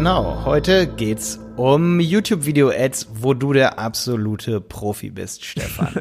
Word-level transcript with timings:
Genau, 0.00 0.46
heute 0.46 0.86
geht's 0.86 1.38
um 1.56 2.00
YouTube-Video-Ads, 2.00 3.08
wo 3.16 3.34
du 3.34 3.52
der 3.52 3.78
absolute 3.78 4.62
Profi 4.62 5.10
bist, 5.10 5.44
Stefan. 5.44 5.92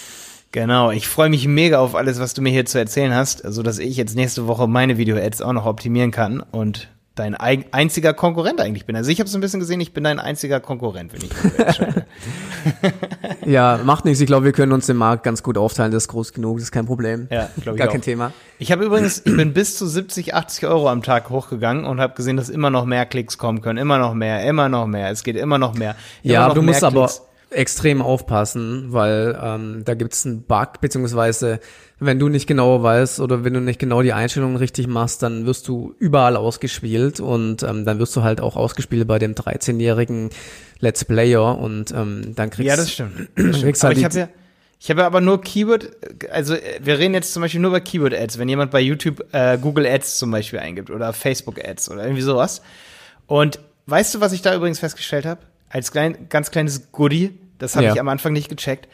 genau, 0.52 0.92
ich 0.92 1.08
freue 1.08 1.30
mich 1.30 1.48
mega 1.48 1.80
auf 1.80 1.96
alles, 1.96 2.20
was 2.20 2.32
du 2.32 2.42
mir 2.42 2.50
hier 2.50 2.64
zu 2.64 2.78
erzählen 2.78 3.12
hast, 3.12 3.42
so 3.44 3.64
dass 3.64 3.80
ich 3.80 3.96
jetzt 3.96 4.14
nächste 4.14 4.46
Woche 4.46 4.68
meine 4.68 4.98
Video-Ads 4.98 5.42
auch 5.42 5.52
noch 5.52 5.66
optimieren 5.66 6.12
kann 6.12 6.38
und 6.38 6.90
dein 7.20 7.36
einziger 7.72 8.14
Konkurrent 8.14 8.60
eigentlich 8.60 8.86
bin. 8.86 8.96
Also 8.96 9.10
ich 9.10 9.20
habe 9.20 9.28
so 9.28 9.38
ein 9.38 9.40
bisschen 9.40 9.60
gesehen, 9.60 9.80
ich 9.80 9.92
bin 9.92 10.04
dein 10.04 10.18
einziger 10.18 10.60
Konkurrent, 10.60 11.12
wenn 11.12 11.22
ich 11.22 11.58
entscheide. 11.58 12.06
ja, 13.46 13.78
macht 13.84 14.04
nichts. 14.04 14.20
Ich 14.20 14.26
glaube, 14.26 14.46
wir 14.46 14.52
können 14.52 14.72
uns 14.72 14.86
den 14.86 14.96
Markt 14.96 15.22
ganz 15.22 15.42
gut 15.42 15.56
aufteilen. 15.58 15.92
Das 15.92 16.04
ist 16.04 16.08
groß 16.08 16.32
genug, 16.32 16.56
das 16.56 16.64
ist 16.64 16.72
kein 16.72 16.86
Problem. 16.86 17.28
Ja, 17.30 17.50
glaube 17.62 17.76
ich 17.76 17.78
Gar 17.78 17.88
auch. 17.88 17.92
kein 17.92 18.02
Thema. 18.02 18.32
Ich 18.58 18.72
habe 18.72 18.84
übrigens, 18.84 19.22
ich 19.24 19.36
bin 19.36 19.52
bis 19.52 19.76
zu 19.76 19.86
70, 19.86 20.34
80 20.34 20.66
Euro 20.66 20.88
am 20.88 21.02
Tag 21.02 21.30
hochgegangen 21.30 21.84
und 21.84 22.00
habe 22.00 22.14
gesehen, 22.14 22.36
dass 22.36 22.48
immer 22.48 22.70
noch 22.70 22.84
mehr 22.84 23.06
Klicks 23.06 23.38
kommen 23.38 23.60
können. 23.60 23.78
Immer 23.78 23.98
noch 23.98 24.14
mehr, 24.14 24.46
immer 24.46 24.68
noch 24.68 24.86
mehr. 24.86 25.10
Es 25.10 25.22
geht 25.22 25.36
immer 25.36 25.58
noch 25.58 25.74
mehr. 25.74 25.96
Immer 26.22 26.32
ja, 26.32 26.48
noch 26.48 26.54
du 26.54 26.62
musst 26.62 26.80
Klicks. 26.80 26.94
aber 26.94 27.10
extrem 27.50 28.00
aufpassen, 28.00 28.92
weil 28.92 29.38
ähm, 29.42 29.82
da 29.84 29.94
gibt 29.94 30.14
es 30.14 30.24
einen 30.24 30.42
Bug, 30.42 30.80
beziehungsweise 30.80 31.60
wenn 31.98 32.18
du 32.18 32.28
nicht 32.28 32.46
genau 32.46 32.82
weißt 32.82 33.20
oder 33.20 33.44
wenn 33.44 33.54
du 33.54 33.60
nicht 33.60 33.78
genau 33.78 34.02
die 34.02 34.12
Einstellungen 34.12 34.56
richtig 34.56 34.86
machst, 34.86 35.22
dann 35.22 35.46
wirst 35.46 35.68
du 35.68 35.94
überall 35.98 36.36
ausgespielt 36.36 37.20
und 37.20 37.62
ähm, 37.62 37.84
dann 37.84 37.98
wirst 37.98 38.16
du 38.16 38.22
halt 38.22 38.40
auch 38.40 38.56
ausgespielt 38.56 39.06
bei 39.06 39.18
dem 39.18 39.34
13-jährigen 39.34 40.30
Let's 40.78 41.04
Player 41.04 41.58
und 41.58 41.90
ähm, 41.90 42.34
dann 42.36 42.50
kriegst 42.50 42.66
du. 42.66 42.70
Ja, 42.70 42.76
das 42.76 42.92
stimmt. 42.92 43.28
Das 43.36 43.58
stimmt. 43.58 43.82
Halt 43.82 43.98
ich 43.98 44.04
habe 44.04 44.18
ja, 44.18 44.28
ich 44.80 44.90
habe 44.90 45.04
aber 45.04 45.20
nur 45.20 45.42
Keyword, 45.42 45.90
also 46.30 46.54
wir 46.80 46.98
reden 46.98 47.12
jetzt 47.12 47.34
zum 47.34 47.42
Beispiel 47.42 47.60
nur 47.60 47.70
über 47.70 47.80
Keyword-Ads, 47.80 48.38
wenn 48.38 48.48
jemand 48.48 48.70
bei 48.70 48.80
YouTube 48.80 49.22
äh, 49.32 49.58
Google 49.58 49.86
Ads 49.86 50.18
zum 50.18 50.30
Beispiel 50.30 50.58
eingibt 50.58 50.90
oder 50.90 51.12
Facebook 51.12 51.62
Ads 51.62 51.90
oder 51.90 52.04
irgendwie 52.04 52.22
sowas. 52.22 52.62
Und 53.26 53.58
weißt 53.86 54.14
du, 54.14 54.20
was 54.20 54.32
ich 54.32 54.40
da 54.40 54.54
übrigens 54.54 54.78
festgestellt 54.78 55.26
habe? 55.26 55.42
Als 55.70 55.92
klein, 55.92 56.28
ganz 56.28 56.50
kleines 56.50 56.92
Goodie, 56.92 57.38
das 57.58 57.76
habe 57.76 57.86
ja. 57.86 57.94
ich 57.94 58.00
am 58.00 58.08
Anfang 58.08 58.32
nicht 58.32 58.48
gecheckt. 58.48 58.88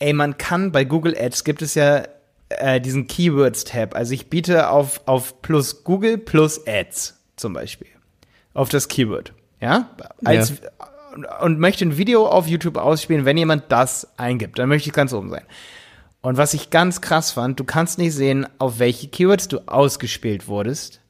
Ey, 0.00 0.12
man 0.12 0.36
kann 0.36 0.72
bei 0.72 0.84
Google 0.84 1.16
Ads 1.18 1.44
gibt 1.44 1.62
es 1.62 1.74
ja 1.74 2.02
äh, 2.50 2.80
diesen 2.80 3.06
Keywords-Tab. 3.06 3.94
Also 3.94 4.12
ich 4.14 4.28
biete 4.28 4.68
auf, 4.70 5.00
auf 5.06 5.42
plus 5.42 5.84
Google 5.84 6.18
plus 6.18 6.66
Ads 6.66 7.18
zum 7.36 7.52
Beispiel. 7.52 7.88
Auf 8.52 8.68
das 8.68 8.88
Keyword. 8.88 9.32
Ja? 9.60 9.90
Als, 10.24 10.50
ja. 10.60 11.38
Und 11.40 11.58
möchte 11.58 11.84
ein 11.84 11.96
Video 11.96 12.26
auf 12.26 12.46
YouTube 12.46 12.76
ausspielen, 12.76 13.24
wenn 13.24 13.36
jemand 13.36 13.64
das 13.68 14.08
eingibt. 14.18 14.58
Dann 14.58 14.68
möchte 14.68 14.88
ich 14.88 14.94
ganz 14.94 15.12
oben 15.12 15.30
sein. 15.30 15.44
Und 16.20 16.36
was 16.36 16.54
ich 16.54 16.70
ganz 16.70 17.00
krass 17.00 17.30
fand, 17.30 17.60
du 17.60 17.64
kannst 17.64 17.98
nicht 17.98 18.14
sehen, 18.14 18.46
auf 18.58 18.78
welche 18.78 19.08
Keywords 19.08 19.48
du 19.48 19.60
ausgespielt 19.68 20.48
wurdest. 20.48 21.00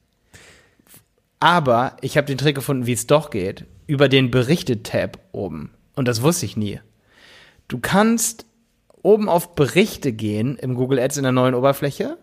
Aber 1.41 1.97
ich 2.01 2.17
habe 2.17 2.27
den 2.27 2.39
Trick 2.39 2.55
gefunden, 2.55 2.87
wie 2.87 2.93
es 2.93 3.07
doch 3.07 3.31
geht, 3.31 3.65
über 3.89 4.09
den 4.09 4.31
Berichtet-Tab 4.31 5.19
oben. 5.33 5.73
Und 5.97 6.07
das 6.07 6.23
wusste 6.23 6.47
ich 6.47 6.57
nie. 6.57 6.81
Du 7.67 7.79
kannst 7.79 8.47
oben 9.03 9.29
auf 9.29 9.57
Berichte 9.57 10.13
gehen 10.13 10.57
im 10.57 10.75
Google 10.75 11.01
Ads 11.01 11.17
in 11.17 11.23
der 11.25 11.33
neuen 11.33 11.55
Oberfläche. 11.55 12.19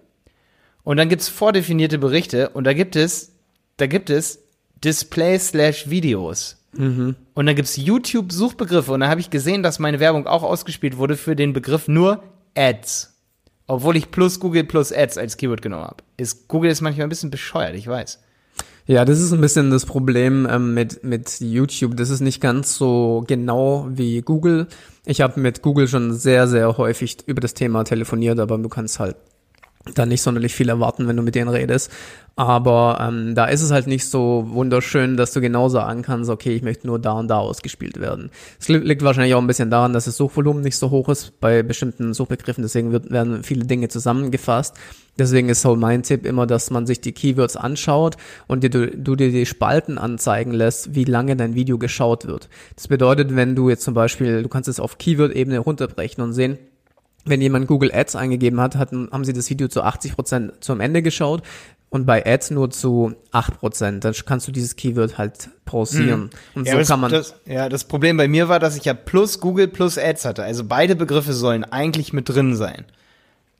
Und 0.83 0.97
dann 0.97 1.09
gibt's 1.09 1.27
vordefinierte 1.27 1.97
Berichte 1.97 2.49
und 2.49 2.63
da 2.63 2.73
gibt 2.73 2.95
es, 2.95 3.33
da 3.77 3.87
gibt 3.87 4.09
es 4.09 4.39
Display 4.83 5.39
slash 5.39 5.89
Videos. 5.89 6.63
Mhm. 6.73 7.15
Und 7.33 7.45
dann 7.47 7.55
gibt's 7.55 7.77
YouTube-Suchbegriffe 7.77 8.91
und 8.91 8.99
da 8.99 9.09
habe 9.09 9.21
ich 9.21 9.31
gesehen, 9.31 9.63
dass 9.63 9.79
meine 9.79 9.99
Werbung 9.99 10.27
auch 10.27 10.43
ausgespielt 10.43 10.97
wurde 10.97 11.17
für 11.17 11.35
den 11.35 11.53
Begriff 11.53 11.87
nur 11.87 12.23
Ads. 12.55 13.13
Obwohl 13.65 13.97
ich 13.97 14.11
plus 14.11 14.39
Google 14.39 14.65
plus 14.65 14.93
Ads 14.93 15.17
als 15.17 15.37
Keyword 15.37 15.63
genommen 15.63 15.85
habe. 15.85 16.03
Ist, 16.17 16.47
Google 16.47 16.69
ist 16.69 16.81
manchmal 16.81 17.07
ein 17.07 17.09
bisschen 17.09 17.31
bescheuert, 17.31 17.73
ich 17.75 17.87
weiß. 17.87 18.19
Ja, 18.87 19.03
das 19.03 19.19
ist 19.19 19.31
ein 19.31 19.41
bisschen 19.41 19.71
das 19.71 19.85
Problem 19.85 20.47
ähm, 20.49 20.75
mit, 20.75 21.03
mit 21.03 21.39
YouTube. 21.39 21.97
Das 21.97 22.11
ist 22.11 22.21
nicht 22.21 22.39
ganz 22.39 22.75
so 22.75 23.23
genau 23.27 23.87
wie 23.89 24.21
Google. 24.21 24.67
Ich 25.05 25.21
habe 25.21 25.39
mit 25.39 25.63
Google 25.63 25.87
schon 25.87 26.13
sehr, 26.13 26.47
sehr 26.47 26.77
häufig 26.77 27.17
über 27.25 27.41
das 27.41 27.55
Thema 27.55 27.83
telefoniert, 27.83 28.39
aber 28.39 28.59
du 28.59 28.69
kannst 28.69 28.99
halt 28.99 29.15
da 29.93 30.05
nicht 30.05 30.21
sonderlich 30.21 30.55
viel 30.55 30.69
erwarten, 30.69 31.07
wenn 31.07 31.15
du 31.15 31.23
mit 31.23 31.35
denen 31.35 31.49
redest. 31.49 31.91
Aber 32.37 32.97
ähm, 32.99 33.33
da 33.33 33.45
ist 33.45 33.61
es 33.61 33.71
halt 33.71 33.87
nicht 33.87 34.05
so 34.05 34.45
wunderschön, 34.49 35.15
dass 35.15 35.31
du 35.31 35.39
genau 35.39 35.69
sagen 35.69 36.01
kannst, 36.01 36.29
okay, 36.29 36.53
ich 36.53 36.63
möchte 36.63 36.85
nur 36.85 36.99
da 36.99 37.13
und 37.13 37.29
da 37.29 37.37
ausgespielt 37.37 37.99
werden. 37.99 38.29
Es 38.59 38.67
liegt 38.67 39.03
wahrscheinlich 39.03 39.35
auch 39.35 39.41
ein 39.41 39.47
bisschen 39.47 39.69
daran, 39.69 39.93
dass 39.93 40.05
das 40.05 40.17
Suchvolumen 40.17 40.61
nicht 40.61 40.75
so 40.75 40.89
hoch 40.89 41.07
ist 41.07 41.39
bei 41.39 41.63
bestimmten 41.63 42.13
Suchbegriffen, 42.13 42.61
deswegen 42.61 42.91
wird, 42.91 43.09
werden 43.09 43.43
viele 43.43 43.65
Dinge 43.65 43.87
zusammengefasst. 43.87 44.75
Deswegen 45.17 45.47
ist 45.47 45.61
so 45.61 45.77
mein 45.77 46.03
Tipp 46.03 46.25
immer, 46.25 46.45
dass 46.45 46.71
man 46.71 46.85
sich 46.85 46.99
die 46.99 47.13
Keywords 47.13 47.55
anschaut 47.55 48.17
und 48.47 48.63
dir, 48.63 48.69
du, 48.69 48.87
du 48.87 49.15
dir 49.15 49.31
die 49.31 49.45
Spalten 49.45 49.97
anzeigen 49.97 50.51
lässt, 50.51 50.93
wie 50.93 51.05
lange 51.05 51.37
dein 51.37 51.55
Video 51.55 51.77
geschaut 51.77 52.27
wird. 52.27 52.49
Das 52.75 52.89
bedeutet, 52.89 53.33
wenn 53.33 53.55
du 53.55 53.69
jetzt 53.69 53.83
zum 53.83 53.93
Beispiel, 53.93 54.43
du 54.43 54.49
kannst 54.49 54.67
es 54.67 54.81
auf 54.81 54.97
Keyword-Ebene 54.97 55.59
runterbrechen 55.59 56.21
und 56.21 56.33
sehen, 56.33 56.57
wenn 57.25 57.41
jemand 57.41 57.67
Google 57.67 57.91
Ads 57.93 58.15
eingegeben 58.15 58.61
hat, 58.61 58.75
hatten, 58.75 59.09
haben 59.11 59.25
sie 59.25 59.33
das 59.33 59.49
Video 59.49 59.67
zu 59.67 59.81
80 59.81 60.15
Prozent 60.15 60.53
zum 60.63 60.79
Ende 60.79 61.01
geschaut 61.01 61.41
und 61.89 62.05
bei 62.05 62.25
Ads 62.25 62.51
nur 62.51 62.69
zu 62.69 63.13
8%. 63.31 63.99
Dann 63.99 64.13
kannst 64.25 64.47
du 64.47 64.51
dieses 64.51 64.75
Keyword 64.75 65.17
halt 65.17 65.49
pausieren. 65.65 66.23
Mhm. 66.23 66.29
Und 66.53 66.67
ja, 66.67 66.73
so 66.73 66.79
das, 66.79 66.87
kann 66.87 66.99
man. 66.99 67.11
Das, 67.11 67.35
ja, 67.45 67.69
das 67.69 67.85
Problem 67.85 68.17
bei 68.17 68.27
mir 68.27 68.49
war, 68.49 68.59
dass 68.59 68.75
ich 68.75 68.85
ja 68.85 68.93
plus 68.93 69.39
Google 69.39 69.67
plus 69.67 69.97
Ads 69.97 70.25
hatte. 70.25 70.43
Also 70.43 70.63
beide 70.65 70.95
Begriffe 70.95 71.33
sollen 71.33 71.63
eigentlich 71.63 72.13
mit 72.13 72.29
drin 72.29 72.55
sein. 72.55 72.85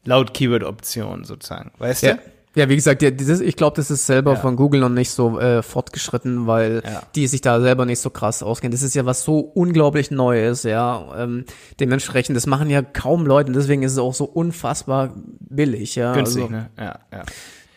Laut 0.04 0.34
Keyword-Option 0.34 1.24
sozusagen. 1.24 1.72
Weißt 1.80 2.04
ja. 2.04 2.16
du? 2.16 2.20
Ja, 2.56 2.70
wie 2.70 2.76
gesagt, 2.76 3.02
ja, 3.02 3.12
dieses, 3.12 3.42
ich 3.42 3.58
glaube, 3.58 3.76
das 3.76 3.92
ist 3.92 4.06
selber 4.06 4.34
ja. 4.34 4.40
von 4.40 4.56
Google 4.56 4.80
noch 4.80 4.90
nicht 4.90 5.12
so 5.12 5.40
äh, 5.40 5.62
fortgeschritten, 5.62 6.48
weil 6.48 6.82
ja. 6.86 7.02
die 7.14 7.28
sich 7.28 7.42
da 7.42 7.60
selber 7.60 7.86
nicht 7.86 8.00
so 8.00 8.10
krass 8.10 8.42
auskennen. 8.42 8.72
Das 8.72 8.82
ist 8.82 8.96
ja 8.96 9.06
was 9.06 9.24
so 9.24 9.40
unglaublich 9.40 10.10
Neues, 10.10 10.64
ja. 10.64 11.06
Ähm, 11.18 11.46
dementsprechend, 11.80 12.38
das 12.38 12.48
machen 12.48 12.70
ja 12.70 12.82
kaum 12.82 13.26
Leute, 13.26 13.52
deswegen 13.52 13.84
ist 13.84 13.92
es 13.92 13.98
auch 13.98 14.14
so 14.14 14.26
unfassbar 14.26 15.14
billig, 15.40 15.96
ja. 15.96 16.14
Günstig, 16.14 16.44
also, 16.44 16.56
ne? 16.56 16.70
Ja, 16.78 17.00
ja. 17.12 17.24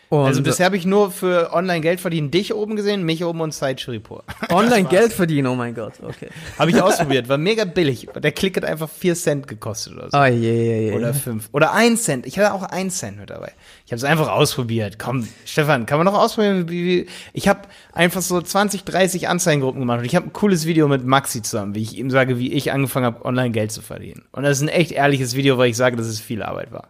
Und 0.09 0.25
also 0.25 0.41
bisher 0.41 0.65
habe 0.65 0.75
ich 0.75 0.87
nur 0.87 1.11
für 1.11 1.53
online 1.53 1.81
Geld 1.81 1.99
verdienen 1.99 2.31
dich 2.31 2.51
oben 2.55 2.75
gesehen, 2.75 3.03
mich 3.03 3.23
oben 3.23 3.41
und 3.41 3.53
Side 3.53 3.77
Shripur. 3.77 4.23
Online 4.49 4.89
Geld 4.89 5.13
verdienen, 5.13 5.45
oh 5.45 5.55
mein 5.55 5.75
Gott, 5.75 5.93
okay. 6.01 6.29
habe 6.57 6.71
ich 6.71 6.81
ausprobiert, 6.81 7.29
war 7.29 7.37
mega 7.37 7.63
billig. 7.63 8.07
Der 8.15 8.31
Klick 8.31 8.57
hat 8.57 8.65
einfach 8.65 8.89
vier 8.89 9.13
Cent 9.13 9.47
gekostet 9.47 9.93
oder 9.93 10.09
so. 10.09 10.17
Ah, 10.17 10.25
je, 10.25 10.51
je, 10.51 10.87
je. 10.87 10.95
Oder 10.95 11.13
fünf. 11.13 11.49
Oder 11.51 11.73
ein 11.73 11.95
Cent. 11.95 12.25
Ich 12.25 12.39
hatte 12.39 12.53
auch 12.53 12.63
ein 12.63 12.89
Cent 12.89 13.19
mit 13.19 13.29
dabei. 13.29 13.51
Ich 13.85 13.91
habe 13.91 13.97
es 13.97 14.03
einfach 14.03 14.29
ausprobiert. 14.29 14.97
Komm, 14.97 15.27
Stefan, 15.45 15.85
kann 15.85 15.99
man 15.99 16.05
noch 16.05 16.19
ausprobieren? 16.19 16.69
Wie, 16.69 17.05
ich 17.33 17.47
habe 17.47 17.61
einfach 17.93 18.23
so 18.23 18.41
20, 18.41 18.85
30 18.85 19.27
Anzeigengruppen 19.27 19.79
gemacht 19.79 19.99
und 19.99 20.05
ich 20.05 20.15
habe 20.15 20.25
ein 20.25 20.33
cooles 20.33 20.65
Video 20.65 20.87
mit 20.87 21.05
Maxi 21.05 21.43
zusammen, 21.43 21.75
wie 21.75 21.83
ich 21.83 21.95
ihm 21.95 22.09
sage, 22.09 22.39
wie 22.39 22.51
ich 22.51 22.71
angefangen 22.71 23.05
habe, 23.05 23.23
online 23.25 23.51
Geld 23.51 23.71
zu 23.71 23.83
verdienen. 23.83 24.23
Und 24.31 24.41
das 24.41 24.57
ist 24.57 24.63
ein 24.63 24.69
echt 24.69 24.91
ehrliches 24.91 25.35
Video, 25.35 25.59
weil 25.59 25.69
ich 25.69 25.77
sage, 25.77 25.97
dass 25.97 26.07
es 26.07 26.19
viel 26.19 26.41
Arbeit 26.41 26.71
war. 26.71 26.87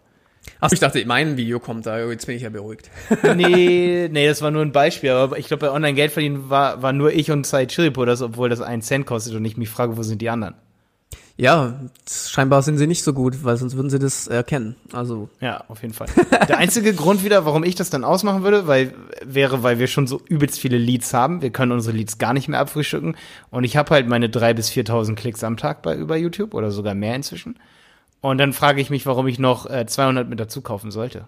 Ach, 0.60 0.72
ich 0.72 0.80
dachte, 0.80 1.04
mein 1.06 1.38
Video 1.38 1.60
kommt 1.60 1.86
da, 1.86 2.00
jetzt 2.10 2.26
bin 2.26 2.36
ich 2.36 2.44
ja 2.44 2.50
beruhigt. 2.50 2.90
nee, 3.36 4.08
nee, 4.12 4.28
das 4.28 4.42
war 4.42 4.52
nur 4.52 4.62
ein 4.62 4.72
Beispiel, 4.72 5.12
aber 5.12 5.38
ich 5.38 5.48
glaube, 5.48 5.68
bei 5.68 5.72
Online-Geld 5.72 6.12
verdienen 6.12 6.50
war, 6.50 6.82
war 6.82 6.94
nur 6.94 7.14
ich 7.14 7.32
und 7.32 7.46
Zeit 7.46 7.72
Chiripo 7.72 8.06
das, 8.06 8.22
obwohl 8.22 8.50
das 8.50 8.62
einen 8.62 8.82
Cent 8.82 9.06
kostet 9.06 9.36
und 9.36 9.46
ich 9.46 9.58
mich 9.58 9.70
frage, 9.70 9.98
wo 9.98 10.04
sind 10.04 10.22
die 10.22 10.30
anderen? 10.30 10.56
Ja, 11.40 11.80
scheinbar 12.06 12.62
sind 12.64 12.80
sie 12.80 12.86
nicht 12.86 13.02
so 13.02 13.14
gut, 13.14 13.46
weil 13.46 13.56
sonst 13.56 13.78
würden 13.78 13.90
sie 13.90 13.98
das 13.98 14.28
erkennen. 14.28 14.76
Also. 14.92 15.30
Ja, 15.40 15.64
auf 15.70 15.82
jeden 15.84 15.94
Fall. 15.94 16.08
Der 16.50 16.58
einzige 16.58 16.94
Grund 16.96 17.24
wieder, 17.24 17.46
warum 17.46 17.64
ich 17.64 17.76
das 17.76 17.90
dann 17.90 18.04
ausmachen 18.04 18.44
würde, 18.44 18.68
weil, 18.68 18.94
wäre, 19.24 19.64
weil 19.64 19.80
wir 19.80 19.88
schon 19.88 20.06
so 20.06 20.20
übelst 20.28 20.60
viele 20.60 20.78
Leads 20.78 21.14
haben. 21.14 21.42
Wir 21.42 21.50
können 21.50 21.72
unsere 21.72 21.96
Leads 21.96 22.18
gar 22.18 22.34
nicht 22.34 22.50
mehr 22.50 22.60
abfrühstücken. 22.60 23.16
Und 23.52 23.64
ich 23.64 23.78
habe 23.78 23.92
halt 23.92 24.10
meine 24.10 24.28
drei 24.28 24.54
bis 24.54 24.70
4.000 24.70 25.16
Klicks 25.16 25.42
am 25.46 25.56
Tag 25.56 25.82
bei, 25.82 25.96
über 25.96 26.18
YouTube 26.18 26.54
oder 26.54 26.72
sogar 26.72 26.94
mehr 26.94 27.16
inzwischen. 27.16 27.56
Und 28.22 28.38
dann 28.38 28.52
frage 28.52 28.82
ich 28.82 28.90
mich, 28.90 29.06
warum 29.06 29.28
ich 29.28 29.40
noch 29.40 29.70
äh, 29.70 29.86
200 29.86 30.28
mit 30.28 30.42
dazu 30.42 30.60
kaufen 30.60 30.92
sollte. 30.92 31.26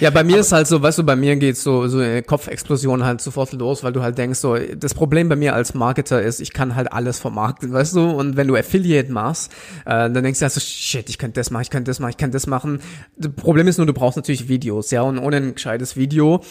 ja, 0.00 0.10
bei 0.10 0.24
mir 0.24 0.38
ist 0.40 0.50
halt 0.50 0.66
so, 0.66 0.82
weißt 0.82 0.98
du, 0.98 1.04
bei 1.04 1.14
mir 1.14 1.36
geht 1.36 1.56
so 1.56 1.86
so 1.86 1.98
eine 1.98 2.22
Kopfexplosion 2.24 3.04
halt 3.04 3.20
sofort 3.20 3.52
los, 3.52 3.84
weil 3.84 3.92
du 3.92 4.02
halt 4.02 4.18
denkst 4.18 4.40
so, 4.40 4.56
das 4.56 4.92
Problem 4.92 5.28
bei 5.28 5.36
mir 5.36 5.54
als 5.54 5.72
Marketer 5.72 6.20
ist, 6.20 6.40
ich 6.40 6.52
kann 6.52 6.74
halt 6.74 6.92
alles 6.92 7.20
vermarkten, 7.20 7.72
weißt 7.72 7.94
du? 7.94 8.10
Und 8.10 8.36
wenn 8.36 8.48
du 8.48 8.56
Affiliate 8.56 9.12
machst, 9.12 9.52
äh, 9.84 10.10
dann 10.10 10.24
denkst 10.24 10.40
du 10.40 10.42
halt 10.42 10.52
so, 10.52 10.60
shit, 10.60 11.08
ich 11.08 11.16
könnte 11.16 11.38
das 11.38 11.52
machen, 11.52 11.62
ich 11.62 11.70
könnte 11.70 11.88
das 11.88 12.00
machen, 12.00 12.10
ich 12.10 12.16
kann 12.16 12.32
das 12.32 12.48
machen. 12.48 12.80
Das 13.16 13.32
Problem 13.32 13.68
ist 13.68 13.78
nur, 13.78 13.86
du 13.86 13.92
brauchst 13.92 14.16
natürlich 14.16 14.48
Videos, 14.48 14.90
ja, 14.90 15.02
und 15.02 15.16
ohne 15.16 15.36
ein 15.36 15.54
gescheites 15.54 15.96
Video 15.96 16.42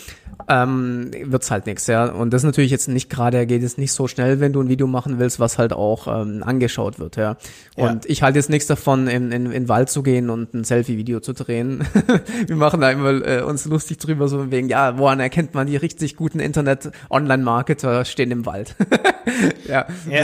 ähm, 0.47 1.11
wird's 1.25 1.51
halt 1.51 1.65
nichts, 1.65 1.85
ja. 1.87 2.05
Und 2.05 2.31
das 2.31 2.43
ist 2.43 2.45
natürlich 2.45 2.71
jetzt 2.71 2.87
nicht 2.87 3.09
gerade, 3.09 3.45
geht 3.45 3.63
es 3.63 3.77
nicht 3.77 3.91
so 3.91 4.07
schnell, 4.07 4.39
wenn 4.39 4.53
du 4.53 4.61
ein 4.61 4.69
Video 4.69 4.87
machen 4.87 5.19
willst, 5.19 5.41
was 5.41 5.57
halt 5.57 5.73
auch 5.73 6.07
ähm, 6.07 6.43
angeschaut 6.43 6.97
wird, 6.97 7.17
ja. 7.17 7.35
Und 7.75 8.05
ja. 8.05 8.09
ich 8.09 8.23
halte 8.23 8.39
jetzt 8.39 8.49
nichts 8.49 8.67
davon, 8.67 9.07
in, 9.07 9.33
in 9.33 9.48
in 9.51 9.63
den 9.63 9.69
Wald 9.69 9.89
zu 9.89 10.03
gehen 10.03 10.29
und 10.29 10.53
ein 10.53 10.63
Selfie-Video 10.63 11.19
zu 11.19 11.33
drehen. 11.33 11.85
wir 12.47 12.55
machen 12.55 12.81
da 12.81 12.91
immer 12.91 13.25
äh, 13.25 13.41
uns 13.41 13.65
lustig 13.65 13.97
drüber, 13.97 14.27
so 14.27 14.51
wegen, 14.51 14.69
ja, 14.69 14.97
woran 14.97 15.19
erkennt 15.19 15.53
man 15.53 15.67
die 15.67 15.77
richtig 15.77 16.15
guten 16.15 16.39
Internet-Online-Marketer 16.39 18.05
stehen 18.05 18.31
im 18.31 18.45
Wald. 18.45 18.75
ja, 19.67 19.87
ja. 20.09 20.23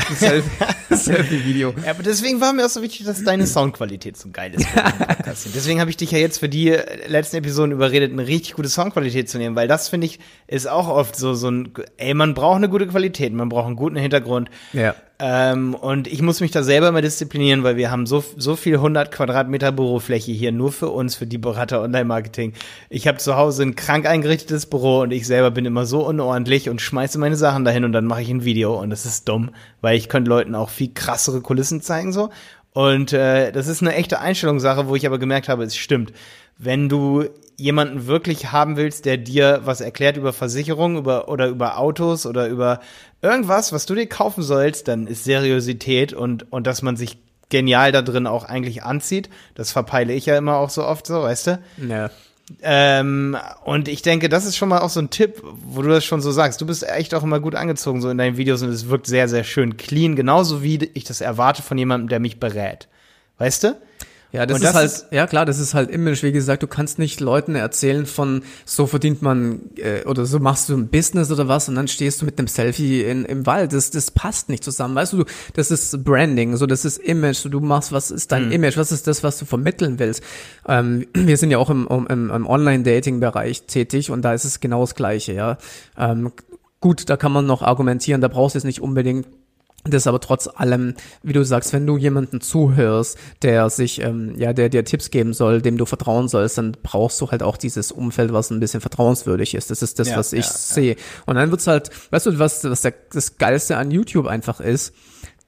Selfie-Video. 0.95 1.73
ja, 1.83 1.91
aber 1.91 2.03
deswegen 2.03 2.41
war 2.41 2.53
mir 2.53 2.65
auch 2.65 2.69
so 2.69 2.81
wichtig, 2.81 3.05
dass 3.05 3.23
deine 3.23 3.45
Soundqualität 3.47 4.17
so 4.17 4.29
geil 4.31 4.53
ist. 4.55 4.67
deswegen 5.53 5.79
habe 5.79 5.89
ich 5.89 5.97
dich 5.97 6.11
ja 6.11 6.17
jetzt 6.17 6.39
für 6.39 6.49
die 6.49 6.75
letzten 7.07 7.37
Episoden 7.37 7.71
überredet, 7.71 8.11
eine 8.11 8.27
richtig 8.27 8.53
gute 8.53 8.69
Soundqualität 8.69 9.29
zu 9.29 9.37
nehmen, 9.37 9.55
weil 9.55 9.67
das 9.67 9.89
finde 9.89 10.07
ich 10.07 10.19
ist 10.47 10.67
auch 10.67 10.87
oft 10.87 11.15
so 11.15 11.33
so 11.33 11.49
ein, 11.49 11.73
ey, 11.97 12.13
man 12.13 12.33
braucht 12.33 12.57
eine 12.57 12.69
gute 12.69 12.87
Qualität, 12.87 13.33
man 13.33 13.49
braucht 13.49 13.67
einen 13.67 13.75
guten 13.75 13.95
Hintergrund. 13.95 14.49
Ja. 14.73 14.95
Ähm, 15.17 15.75
und 15.75 16.07
ich 16.07 16.21
muss 16.21 16.41
mich 16.41 16.51
da 16.51 16.61
selber 16.61 16.91
mal 16.91 17.01
disziplinieren, 17.01 17.63
weil 17.63 17.77
wir 17.77 17.89
haben 17.89 18.05
so, 18.05 18.23
so 18.35 18.57
viel 18.57 18.75
100 18.75 19.11
Quadratmeter 19.11 19.71
Bürofläche 19.71 20.33
hier 20.33 20.51
nur 20.51 20.73
für 20.73 20.89
uns, 20.89 21.15
für 21.15 21.25
die 21.25 21.37
Berater 21.37 21.81
Online-Marketing. 21.81 22.51
Ich 22.89 23.07
habe 23.07 23.17
zu 23.17 23.37
Hause 23.37 23.63
ein 23.63 23.75
krank 23.75 24.05
eingerichtetes 24.05 24.65
Büro 24.65 25.01
und 25.01 25.11
ich 25.11 25.25
selber 25.25 25.51
bin 25.51 25.65
immer 25.65 25.85
so 25.85 26.05
unordentlich 26.05 26.69
und 26.69 26.81
schmeiße 26.81 27.17
meine 27.17 27.37
Sachen 27.37 27.63
dahin 27.63 27.85
und 27.85 27.93
dann 27.93 28.05
mache 28.05 28.23
ich 28.23 28.29
ein 28.29 28.43
Video 28.43 28.77
und 28.81 28.89
das 28.89 29.05
ist 29.05 29.29
dumm, 29.29 29.51
weil 29.79 29.95
ich 29.97 30.09
könnte 30.09 30.29
Leuten 30.29 30.53
auch 30.53 30.69
viel 30.69 30.91
krassere 30.93 31.39
Kulissen 31.39 31.81
zeigen 31.81 32.11
so. 32.11 32.29
Und 32.73 33.13
äh, 33.13 33.53
das 33.53 33.67
ist 33.67 33.81
eine 33.81 33.95
echte 33.95 34.19
Einstellungssache, 34.19 34.89
wo 34.89 34.97
ich 34.97 35.07
aber 35.07 35.17
gemerkt 35.17 35.47
habe, 35.47 35.63
es 35.63 35.77
stimmt. 35.77 36.11
Wenn 36.57 36.89
du 36.89 37.23
jemanden 37.57 38.07
wirklich 38.07 38.51
haben 38.51 38.77
willst, 38.77 39.05
der 39.05 39.17
dir 39.17 39.61
was 39.63 39.81
erklärt 39.81 40.17
über 40.17 40.33
Versicherung 40.33 40.97
über, 40.97 41.29
oder 41.29 41.47
über 41.47 41.77
Autos 41.77 42.25
oder 42.25 42.47
über 42.47 42.79
irgendwas, 43.21 43.71
was 43.71 43.85
du 43.85 43.95
dir 43.95 44.07
kaufen 44.07 44.43
sollst, 44.43 44.87
dann 44.87 45.07
ist 45.07 45.23
Seriosität 45.23 46.13
und, 46.13 46.51
und 46.51 46.67
dass 46.67 46.81
man 46.81 46.97
sich 46.97 47.17
genial 47.49 47.91
da 47.91 48.01
drin 48.01 48.27
auch 48.27 48.43
eigentlich 48.43 48.83
anzieht. 48.83 49.29
Das 49.53 49.71
verpeile 49.71 50.13
ich 50.13 50.25
ja 50.25 50.37
immer 50.37 50.57
auch 50.57 50.69
so 50.69 50.85
oft 50.85 51.07
so, 51.07 51.21
weißt 51.21 51.47
du? 51.47 51.59
Ja. 51.87 52.09
Ähm, 52.61 53.37
und 53.63 53.87
ich 53.87 54.03
denke, 54.03 54.29
das 54.29 54.45
ist 54.45 54.55
schon 54.55 54.69
mal 54.69 54.79
auch 54.79 54.89
so 54.89 54.99
ein 54.99 55.09
Tipp, 55.09 55.41
wo 55.43 55.81
du 55.81 55.89
das 55.89 56.05
schon 56.05 56.21
so 56.21 56.31
sagst. 56.31 56.61
Du 56.61 56.65
bist 56.65 56.87
echt 56.87 57.15
auch 57.15 57.23
immer 57.23 57.39
gut 57.39 57.55
angezogen 57.55 58.01
so 58.01 58.09
in 58.09 58.17
deinen 58.17 58.37
Videos 58.37 58.61
und 58.61 58.69
es 58.69 58.89
wirkt 58.89 59.07
sehr, 59.07 59.27
sehr 59.27 59.43
schön 59.43 59.77
clean, 59.77 60.15
genauso 60.15 60.61
wie 60.61 60.91
ich 60.93 61.05
das 61.05 61.21
erwarte 61.21 61.63
von 61.63 61.77
jemandem, 61.77 62.09
der 62.09 62.19
mich 62.19 62.39
berät. 62.39 62.87
Weißt 63.37 63.63
du? 63.63 63.75
Ja, 64.35 64.45
das, 64.45 64.59
das 64.59 64.69
ist 64.69 64.75
halt, 64.75 64.85
ist, 64.85 65.07
ja 65.11 65.27
klar, 65.27 65.45
das 65.45 65.59
ist 65.59 65.73
halt 65.73 65.89
Image. 65.89 66.23
Wie 66.23 66.31
gesagt, 66.31 66.61
du 66.61 66.67
kannst 66.67 66.99
nicht 66.99 67.21
Leuten 67.21 67.55
erzählen 67.55 68.05
von, 68.05 68.43
so 68.65 68.85
verdient 68.85 69.21
man, 69.21 69.61
äh, 69.77 70.03
oder 70.05 70.25
so 70.25 70.39
machst 70.39 70.69
du 70.69 70.75
ein 70.75 70.89
Business 70.89 71.31
oder 71.31 71.47
was 71.47 71.69
und 71.69 71.75
dann 71.75 71.87
stehst 71.87 72.21
du 72.21 72.25
mit 72.25 72.37
einem 72.37 72.47
Selfie 72.47 73.03
in, 73.03 73.23
im 73.25 73.45
Wald. 73.45 73.73
Das, 73.73 73.91
das 73.91 74.11
passt 74.11 74.49
nicht 74.49 74.63
zusammen. 74.63 74.95
Weißt 74.95 75.13
du, 75.13 75.23
das 75.53 75.71
ist 75.71 76.03
Branding, 76.03 76.57
so 76.57 76.65
das 76.65 76.83
ist 76.83 76.97
Image. 76.97 77.37
So, 77.37 77.49
du 77.49 77.61
machst, 77.61 77.91
was 77.91 78.11
ist 78.11 78.31
dein 78.31 78.47
mhm. 78.47 78.51
Image? 78.51 78.77
Was 78.77 78.91
ist 78.91 79.07
das, 79.07 79.23
was 79.23 79.39
du 79.39 79.45
vermitteln 79.45 79.99
willst? 79.99 80.21
Ähm, 80.67 81.07
wir 81.13 81.37
sind 81.37 81.51
ja 81.51 81.57
auch 81.57 81.69
im, 81.69 81.87
im, 81.87 82.29
im 82.29 82.47
Online-Dating-Bereich 82.47 83.63
tätig 83.63 84.11
und 84.11 84.21
da 84.23 84.33
ist 84.33 84.45
es 84.45 84.59
genau 84.59 84.81
das 84.81 84.95
Gleiche, 84.95 85.33
ja. 85.33 85.57
Ähm, 85.97 86.31
gut, 86.81 87.09
da 87.09 87.17
kann 87.17 87.31
man 87.31 87.45
noch 87.45 87.61
argumentieren, 87.61 88.21
da 88.21 88.27
brauchst 88.27 88.55
du 88.55 88.57
jetzt 88.57 88.65
nicht 88.65 88.81
unbedingt 88.81 89.27
das 89.91 90.03
ist 90.03 90.07
aber 90.07 90.19
trotz 90.19 90.47
allem, 90.47 90.95
wie 91.21 91.33
du 91.33 91.43
sagst, 91.43 91.73
wenn 91.73 91.85
du 91.85 91.97
jemanden 91.97 92.41
zuhörst, 92.41 93.17
der 93.41 93.69
sich, 93.69 94.01
ähm, 94.01 94.33
ja, 94.37 94.53
der 94.53 94.69
dir 94.69 94.83
Tipps 94.83 95.11
geben 95.11 95.33
soll, 95.33 95.61
dem 95.61 95.77
du 95.77 95.85
vertrauen 95.85 96.27
sollst, 96.27 96.57
dann 96.57 96.75
brauchst 96.81 97.21
du 97.21 97.29
halt 97.29 97.43
auch 97.43 97.57
dieses 97.57 97.91
Umfeld, 97.91 98.33
was 98.33 98.49
ein 98.49 98.59
bisschen 98.59 98.81
vertrauenswürdig 98.81 99.53
ist. 99.53 99.69
Das 99.69 99.81
ist 99.81 99.99
das, 99.99 100.09
ja, 100.09 100.17
was 100.17 100.33
ich 100.33 100.45
ja, 100.45 100.51
sehe. 100.51 100.93
Ja. 100.93 101.01
Und 101.25 101.35
dann 101.35 101.51
wird's 101.51 101.67
halt, 101.67 101.91
weißt 102.09 102.25
du, 102.25 102.39
was, 102.39 102.63
was 102.63 102.81
der, 102.81 102.93
das 103.11 103.37
Geilste 103.37 103.77
an 103.77 103.91
YouTube 103.91 104.27
einfach 104.27 104.59
ist? 104.59 104.93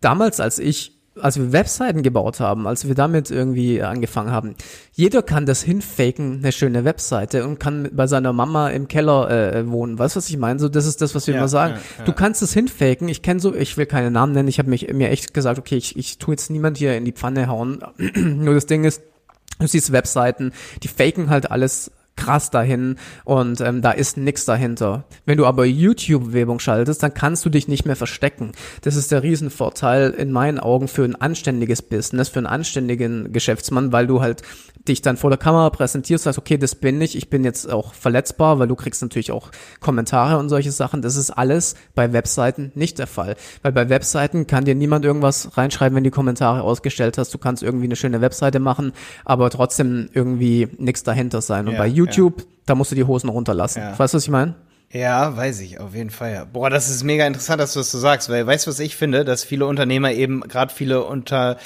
Damals, 0.02 0.40
als 0.40 0.60
ich 0.60 0.97
als 1.22 1.38
wir 1.38 1.52
Webseiten 1.52 2.04
gebaut 2.04 2.40
haben, 2.40 2.68
als 2.68 2.88
wir 2.88 2.96
damit 2.96 3.32
irgendwie 3.32 3.82
angefangen 3.82 4.32
haben, 4.32 4.56
jeder 4.94 5.22
kann 5.22 5.46
das 5.46 5.62
hinfaken, 5.62 6.40
eine 6.40 6.52
schöne 6.52 6.86
Webseite 6.86 7.46
und 7.46 7.60
kann 7.60 7.90
bei 7.94 8.08
seiner 8.08 8.34
Mama 8.34 8.70
im 8.70 8.88
Keller 8.88 9.30
äh, 9.30 9.70
wohnen. 9.70 10.00
Weißt 10.00 10.16
du, 10.16 10.18
was 10.18 10.30
ich 10.30 10.38
meine? 10.38 10.60
So, 10.60 10.70
das 10.70 10.86
ist 10.86 11.02
das, 11.02 11.16
was 11.16 11.28
wir 11.28 11.34
ja, 11.34 11.40
immer 11.40 11.48
sagen. 11.48 11.76
Ja, 11.76 11.80
ja. 12.00 12.06
Du 12.06 12.14
kannst 12.14 12.42
es 12.42 12.54
hinfaken. 12.54 13.08
Ich 13.10 13.22
kenne 13.22 13.40
so, 13.40 13.54
ich 13.54 13.78
will 13.78 13.86
keine 13.86 14.12
Namen 14.12 14.34
nennen. 14.34 14.48
Ich 14.48 14.60
habe 14.60 14.70
mich 14.70 14.92
mir 14.94 15.10
echt 15.10 15.34
gesagt, 15.34 15.60
okay, 15.60 15.76
ich, 15.76 15.98
ich 15.98 16.18
tue 16.18 16.34
jetzt 16.34 16.50
niemand 16.50 16.78
hier 16.78 16.98
in 16.98 17.06
die 17.06 17.12
Pfanne 17.12 17.48
hauen. 17.48 17.80
Nur 18.16 18.54
das 18.54 18.66
Ding 18.66 18.84
ist, 18.84 19.02
du 19.60 19.68
siehst 19.68 19.92
Webseiten, 19.92 20.52
die 20.84 20.88
faken 20.88 21.30
halt 21.30 21.52
alles 21.52 21.92
krass 22.18 22.50
dahin 22.50 22.98
und 23.24 23.62
ähm, 23.62 23.82
da 23.82 23.92
ist 23.92 24.18
nix 24.18 24.44
dahinter. 24.44 25.06
Wenn 25.26 25.38
du 25.38 25.46
aber 25.46 25.66
YouTube-Werbung 25.66 26.60
schaltest, 26.60 27.02
dann 27.04 27.14
kannst 27.14 27.46
du 27.46 27.50
dich 27.50 27.68
nicht 27.68 27.86
mehr 27.86 27.96
verstecken. 27.96 28.52
Das 28.82 28.96
ist 28.96 29.12
der 29.12 29.24
Riesenvorteil 29.24 30.12
in 30.12 30.32
meinen 30.32 30.60
Augen 30.60 30.88
für 30.88 31.06
ein 31.06 31.16
anständiges 31.16 31.82
Business, 31.82 32.30
für 32.30 32.40
einen 32.40 32.48
anständigen 32.48 33.32
Geschäftsmann, 33.32 33.92
weil 33.92 34.08
du 34.08 34.22
halt 34.22 34.42
dich 34.88 35.02
dann 35.02 35.18
vor 35.18 35.30
der 35.30 35.38
Kamera 35.38 35.70
präsentierst, 35.70 36.24
sagst, 36.24 36.40
okay, 36.40 36.58
das 36.58 36.76
bin 36.76 37.02
ich, 37.02 37.16
ich 37.16 37.30
bin 37.30 37.44
jetzt 37.44 37.72
auch 37.72 37.94
verletzbar, 37.94 38.60
weil 38.60 38.68
du 38.68 38.76
kriegst 38.76 39.02
natürlich 39.02 39.32
auch 39.32 39.50
Kommentare 39.80 40.38
und 40.38 40.50
solche 40.50 40.72
Sachen. 40.72 41.02
Das 41.02 41.16
ist 41.16 41.32
alles 41.32 41.76
bei 41.96 42.14
Webseiten 42.14 42.72
nicht 42.76 43.00
der 43.00 43.08
Fall. 43.08 43.36
Weil 43.62 43.72
bei 43.72 43.90
Webseiten 43.90 44.48
kann 44.48 44.66
dir 44.66 44.76
niemand 44.76 45.06
irgendwas 45.06 45.58
reinschreiben, 45.58 45.96
wenn 45.96 46.04
die 46.04 46.12
Kommentare 46.12 46.62
ausgestellt 46.62 47.18
hast. 47.18 47.34
Du 47.34 47.38
kannst 47.38 47.64
irgendwie 47.64 47.86
eine 47.86 47.96
schöne 47.96 48.22
Webseite 48.22 48.60
machen, 48.60 48.94
aber 49.26 49.50
trotzdem 49.50 50.10
irgendwie 50.14 50.68
nichts 50.78 51.04
dahinter 51.04 51.42
sein. 51.42 51.68
Und 51.68 51.74
ja, 51.74 51.80
bei 51.80 51.88
YouTube, 51.88 52.42
ja. 52.42 52.48
da 52.66 52.76
musst 52.76 52.92
du 52.92 52.96
die 52.96 53.04
Hosen 53.04 53.30
runterlassen. 53.30 53.82
Ja. 53.82 54.00
Weißt 54.00 54.14
du, 54.14 54.18
was 54.18 54.24
ich 54.24 54.30
meine? 54.32 54.56
Ja, 54.92 55.36
weiß 55.36 55.60
ich, 55.62 55.80
auf 55.80 55.94
jeden 55.94 56.10
Fall. 56.10 56.34
Ja. 56.34 56.46
Boah, 56.46 56.70
das 56.70 56.90
ist 56.90 57.04
mega 57.04 57.28
interessant, 57.28 57.60
dass 57.60 57.74
du 57.74 57.80
das 57.80 57.92
so 57.92 58.00
sagst, 58.00 58.30
weil 58.30 58.48
weißt 58.48 58.66
du, 58.66 58.72
was 58.72 58.80
ich 58.80 58.96
finde, 58.96 59.26
dass 59.26 59.44
viele 59.44 59.66
Unternehmer 59.66 60.14
eben, 60.14 60.42
gerade 60.42 60.74
viele 60.74 61.04
unter, 61.04 61.58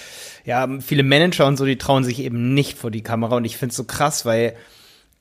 ja, 0.43 0.67
viele 0.79 1.03
Manager 1.03 1.45
und 1.45 1.57
so, 1.57 1.65
die 1.65 1.77
trauen 1.77 2.03
sich 2.03 2.19
eben 2.19 2.55
nicht 2.55 2.79
vor 2.79 2.89
die 2.89 3.03
Kamera 3.03 3.35
und 3.35 3.45
ich 3.45 3.57
finde 3.57 3.71
es 3.71 3.77
so 3.77 3.83
krass, 3.83 4.25
weil 4.25 4.55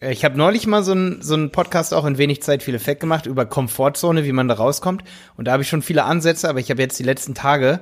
äh, 0.00 0.12
ich 0.12 0.24
habe 0.24 0.38
neulich 0.38 0.66
mal 0.66 0.82
so 0.82 0.92
einen 0.92 1.20
so 1.20 1.34
einen 1.34 1.52
Podcast 1.52 1.92
auch 1.92 2.06
in 2.06 2.16
wenig 2.16 2.42
Zeit 2.42 2.62
viel 2.62 2.74
Effekt 2.74 3.00
gemacht 3.00 3.26
über 3.26 3.44
Komfortzone, 3.44 4.24
wie 4.24 4.32
man 4.32 4.48
da 4.48 4.54
rauskommt 4.54 5.04
und 5.36 5.44
da 5.44 5.52
habe 5.52 5.62
ich 5.62 5.68
schon 5.68 5.82
viele 5.82 6.04
Ansätze, 6.04 6.48
aber 6.48 6.58
ich 6.60 6.70
habe 6.70 6.80
jetzt 6.80 6.98
die 6.98 7.04
letzten 7.04 7.34
Tage 7.34 7.80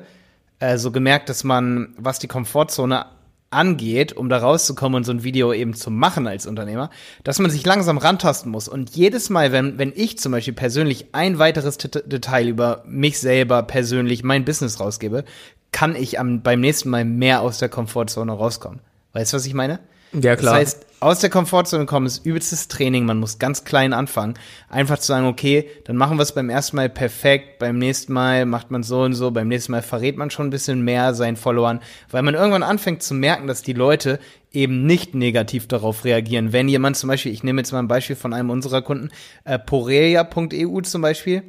äh, 0.59 0.79
so 0.79 0.91
gemerkt, 0.91 1.29
dass 1.29 1.45
man, 1.45 1.95
was 1.97 2.19
die 2.19 2.29
Komfortzone 2.29 3.07
angeht, 3.51 4.13
um 4.13 4.29
da 4.29 4.39
rauszukommen 4.39 4.97
und 4.97 5.05
so 5.05 5.13
ein 5.13 5.25
Video 5.25 5.53
eben 5.53 5.75
zu 5.75 5.91
machen 5.91 6.27
als 6.27 6.47
Unternehmer, 6.47 6.91
dass 7.25 7.39
man 7.39 7.51
sich 7.51 7.65
langsam 7.65 7.99
rantasten 7.99 8.53
muss. 8.53 8.69
Und 8.69 8.91
jedes 8.91 9.31
Mal, 9.31 9.53
wenn, 9.53 9.79
wenn 9.79 9.93
ich 9.95 10.19
zum 10.19 10.33
Beispiel 10.33 10.55
persönlich 10.55 11.07
ein 11.13 11.39
weiteres 11.39 11.79
T 11.79 11.89
Detail 11.89 12.49
über 12.49 12.83
mich 12.87 13.19
selber 13.19 13.63
persönlich, 13.63 14.23
mein 14.23 14.45
Business 14.45 14.81
rausgebe, 14.81 15.25
kann 15.73 15.97
ich 15.97 16.19
am, 16.19 16.43
beim 16.43 16.61
nächsten 16.61 16.91
Mal 16.91 17.05
mehr 17.05 17.41
aus 17.41 17.59
der 17.59 17.69
Komfortzone 17.69 18.33
rauskommen. 18.33 18.81
Weißt 19.13 19.33
du, 19.33 19.37
was 19.37 19.47
ich 19.47 19.55
meine? 19.55 19.81
Ja, 20.13 20.37
klar. 20.37 20.55
Das 20.55 20.61
heißt, 20.61 20.87
aus 21.01 21.21
der 21.21 21.31
Komfortzone 21.31 21.87
kommen 21.87 22.07
ist 22.07 22.27
übelstes 22.27 22.67
Training. 22.67 23.05
Man 23.05 23.19
muss 23.19 23.39
ganz 23.39 23.65
klein 23.65 23.93
anfangen. 23.93 24.35
Einfach 24.69 24.99
zu 24.99 25.07
sagen, 25.07 25.27
okay, 25.27 25.69
dann 25.85 25.97
machen 25.97 26.19
wir 26.19 26.23
es 26.23 26.33
beim 26.33 26.51
ersten 26.51 26.77
Mal 26.77 26.89
perfekt, 26.89 27.59
beim 27.61 27.79
nächsten 27.79 28.13
Mal 28.13 28.47
macht 28.47 28.71
man 28.71 28.83
so 28.83 29.03
und 29.03 29.15
so, 29.15 29.31
beim 29.31 29.49
nächsten 29.49 29.73
Mal 29.73 29.83
verrät 29.83 30.17
man 30.17 30.31
schon 30.31 30.49
ein 30.49 30.51
bisschen 30.51 30.83
mehr 30.83 31.15
seinen 31.15 31.37
Followern, 31.37 31.81
weil 32.11 32.23
man 32.23 32.35
irgendwann 32.35 32.65
anfängt 32.65 33.03
zu 33.03 33.15
merken, 33.15 33.47
dass 33.47 33.63
die 33.63 33.75
Leute 33.75 34.19
eben 34.53 34.87
nicht 34.87 35.15
negativ 35.15 35.69
darauf 35.69 36.05
reagieren. 36.05 36.53
Wenn 36.53 36.69
jemand 36.69 36.97
zum 36.97 37.09
Beispiel, 37.09 37.33
ich 37.33 37.45
nehme 37.45 37.61
jetzt 37.61 37.73
mal 37.73 37.79
ein 37.79 37.89
Beispiel 37.89 38.17
von 38.17 38.33
einem 38.33 38.51
unserer 38.51 38.83
Kunden, 38.83 39.11
äh, 39.45 39.59
porelia.eu 39.59 40.81
zum 40.81 41.03
Beispiel, 41.03 41.45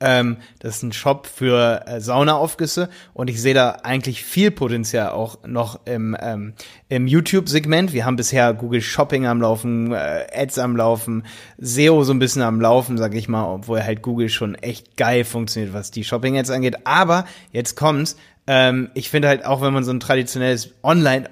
ähm, 0.00 0.38
das 0.58 0.76
ist 0.76 0.82
ein 0.82 0.92
Shop 0.92 1.26
für 1.26 1.86
äh, 1.86 2.00
Saunaaufgüsse 2.00 2.88
und 3.12 3.28
ich 3.30 3.40
sehe 3.40 3.54
da 3.54 3.70
eigentlich 3.82 4.24
viel 4.24 4.50
Potenzial 4.50 5.10
auch 5.10 5.38
noch 5.46 5.80
im, 5.86 6.16
ähm, 6.20 6.54
im 6.88 7.06
YouTube-Segment. 7.06 7.92
Wir 7.92 8.04
haben 8.04 8.16
bisher 8.16 8.54
Google 8.54 8.80
Shopping 8.80 9.26
am 9.26 9.40
Laufen, 9.40 9.92
äh, 9.92 10.26
Ads 10.34 10.58
am 10.58 10.76
Laufen, 10.76 11.24
SEO 11.58 12.02
so 12.02 12.12
ein 12.12 12.18
bisschen 12.18 12.42
am 12.42 12.60
Laufen, 12.60 12.98
sag 12.98 13.14
ich 13.14 13.28
mal, 13.28 13.44
obwohl 13.46 13.82
halt 13.82 14.02
Google 14.02 14.28
schon 14.28 14.54
echt 14.56 14.96
geil 14.96 15.24
funktioniert, 15.24 15.74
was 15.74 15.90
die 15.90 16.04
Shopping-Ads 16.04 16.50
angeht. 16.50 16.86
Aber 16.86 17.26
jetzt 17.52 17.76
kommt's, 17.76 18.16
ähm, 18.46 18.90
ich 18.92 19.08
finde 19.08 19.28
halt 19.28 19.46
auch, 19.46 19.62
wenn 19.62 19.72
man 19.72 19.84
so 19.84 19.90
ein 19.90 20.00
traditionelles 20.00 20.74
Online, 20.82 21.30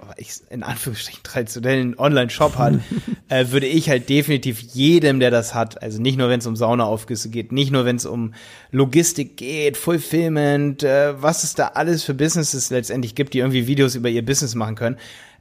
in 0.48 0.62
Anführungsstrichen 0.62 1.22
traditionellen 1.22 1.98
Online-Shop 1.98 2.56
hat, 2.56 2.74
äh, 3.28 3.46
würde 3.50 3.66
ich 3.66 3.90
halt 3.90 4.08
definitiv 4.08 4.60
jedem, 4.60 5.20
der 5.20 5.30
das 5.30 5.54
hat, 5.54 5.82
also 5.82 6.00
nicht 6.00 6.16
nur 6.16 6.30
wenn 6.30 6.38
es 6.38 6.46
um 6.46 6.56
Saunaaufgüsse 6.56 7.28
geht, 7.28 7.52
nicht 7.52 7.70
nur 7.70 7.84
wenn 7.84 7.96
es 7.96 8.06
um 8.06 8.32
Logistik 8.70 9.36
geht, 9.36 9.76
Fulfillment, 9.76 10.82
äh, 10.84 11.20
was 11.20 11.44
es 11.44 11.54
da 11.54 11.68
alles 11.68 12.02
für 12.02 12.14
Businesses 12.14 12.70
letztendlich 12.70 13.14
gibt, 13.14 13.34
die 13.34 13.40
irgendwie 13.40 13.66
Videos 13.66 13.94
über 13.94 14.08
ihr 14.08 14.24
Business 14.24 14.54
machen 14.54 14.76
können. 14.76 14.96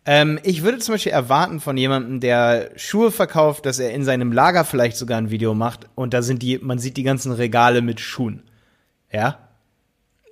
Ähm, 0.05 0.39
ich 0.43 0.63
würde 0.63 0.79
zum 0.79 0.95
Beispiel 0.95 1.13
erwarten 1.13 1.61
von 1.61 1.77
jemandem, 1.77 2.19
der 2.19 2.71
Schuhe 2.75 3.11
verkauft, 3.11 3.65
dass 3.65 3.79
er 3.79 3.91
in 3.91 4.03
seinem 4.03 4.33
Lager 4.33 4.65
vielleicht 4.65 4.97
sogar 4.97 5.17
ein 5.17 5.29
Video 5.29 5.53
macht 5.53 5.87
und 5.95 6.13
da 6.13 6.21
sind 6.21 6.41
die, 6.41 6.57
man 6.57 6.79
sieht 6.79 6.97
die 6.97 7.03
ganzen 7.03 7.31
Regale 7.31 7.81
mit 7.81 8.01
Schuhen. 8.01 8.43
Ja, 9.13 9.50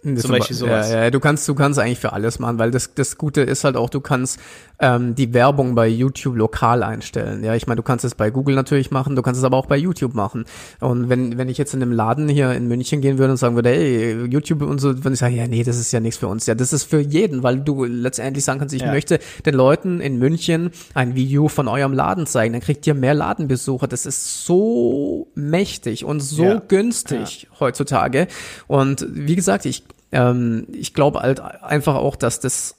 Zum 0.02 0.32
Beispiel 0.32 0.56
sowas. 0.56 0.90
Ja, 0.90 1.04
ja, 1.04 1.12
du 1.12 1.20
kannst, 1.20 1.48
du 1.48 1.56
kannst 1.56 1.78
eigentlich 1.78 2.00
für 2.00 2.14
alles 2.14 2.40
machen, 2.40 2.58
weil 2.58 2.72
das, 2.72 2.94
das 2.94 3.18
Gute 3.18 3.42
ist 3.42 3.66
halt 3.66 3.76
auch, 3.76 3.90
du 3.90 4.00
kannst 4.00 4.40
ähm, 4.80 5.16
die 5.16 5.34
Werbung 5.34 5.76
bei 5.76 5.88
YouTube 5.88 6.36
lokal 6.36 6.84
einstellen. 6.84 7.44
Ja, 7.44 7.56
ich 7.56 7.68
meine, 7.68 7.78
du 7.78 7.84
kannst 7.84 8.06
es 8.06 8.16
bei 8.16 8.30
Google 8.30 8.56
natürlich 8.56 8.92
machen, 8.92 9.16
du 9.16 9.22
kannst 9.22 9.40
es 9.40 9.44
aber 9.44 9.58
auch 9.58 9.66
bei 9.66 9.78
YouTube 9.78 10.14
machen. 10.14 10.46
Und 10.80 11.10
wenn, 11.10 11.38
wenn 11.38 11.50
ich 11.50 11.58
jetzt 11.58 11.74
in 11.74 11.82
einem 11.82 11.92
Laden 11.92 12.30
hier 12.30 12.54
in 12.54 12.68
München 12.68 13.02
gehen 13.02 13.18
würde 13.18 13.32
und 13.32 13.38
sagen 13.38 13.56
würde, 13.56 13.72
ey, 13.72 14.26
YouTube 14.26 14.62
und 14.62 14.80
so, 14.80 15.04
wenn 15.04 15.14
ich 15.14 15.20
sage, 15.20 15.36
ja, 15.36 15.48
nee, 15.48 15.64
das 15.64 15.78
ist 15.78 15.92
ja 15.92 16.00
nichts 16.00 16.20
für 16.20 16.28
uns. 16.28 16.46
Ja, 16.46 16.56
das 16.56 16.74
ist 16.74 16.84
für 16.84 17.00
jeden, 17.00 17.44
weil 17.44 17.60
du 17.60 17.84
letztendlich 17.84 18.46
sagen 18.46 18.60
kannst, 18.60 18.74
ich 18.74 18.82
ja. 18.82 18.92
möchte 18.92 19.20
den 19.46 19.54
Leuten 19.54 20.00
in 20.00 20.18
München 20.18 20.72
ein 20.94 21.16
Video 21.16 21.50
von 21.50 21.68
eurem 21.68 21.94
Laden 21.94 22.26
zeigen, 22.26 22.54
dann 22.54 22.62
kriegt 22.62 22.88
ihr 22.88 22.94
mehr 22.94 23.14
Ladenbesucher. 23.14 23.88
Das 23.88 24.06
ist 24.06 24.46
so 24.46 25.28
mächtig 25.36 26.06
und 26.06 26.22
so 26.22 26.44
ja. 26.44 26.62
günstig 26.68 27.44
ja. 27.44 27.60
heutzutage. 27.60 28.28
Und 28.68 29.06
wie 29.10 29.36
gesagt, 29.36 29.66
ich 29.66 29.84
ähm, 30.12 30.66
ich 30.72 30.94
glaube 30.94 31.20
halt 31.20 31.40
einfach 31.40 31.96
auch, 31.96 32.16
dass 32.16 32.40
das 32.40 32.79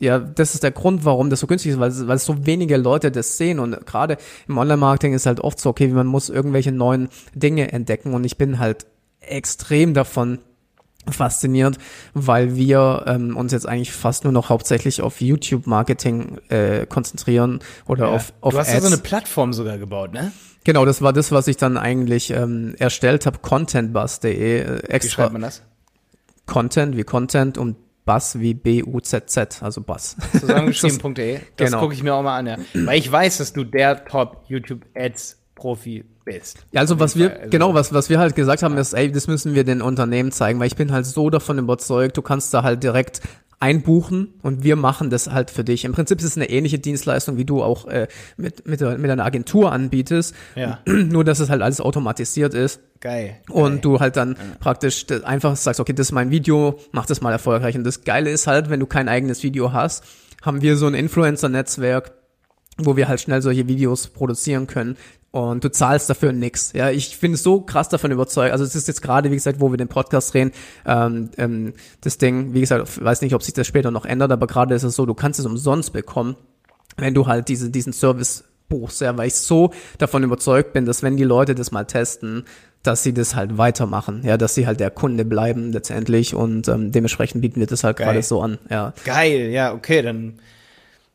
ja, 0.00 0.18
das 0.18 0.54
ist 0.54 0.62
der 0.62 0.70
Grund, 0.70 1.04
warum 1.04 1.28
das 1.28 1.40
so 1.40 1.46
günstig 1.46 1.72
ist, 1.72 1.80
weil, 1.80 1.92
weil 2.06 2.18
so 2.18 2.46
wenige 2.46 2.76
Leute 2.76 3.10
das 3.10 3.36
sehen 3.36 3.58
und 3.58 3.84
gerade 3.84 4.16
im 4.46 4.56
Online-Marketing 4.56 5.12
ist 5.12 5.26
halt 5.26 5.40
oft 5.40 5.58
so, 5.58 5.70
okay, 5.70 5.88
man 5.88 6.06
muss 6.06 6.28
irgendwelche 6.28 6.70
neuen 6.70 7.08
Dinge 7.34 7.72
entdecken 7.72 8.14
und 8.14 8.24
ich 8.24 8.38
bin 8.38 8.58
halt 8.58 8.86
extrem 9.20 9.94
davon 9.94 10.38
fasziniert, 11.10 11.78
weil 12.14 12.54
wir 12.54 13.04
ähm, 13.06 13.36
uns 13.36 13.52
jetzt 13.52 13.66
eigentlich 13.66 13.92
fast 13.92 14.24
nur 14.24 14.32
noch 14.32 14.50
hauptsächlich 14.50 15.00
auf 15.00 15.20
YouTube-Marketing 15.20 16.38
äh, 16.48 16.86
konzentrieren 16.86 17.60
oder 17.86 18.06
ja. 18.06 18.12
auf, 18.12 18.32
auf 18.40 18.52
Du 18.52 18.58
hast 18.58 18.72
ja 18.72 18.80
so 18.80 18.86
eine 18.88 18.98
Plattform 18.98 19.52
sogar 19.52 19.78
gebaut, 19.78 20.12
ne? 20.12 20.32
Genau, 20.64 20.84
das 20.84 21.00
war 21.00 21.12
das, 21.12 21.32
was 21.32 21.48
ich 21.48 21.56
dann 21.56 21.76
eigentlich 21.78 22.30
ähm, 22.30 22.74
erstellt 22.78 23.26
habe, 23.26 23.38
contentbus.de 23.38 24.60
äh, 24.60 24.76
extra. 24.88 25.00
Wie 25.00 25.08
schreibt 25.08 25.32
man 25.32 25.42
das? 25.42 25.62
Content 26.46 26.96
wie 26.96 27.04
Content 27.04 27.58
und 27.58 27.76
Buzz 28.08 28.38
wie 28.38 28.54
B-U-Z-Z, 28.54 29.62
also 29.62 29.82
Buzz. 29.82 30.16
Zusammengeschrieben.de. 30.40 31.40
Das 31.56 31.70
genau. 31.70 31.82
gucke 31.82 31.92
ich 31.92 32.02
mir 32.02 32.14
auch 32.14 32.22
mal 32.22 32.38
an, 32.38 32.46
ja. 32.46 32.56
Weil 32.72 32.98
ich 32.98 33.12
weiß, 33.12 33.36
dass 33.36 33.52
du 33.52 33.64
der 33.64 34.06
Top-YouTube-Ads-Profi 34.06 36.06
bist. 36.24 36.64
Ja, 36.72 36.80
also 36.80 36.98
was 36.98 37.16
wir, 37.16 37.36
also, 37.36 37.50
genau, 37.50 37.74
was, 37.74 37.92
was 37.92 38.08
wir 38.08 38.18
halt 38.18 38.34
gesagt 38.34 38.62
haben, 38.62 38.78
ist, 38.78 38.94
ey, 38.94 39.12
das 39.12 39.26
müssen 39.26 39.54
wir 39.54 39.64
den 39.64 39.82
Unternehmen 39.82 40.32
zeigen, 40.32 40.58
weil 40.58 40.68
ich 40.68 40.76
bin 40.76 40.90
halt 40.90 41.04
so 41.04 41.28
davon 41.28 41.58
überzeugt, 41.58 42.16
du 42.16 42.22
kannst 42.22 42.54
da 42.54 42.62
halt 42.62 42.82
direkt 42.82 43.20
einbuchen 43.60 44.34
und 44.42 44.62
wir 44.62 44.76
machen 44.76 45.10
das 45.10 45.30
halt 45.30 45.50
für 45.50 45.64
dich. 45.64 45.84
Im 45.84 45.92
Prinzip 45.92 46.18
ist 46.18 46.24
es 46.24 46.36
eine 46.36 46.48
ähnliche 46.48 46.78
Dienstleistung, 46.78 47.38
wie 47.38 47.44
du 47.44 47.62
auch 47.62 47.86
äh, 47.86 48.06
mit, 48.36 48.66
mit, 48.66 48.80
mit 48.80 49.10
einer 49.10 49.24
Agentur 49.24 49.72
anbietest. 49.72 50.34
Ja. 50.54 50.78
Nur, 50.86 51.24
dass 51.24 51.40
es 51.40 51.50
halt 51.50 51.62
alles 51.62 51.80
automatisiert 51.80 52.54
ist. 52.54 52.80
Geil. 53.00 53.36
Und 53.50 53.72
Geil. 53.72 53.80
du 53.80 54.00
halt 54.00 54.16
dann 54.16 54.32
ja. 54.32 54.56
praktisch 54.60 55.06
einfach 55.24 55.56
sagst, 55.56 55.80
okay, 55.80 55.92
das 55.92 56.08
ist 56.08 56.12
mein 56.12 56.30
Video, 56.30 56.78
mach 56.92 57.06
das 57.06 57.20
mal 57.20 57.32
erfolgreich. 57.32 57.76
Und 57.76 57.84
das 57.84 58.04
Geile 58.04 58.30
ist 58.30 58.46
halt, 58.46 58.70
wenn 58.70 58.80
du 58.80 58.86
kein 58.86 59.08
eigenes 59.08 59.42
Video 59.42 59.72
hast, 59.72 60.04
haben 60.42 60.62
wir 60.62 60.76
so 60.76 60.86
ein 60.86 60.94
Influencer-Netzwerk, 60.94 62.12
wo 62.76 62.96
wir 62.96 63.08
halt 63.08 63.20
schnell 63.20 63.42
solche 63.42 63.66
Videos 63.66 64.06
produzieren 64.06 64.68
können, 64.68 64.96
und 65.30 65.62
du 65.62 65.70
zahlst 65.70 66.08
dafür 66.08 66.32
nix. 66.32 66.72
Ja, 66.72 66.90
ich 66.90 67.16
finde 67.16 67.36
es 67.36 67.42
so 67.42 67.60
krass 67.60 67.88
davon 67.88 68.10
überzeugt. 68.10 68.52
Also 68.52 68.64
es 68.64 68.74
ist 68.74 68.88
jetzt 68.88 69.02
gerade, 69.02 69.30
wie 69.30 69.34
gesagt, 69.34 69.60
wo 69.60 69.70
wir 69.70 69.76
den 69.76 69.88
Podcast 69.88 70.32
drehen, 70.32 70.52
ähm, 70.86 71.30
ähm, 71.36 71.74
das 72.00 72.18
Ding, 72.18 72.54
wie 72.54 72.60
gesagt, 72.60 73.04
weiß 73.04 73.20
nicht, 73.22 73.34
ob 73.34 73.42
sich 73.42 73.54
das 73.54 73.66
später 73.66 73.90
noch 73.90 74.06
ändert, 74.06 74.32
aber 74.32 74.46
gerade 74.46 74.74
ist 74.74 74.84
es 74.84 74.94
so, 74.94 75.06
du 75.06 75.14
kannst 75.14 75.38
es 75.38 75.46
umsonst 75.46 75.92
bekommen, 75.92 76.36
wenn 76.96 77.14
du 77.14 77.26
halt 77.26 77.48
diese, 77.48 77.70
diesen 77.70 77.92
Service 77.92 78.44
buchst, 78.68 79.00
ja, 79.00 79.16
weil 79.16 79.28
ich 79.28 79.34
so 79.34 79.72
davon 79.98 80.22
überzeugt 80.22 80.72
bin, 80.72 80.84
dass 80.84 81.02
wenn 81.02 81.16
die 81.16 81.24
Leute 81.24 81.54
das 81.54 81.72
mal 81.72 81.84
testen, 81.84 82.44
dass 82.82 83.02
sie 83.02 83.12
das 83.12 83.34
halt 83.34 83.58
weitermachen, 83.58 84.22
ja, 84.24 84.36
dass 84.36 84.54
sie 84.54 84.66
halt 84.66 84.80
der 84.80 84.90
Kunde 84.90 85.24
bleiben 85.24 85.72
letztendlich 85.72 86.34
und 86.34 86.68
ähm, 86.68 86.92
dementsprechend 86.92 87.42
bieten 87.42 87.60
wir 87.60 87.66
das 87.66 87.84
halt 87.84 87.96
gerade 87.96 88.22
so 88.22 88.40
an, 88.40 88.58
ja. 88.70 88.92
Geil, 89.04 89.50
ja, 89.50 89.72
okay, 89.72 90.02
dann 90.02 90.38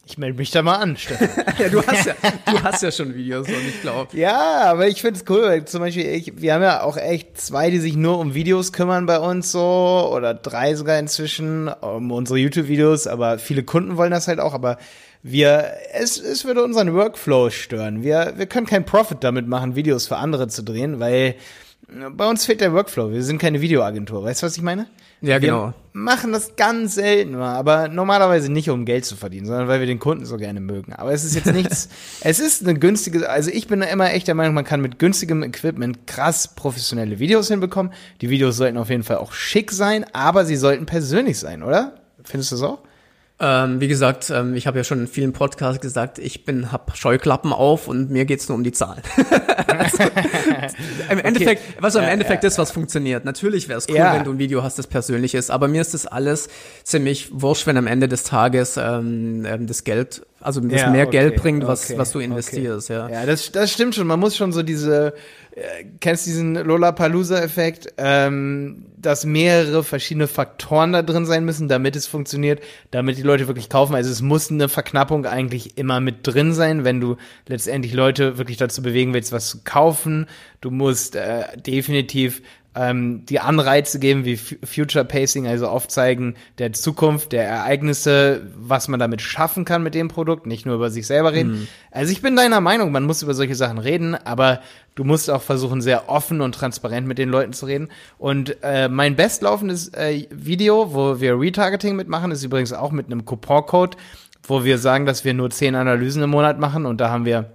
ich 0.05 0.17
melde 0.17 0.38
mich 0.38 0.51
da 0.51 0.62
mal 0.62 0.75
an, 0.75 0.98
Stefan. 0.98 1.29
ja, 1.57 1.69
du 1.69 1.81
hast 1.86 2.05
ja, 2.05 2.13
du 2.45 2.62
hast 2.62 2.83
ja 2.83 2.91
schon 2.91 3.15
Videos 3.15 3.48
und 3.48 3.67
ich 3.67 3.81
glaube. 3.81 4.17
Ja, 4.17 4.63
aber 4.65 4.88
ich 4.88 5.01
finde 5.01 5.19
es 5.19 5.25
cool, 5.29 5.43
weil 5.43 5.65
zum 5.65 5.79
Beispiel, 5.79 6.05
ich, 6.07 6.41
wir 6.41 6.53
haben 6.53 6.62
ja 6.62 6.83
auch 6.83 6.98
echt 6.98 7.39
zwei, 7.39 7.69
die 7.69 7.79
sich 7.79 7.95
nur 7.95 8.19
um 8.19 8.33
Videos 8.33 8.74
kümmern 8.74 9.05
bei 9.05 9.19
uns 9.19 9.51
so, 9.51 10.12
oder 10.13 10.33
drei 10.33 10.75
sogar 10.75 11.00
inzwischen, 11.00 11.69
um 11.69 12.12
unsere 12.12 12.38
YouTube-Videos, 12.38 13.07
aber 13.07 13.39
viele 13.39 13.63
Kunden 13.63 13.95
wollen 13.95 14.12
das 14.12 14.27
halt 14.27 14.39
auch, 14.39 14.53
aber 14.53 14.77
wir, 15.22 15.72
es, 15.93 16.19
es 16.19 16.43
würde 16.43 16.63
unseren 16.65 16.93
Workflow 16.93 17.50
stören. 17.50 18.03
Wir, 18.03 18.33
wir 18.36 18.45
können 18.45 18.67
keinen 18.67 18.86
Profit 18.86 19.24
damit 19.24 19.48
machen, 19.48 19.77
Videos 19.77 20.07
für 20.07 20.17
andere 20.17 20.50
zu 20.50 20.63
drehen, 20.63 21.00
weil 21.00 21.36
bei 22.12 22.29
uns 22.29 22.45
fehlt 22.45 22.60
der 22.60 22.74
Workflow. 22.74 23.12
Wir 23.12 23.24
sind 23.24 23.39
keine 23.39 23.62
Videoagentur. 23.62 24.24
Weißt 24.24 24.41
du, 24.41 24.48
was 24.48 24.57
ich 24.57 24.63
meine? 24.63 24.88
Ja, 25.24 25.39
genau. 25.39 25.74
Wir 25.94 26.01
machen 26.01 26.34
das 26.34 26.58
ganz 26.58 26.96
selten 26.96 27.38
mal, 27.38 27.56
aber 27.56 27.88
normalerweise 27.88 28.51
nicht, 28.51 28.70
um 28.70 28.84
Geld 28.84 29.06
zu 29.06 29.15
verdienen, 29.15 29.46
sondern 29.46 29.70
weil 29.70 29.80
wir 29.80 29.88
den 29.88 30.00
Kunden 30.00 30.25
so 30.25 30.36
gerne 30.36 30.60
mögen. 30.60 30.92
Aber 30.92 31.13
es 31.13 31.24
ist 31.24 31.34
jetzt 31.34 31.46
nichts, 31.53 31.88
es 32.22 32.39
ist 32.39 32.62
eine 32.62 32.77
günstige, 32.77 33.30
also 33.30 33.50
ich 33.50 33.68
bin 33.68 33.82
immer 33.84 34.12
echt 34.12 34.27
der 34.27 34.36
Meinung, 34.36 34.53
man 34.53 34.65
kann 34.65 34.82
mit 34.82 35.00
günstigem 35.00 35.42
Equipment 35.42 36.06
krass 36.08 36.53
professionelle 36.53 37.20
Videos 37.20 37.48
hinbekommen. 37.48 37.94
Die 38.20 38.30
Videos 38.30 38.58
sollten 38.58 38.77
auf 38.77 38.89
jeden 38.89 39.03
Fall 39.03 39.18
auch 39.18 39.32
schick 39.32 39.72
sein, 39.72 40.06
aber 40.12 40.44
sie 40.44 40.58
sollten 40.58 40.86
persönlich 40.86 41.39
sein, 41.39 41.63
oder? 41.63 41.94
Findest 42.25 42.51
du 42.51 42.56
das 42.56 42.63
auch? 42.63 42.80
Ähm, 43.40 43.82
wie 43.82 43.88
gesagt, 43.88 44.30
ähm, 44.30 44.54
ich 44.54 44.68
habe 44.68 44.78
ja 44.78 44.84
schon 44.84 45.00
in 45.02 45.08
vielen 45.08 45.34
Podcasts 45.34 45.82
gesagt, 45.82 46.20
ich 46.20 46.46
bin 46.46 46.72
hab 46.72 46.96
Scheuklappen 46.96 47.52
auf 47.52 47.88
und 47.88 48.12
mir 48.12 48.25
geht's 48.25 48.48
nur 48.48 48.56
um 48.56 48.63
die 48.63 48.72
Zahlen. 48.72 49.02
also, 49.68 50.04
Im 51.10 51.20
Endeffekt, 51.20 51.62
okay. 51.68 51.78
was 51.80 51.96
im 51.96 52.04
ja, 52.04 52.10
Endeffekt 52.10 52.44
ja, 52.44 52.48
ist, 52.48 52.58
was 52.58 52.70
ja. 52.70 52.74
funktioniert. 52.74 53.25
Natürlich 53.25 53.68
wäre 53.68 53.80
es 53.80 53.90
cool, 53.90 53.96
wenn 53.96 54.24
du 54.24 54.32
ein 54.32 54.38
Video 54.38 54.63
hast, 54.63 54.78
das 54.80 54.88
persönlich 54.88 55.36
ist, 55.36 55.50
aber 55.50 55.68
mir 55.68 55.82
ist 55.82 55.94
das 55.94 56.06
alles 56.06 56.48
ziemlich 56.84 57.30
wurscht, 57.34 57.66
wenn 57.68 57.75
am 57.78 57.88
Ende 57.88 58.08
des 58.08 58.24
Tages 58.24 58.78
ähm, 58.78 59.46
ähm 59.46 59.68
das 59.68 59.84
Geld 59.84 60.25
also 60.43 60.59
das 60.59 60.81
ja, 60.81 60.89
mehr 60.89 61.07
okay, 61.07 61.19
Geld 61.19 61.35
bringt, 61.38 61.65
was, 61.65 61.89
okay, 61.89 61.97
was 61.97 62.12
du 62.12 62.19
investierst, 62.19 62.89
okay. 62.89 63.00
ja. 63.00 63.09
Ja, 63.09 63.25
das, 63.25 63.51
das 63.51 63.71
stimmt 63.71 63.95
schon. 63.95 64.05
Man 64.07 64.19
muss 64.19 64.35
schon 64.35 64.51
so 64.51 64.62
diese, 64.62 65.13
äh, 65.55 65.85
kennst 66.01 66.25
diesen 66.25 66.55
Lollapalooza-Effekt, 66.55 67.93
ähm, 67.97 68.85
dass 68.97 69.25
mehrere 69.25 69.83
verschiedene 69.83 70.27
Faktoren 70.27 70.91
da 70.91 71.01
drin 71.01 71.25
sein 71.25 71.45
müssen, 71.45 71.67
damit 71.67 71.95
es 71.95 72.07
funktioniert, 72.07 72.62
damit 72.91 73.17
die 73.17 73.21
Leute 73.21 73.47
wirklich 73.47 73.69
kaufen. 73.69 73.95
Also 73.95 74.12
es 74.12 74.21
muss 74.21 74.51
eine 74.51 74.67
Verknappung 74.67 75.25
eigentlich 75.25 75.77
immer 75.77 76.00
mit 76.00 76.27
drin 76.27 76.53
sein, 76.53 76.83
wenn 76.83 77.00
du 77.00 77.15
letztendlich 77.47 77.93
Leute 77.93 78.38
wirklich 78.38 78.57
dazu 78.57 78.81
bewegen 78.81 79.13
willst, 79.13 79.31
was 79.31 79.47
zu 79.47 79.59
kaufen. 79.63 80.27
Du 80.59 80.71
musst 80.71 81.15
äh, 81.15 81.43
definitiv 81.57 82.41
ähm, 82.75 83.25
die 83.25 83.39
Anreize 83.39 84.00
geben 84.00 84.25
wie 84.25 84.38
Future 84.38 85.06
Pacing, 85.06 85.48
also 85.48 85.68
aufzeigen 85.68 86.36
der 86.58 86.74
Zukunft, 86.74 87.32
der 87.32 87.46
Ereignisse, 87.46 88.42
was 88.56 88.88
man 88.88 89.00
damit 89.00 89.22
schaffen 89.22 89.65
kann 89.65 89.84
mit 89.84 89.94
dem 89.94 90.08
Produkt, 90.08 90.48
nicht 90.48 90.65
nur 90.65 90.75
über 90.75 90.89
sich 90.89 91.06
selber 91.06 91.34
reden. 91.34 91.51
Mhm. 91.51 91.68
Also 91.92 92.12
ich 92.12 92.22
bin 92.22 92.36
deiner 92.36 92.62
Meinung, 92.62 92.92
man 92.92 93.03
muss 93.03 93.22
über 93.22 93.34
solche 93.34 93.56
Sachen 93.56 93.77
reden, 93.77 94.15
aber 94.15 94.62
du 94.96 95.03
musst 95.03 95.30
auch 95.30 95.42
versuchen, 95.42 95.82
sehr 95.82 96.10
offen 96.10 96.42
und 96.42 96.56
transparent 96.56 97.08
mit 97.08 97.18
den 97.18 97.30
Leuten 97.30 97.53
zu 97.53 97.65
reden. 97.65 97.89
Und 98.18 98.58
äh, 98.63 98.89
mein 98.89 99.15
bestlaufendes 99.15 99.89
äh, 99.89 100.25
Video, 100.32 100.94
wo 100.94 101.20
wir 101.20 101.39
Retargeting 101.39 101.96
mitmachen, 101.96 102.32
ist 102.32 102.44
übrigens 102.44 102.74
auch 102.74 102.92
mit 102.92 103.06
einem 103.06 103.25
Couponcode, 103.25 103.98
wo 104.48 104.63
wir 104.63 104.77
sagen, 104.77 105.06
dass 105.06 105.24
wir 105.24 105.34
nur 105.34 105.51
zehn 105.51 105.75
Analysen 105.75 106.24
im 106.24 106.32
Monat 106.32 106.60
machen 106.60 106.86
und 106.86 107.00
da 107.00 107.10
haben 107.10 107.25
wir 107.25 107.51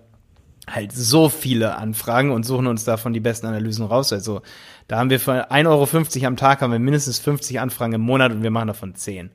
halt 0.75 0.93
so 0.93 1.29
viele 1.29 1.77
Anfragen 1.77 2.31
und 2.31 2.45
suchen 2.45 2.67
uns 2.67 2.85
davon 2.85 3.13
die 3.13 3.21
besten 3.21 3.47
Analysen 3.47 3.87
raus. 3.87 4.13
Also 4.13 4.43
da 4.89 4.99
haben 4.99 5.11
wir 5.11 5.21
für 5.21 5.51
1,50 5.53 5.67
Euro 5.67 6.27
am 6.27 6.37
Tag 6.37 6.63
haben 6.63 6.73
wir 6.73 6.79
mindestens 6.79 7.19
50 7.19 7.61
Anfragen 7.61 7.93
im 7.93 8.01
Monat 8.01 8.33
und 8.33 8.43
wir 8.43 8.51
machen 8.51 8.69
davon 8.69 8.95
10. 8.95 9.31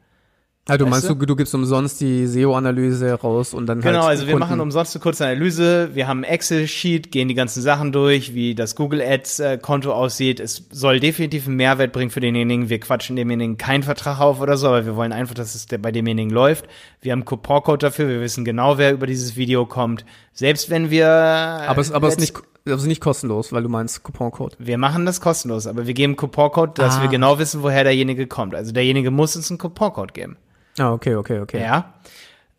Ja, 0.69 0.77
du 0.77 0.85
meinst, 0.85 1.09
du? 1.09 1.15
du, 1.15 1.35
gibst 1.35 1.53
umsonst 1.53 1.99
die 1.99 2.25
SEO-Analyse 2.25 3.11
raus 3.15 3.53
und 3.53 3.65
dann 3.65 3.81
Genau, 3.81 4.03
halt 4.03 4.11
also 4.11 4.27
wir 4.27 4.37
machen 4.37 4.61
umsonst 4.61 4.95
eine 4.95 5.01
kurze 5.03 5.25
Analyse. 5.25 5.89
Wir 5.93 6.07
haben 6.07 6.23
Excel-Sheet, 6.23 7.11
gehen 7.11 7.27
die 7.27 7.33
ganzen 7.33 7.61
Sachen 7.61 7.91
durch, 7.91 8.33
wie 8.33 8.55
das 8.55 8.77
Google 8.77 9.01
Ads-Konto 9.01 9.91
aussieht. 9.91 10.39
Es 10.39 10.63
soll 10.71 11.01
definitiv 11.01 11.47
einen 11.47 11.57
Mehrwert 11.57 11.91
bringen 11.91 12.11
für 12.11 12.21
denjenigen. 12.21 12.69
Wir 12.69 12.79
quatschen 12.79 13.17
demjenigen 13.17 13.57
keinen 13.57 13.83
Vertrag 13.83 14.21
auf 14.21 14.39
oder 14.39 14.55
so, 14.55 14.67
aber 14.67 14.85
wir 14.85 14.95
wollen 14.95 15.11
einfach, 15.11 15.35
dass 15.35 15.53
es 15.53 15.67
bei 15.67 15.91
demjenigen 15.91 16.31
läuft. 16.31 16.65
Wir 17.01 17.11
haben 17.11 17.25
Coupon-Code 17.25 17.79
dafür. 17.79 18.07
Wir 18.07 18.21
wissen 18.21 18.45
genau, 18.45 18.77
wer 18.77 18.93
über 18.93 19.05
dieses 19.05 19.35
Video 19.35 19.65
kommt. 19.65 20.05
Selbst 20.31 20.69
wenn 20.69 20.89
wir. 20.89 21.09
Aber 21.09 21.81
es, 21.81 21.91
aber 21.91 22.07
es 22.07 22.17
nicht 22.17 22.35
also 22.65 22.87
nicht 22.87 23.01
kostenlos, 23.01 23.51
weil 23.51 23.63
du 23.63 23.69
meinst 23.69 24.03
Couponcode. 24.03 24.55
Wir 24.59 24.77
machen 24.77 25.05
das 25.05 25.19
kostenlos, 25.19 25.67
aber 25.67 25.85
wir 25.87 25.93
geben 25.93 26.15
Couponcode, 26.15 26.79
dass 26.79 26.97
ah. 26.97 27.01
wir 27.01 27.09
genau 27.09 27.39
wissen, 27.39 27.63
woher 27.63 27.83
derjenige 27.83 28.27
kommt. 28.27 28.55
Also 28.55 28.71
derjenige 28.71 29.11
muss 29.11 29.35
uns 29.35 29.49
einen 29.49 29.57
Couponcode 29.57 30.13
geben. 30.13 30.37
Ah, 30.77 30.93
okay, 30.93 31.15
okay, 31.15 31.39
okay. 31.39 31.61
Ja. 31.61 31.93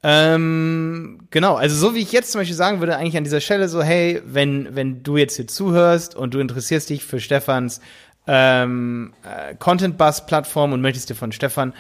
Ähm, 0.02 1.20
genau, 1.30 1.54
also 1.54 1.75
so 1.75 1.94
wie 1.94 2.00
ich 2.00 2.12
jetzt 2.12 2.32
zum 2.32 2.42
Beispiel 2.42 2.54
sagen 2.54 2.80
würde, 2.80 2.96
eigentlich 2.96 3.16
an 3.16 3.25
dieser 3.25 3.40
Stelle 3.40 3.70
so, 3.70 3.82
hey, 3.82 4.20
wenn, 4.26 4.76
wenn 4.76 5.02
du 5.02 5.16
jetzt 5.16 5.37
hier 5.37 5.46
zuhörst 5.46 6.14
und 6.14 6.34
du 6.34 6.40
interessierst 6.40 6.90
dich 6.90 7.04
für 7.04 7.20
Stefans 7.20 7.80
ähm, 8.26 9.14
äh, 9.23 9.54
Content 9.54 9.96
Bus 9.96 10.26
Plattform 10.26 10.75
und 10.75 10.82
möchtest 10.82 11.08
dir 11.08 11.14
von 11.14 11.32
Stefan 11.32 11.73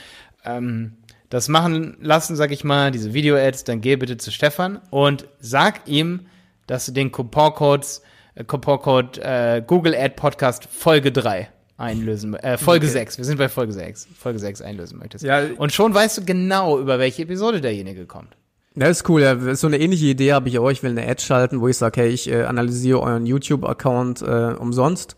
ähm, 0.46 0.94
das 1.28 1.48
machen 1.48 1.98
lassen, 2.00 2.36
sag 2.36 2.50
ich 2.50 2.64
mal, 2.64 2.90
diese 2.90 3.12
Video-Ads, 3.12 3.64
dann 3.64 3.82
geh 3.82 3.96
bitte 3.96 4.16
zu 4.16 4.30
Stefan 4.30 4.80
und 4.90 5.26
sag 5.40 5.86
ihm, 5.86 6.26
dass 6.66 6.86
du 6.86 6.92
den 6.92 7.12
Couponcode 7.12 8.00
Couponcode 8.42 9.18
äh, 9.18 9.62
Google 9.66 9.94
Ad 9.94 10.14
Podcast 10.16 10.66
Folge 10.70 11.12
3 11.12 11.48
einlösen, 11.76 12.34
äh, 12.34 12.56
Folge 12.58 12.86
okay. 12.86 12.92
6, 12.92 13.18
wir 13.18 13.24
sind 13.24 13.38
bei 13.38 13.48
Folge 13.48 13.72
6, 13.72 14.08
Folge 14.18 14.38
6 14.38 14.62
einlösen 14.62 14.98
möchtest. 14.98 15.24
Ja. 15.24 15.42
Und 15.56 15.72
schon 15.72 15.94
weißt 15.94 16.18
du 16.18 16.24
genau, 16.24 16.78
über 16.78 16.98
welche 16.98 17.22
Episode 17.22 17.60
derjenige 17.60 18.06
kommt. 18.06 18.36
Das 18.76 18.90
ist 18.90 19.08
cool. 19.08 19.22
Ja. 19.22 19.54
So 19.54 19.68
eine 19.68 19.78
ähnliche 19.78 20.06
Idee 20.06 20.32
habe 20.32 20.48
ich 20.48 20.58
auch. 20.58 20.70
Ich 20.70 20.82
will 20.82 20.90
eine 20.90 21.08
Ad 21.08 21.22
schalten, 21.22 21.60
wo 21.60 21.68
ich 21.68 21.76
sage, 21.76 22.00
hey, 22.00 22.08
ich 22.08 22.28
äh, 22.28 22.42
analysiere 22.42 23.00
euren 23.00 23.24
YouTube-Account 23.24 24.22
äh, 24.22 24.54
umsonst. 24.58 25.16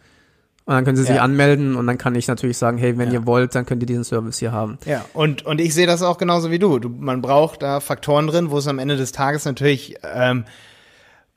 Und 0.66 0.74
dann 0.74 0.84
können 0.84 0.96
sie 0.96 1.04
sich 1.04 1.14
ja. 1.14 1.22
anmelden 1.22 1.76
und 1.76 1.86
dann 1.86 1.96
kann 1.96 2.16
ich 2.16 2.26
natürlich 2.26 2.58
sagen, 2.58 2.76
hey, 2.76 2.98
wenn 2.98 3.12
ja. 3.12 3.20
ihr 3.20 3.26
wollt, 3.26 3.54
dann 3.54 3.66
könnt 3.66 3.84
ihr 3.84 3.86
diesen 3.86 4.02
Service 4.02 4.38
hier 4.38 4.50
haben. 4.50 4.78
Ja, 4.84 5.04
und, 5.14 5.46
und 5.46 5.60
ich 5.60 5.72
sehe 5.74 5.86
das 5.86 6.02
auch 6.02 6.18
genauso 6.18 6.50
wie 6.50 6.58
du. 6.58 6.80
du. 6.80 6.88
Man 6.88 7.22
braucht 7.22 7.62
da 7.62 7.78
Faktoren 7.78 8.26
drin, 8.26 8.50
wo 8.50 8.58
es 8.58 8.66
am 8.66 8.80
Ende 8.80 8.96
des 8.96 9.12
Tages 9.12 9.44
natürlich 9.44 9.94
ähm, 10.02 10.44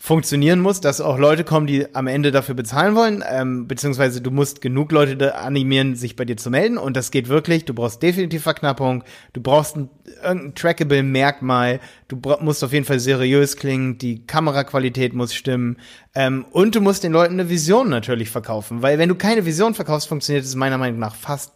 funktionieren 0.01 0.61
muss, 0.61 0.79
dass 0.79 1.01
auch 1.01 1.17
Leute 1.17 1.43
kommen, 1.43 1.67
die 1.67 1.93
am 1.93 2.07
Ende 2.07 2.31
dafür 2.31 2.55
bezahlen 2.55 2.95
wollen, 2.95 3.21
ähm, 3.29 3.67
beziehungsweise 3.67 4.21
du 4.21 4.31
musst 4.31 4.61
genug 4.61 4.93
Leute 4.93 5.35
animieren, 5.35 5.95
sich 5.95 6.15
bei 6.15 6.23
dir 6.23 6.37
zu 6.37 6.49
melden 6.49 6.77
und 6.77 6.95
das 6.95 7.11
geht 7.11 7.27
wirklich. 7.27 7.65
Du 7.65 7.73
brauchst 7.73 8.01
definitiv 8.01 8.43
Verknappung, 8.43 9.03
du 9.33 9.41
brauchst 9.41 9.75
ein, 9.75 9.89
irgendein 10.23 10.55
trackable 10.55 11.03
Merkmal, 11.03 11.81
du 12.07 12.17
musst 12.39 12.63
auf 12.63 12.71
jeden 12.71 12.85
Fall 12.85 13.01
seriös 13.01 13.57
klingen, 13.57 13.97
die 13.97 14.25
Kameraqualität 14.25 15.13
muss 15.13 15.35
stimmen 15.35 15.75
ähm, 16.15 16.45
und 16.51 16.75
du 16.75 16.81
musst 16.81 17.03
den 17.03 17.11
Leuten 17.11 17.33
eine 17.33 17.49
Vision 17.49 17.89
natürlich 17.89 18.29
verkaufen, 18.29 18.81
weil 18.81 18.99
wenn 18.99 19.09
du 19.09 19.15
keine 19.15 19.45
Vision 19.45 19.73
verkaufst, 19.73 20.07
funktioniert 20.07 20.45
es 20.45 20.55
meiner 20.55 20.77
Meinung 20.77 20.99
nach 20.99 21.15
fast 21.15 21.51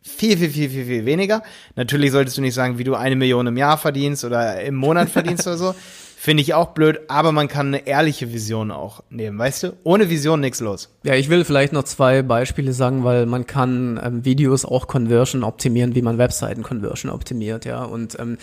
viel, 0.00 0.38
viel, 0.38 0.50
viel, 0.50 0.70
viel, 0.70 0.84
viel 0.84 1.04
weniger. 1.06 1.42
Natürlich 1.76 2.12
solltest 2.12 2.36
du 2.36 2.42
nicht 2.42 2.54
sagen, 2.54 2.78
wie 2.78 2.84
du 2.84 2.94
eine 2.94 3.16
Million 3.16 3.46
im 3.46 3.56
Jahr 3.56 3.78
verdienst 3.78 4.24
oder 4.24 4.60
im 4.62 4.74
Monat 4.74 5.10
verdienst 5.10 5.46
oder 5.46 5.58
so. 5.58 5.74
Finde 6.24 6.42
ich 6.42 6.54
auch 6.54 6.68
blöd, 6.68 7.00
aber 7.08 7.32
man 7.32 7.48
kann 7.48 7.66
eine 7.66 7.86
ehrliche 7.86 8.32
Vision 8.32 8.70
auch 8.70 9.02
nehmen, 9.10 9.38
weißt 9.38 9.62
du? 9.62 9.72
Ohne 9.82 10.08
Vision 10.08 10.40
nichts 10.40 10.58
los. 10.60 10.88
Ja, 11.02 11.12
ich 11.16 11.28
will 11.28 11.44
vielleicht 11.44 11.74
noch 11.74 11.82
zwei 11.82 12.22
Beispiele 12.22 12.72
sagen, 12.72 13.04
weil 13.04 13.26
man 13.26 13.46
kann 13.46 14.00
ähm, 14.02 14.24
Videos 14.24 14.64
auch 14.64 14.86
Conversion 14.86 15.44
optimieren, 15.44 15.94
wie 15.94 16.00
man 16.00 16.16
Webseiten 16.16 16.62
Conversion 16.62 17.12
optimiert, 17.12 17.66
ja. 17.66 17.84
Und 17.84 18.18
ähm, 18.18 18.38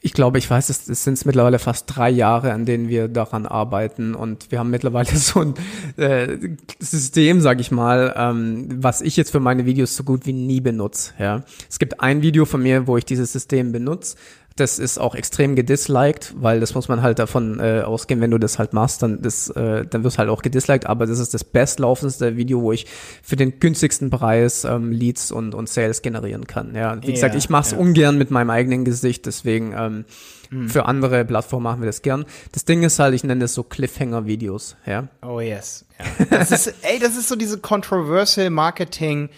ich 0.00 0.12
glaube, 0.14 0.38
ich 0.38 0.50
weiß, 0.50 0.68
es, 0.68 0.88
es 0.88 1.04
sind 1.04 1.24
mittlerweile 1.24 1.60
fast 1.60 1.84
drei 1.94 2.10
Jahre, 2.10 2.52
an 2.52 2.66
denen 2.66 2.88
wir 2.88 3.06
daran 3.06 3.46
arbeiten 3.46 4.16
und 4.16 4.50
wir 4.50 4.58
haben 4.58 4.70
mittlerweile 4.70 5.06
so 5.16 5.42
ein 5.42 5.54
äh, 5.96 6.36
System, 6.80 7.40
sag 7.40 7.60
ich 7.60 7.70
mal, 7.70 8.12
ähm, 8.16 8.66
was 8.82 9.00
ich 9.00 9.16
jetzt 9.16 9.30
für 9.30 9.38
meine 9.38 9.64
Videos 9.64 9.94
so 9.94 10.02
gut 10.02 10.26
wie 10.26 10.32
nie 10.32 10.60
benutze. 10.60 11.12
Ja, 11.20 11.44
es 11.70 11.78
gibt 11.78 12.00
ein 12.00 12.20
Video 12.22 12.46
von 12.46 12.64
mir, 12.64 12.88
wo 12.88 12.96
ich 12.96 13.04
dieses 13.04 13.32
System 13.32 13.70
benutze. 13.70 14.16
Das 14.56 14.78
ist 14.78 14.98
auch 14.98 15.14
extrem 15.14 15.56
gedisliked, 15.56 16.34
weil 16.36 16.60
das 16.60 16.74
muss 16.74 16.88
man 16.88 17.02
halt 17.02 17.18
davon 17.18 17.58
äh, 17.60 17.82
ausgehen, 17.82 18.20
wenn 18.20 18.30
du 18.30 18.38
das 18.38 18.58
halt 18.58 18.72
machst, 18.72 19.02
dann, 19.02 19.22
das, 19.22 19.48
äh, 19.50 19.86
dann 19.86 20.04
wirst 20.04 20.18
halt 20.18 20.28
auch 20.28 20.42
gedisliked, 20.42 20.86
aber 20.86 21.06
das 21.06 21.18
ist 21.18 21.34
das 21.34 21.44
bestlaufendste 21.44 22.36
Video, 22.36 22.62
wo 22.62 22.72
ich 22.72 22.86
für 23.22 23.36
den 23.36 23.60
günstigsten 23.60 24.10
Preis 24.10 24.64
ähm, 24.64 24.92
Leads 24.92 25.32
und, 25.32 25.54
und 25.54 25.68
Sales 25.68 26.02
generieren 26.02 26.46
kann. 26.46 26.74
Ja, 26.74 27.00
wie 27.02 27.06
ja, 27.06 27.12
gesagt, 27.12 27.34
ich 27.34 27.48
mache 27.50 27.62
es 27.62 27.70
ja. 27.72 27.78
ungern 27.78 28.18
mit 28.18 28.30
meinem 28.30 28.50
eigenen 28.50 28.84
Gesicht, 28.84 29.26
deswegen 29.26 29.74
ähm, 29.76 30.04
hm. 30.50 30.68
für 30.68 30.86
andere 30.86 31.24
Plattformen 31.24 31.64
machen 31.64 31.80
wir 31.80 31.86
das 31.86 32.02
gern. 32.02 32.24
Das 32.52 32.64
Ding 32.64 32.82
ist 32.82 32.98
halt, 32.98 33.14
ich 33.14 33.24
nenne 33.24 33.40
das 33.40 33.54
so 33.54 33.62
Cliffhanger-Videos, 33.62 34.76
ja. 34.86 35.08
Oh 35.22 35.40
yes. 35.40 35.84
Ja. 35.98 36.26
Das 36.38 36.50
ist, 36.50 36.74
ey, 36.82 36.98
das 36.98 37.16
ist 37.16 37.28
so 37.28 37.36
diese 37.36 37.58
controversial 37.58 38.50
Marketing- 38.50 39.28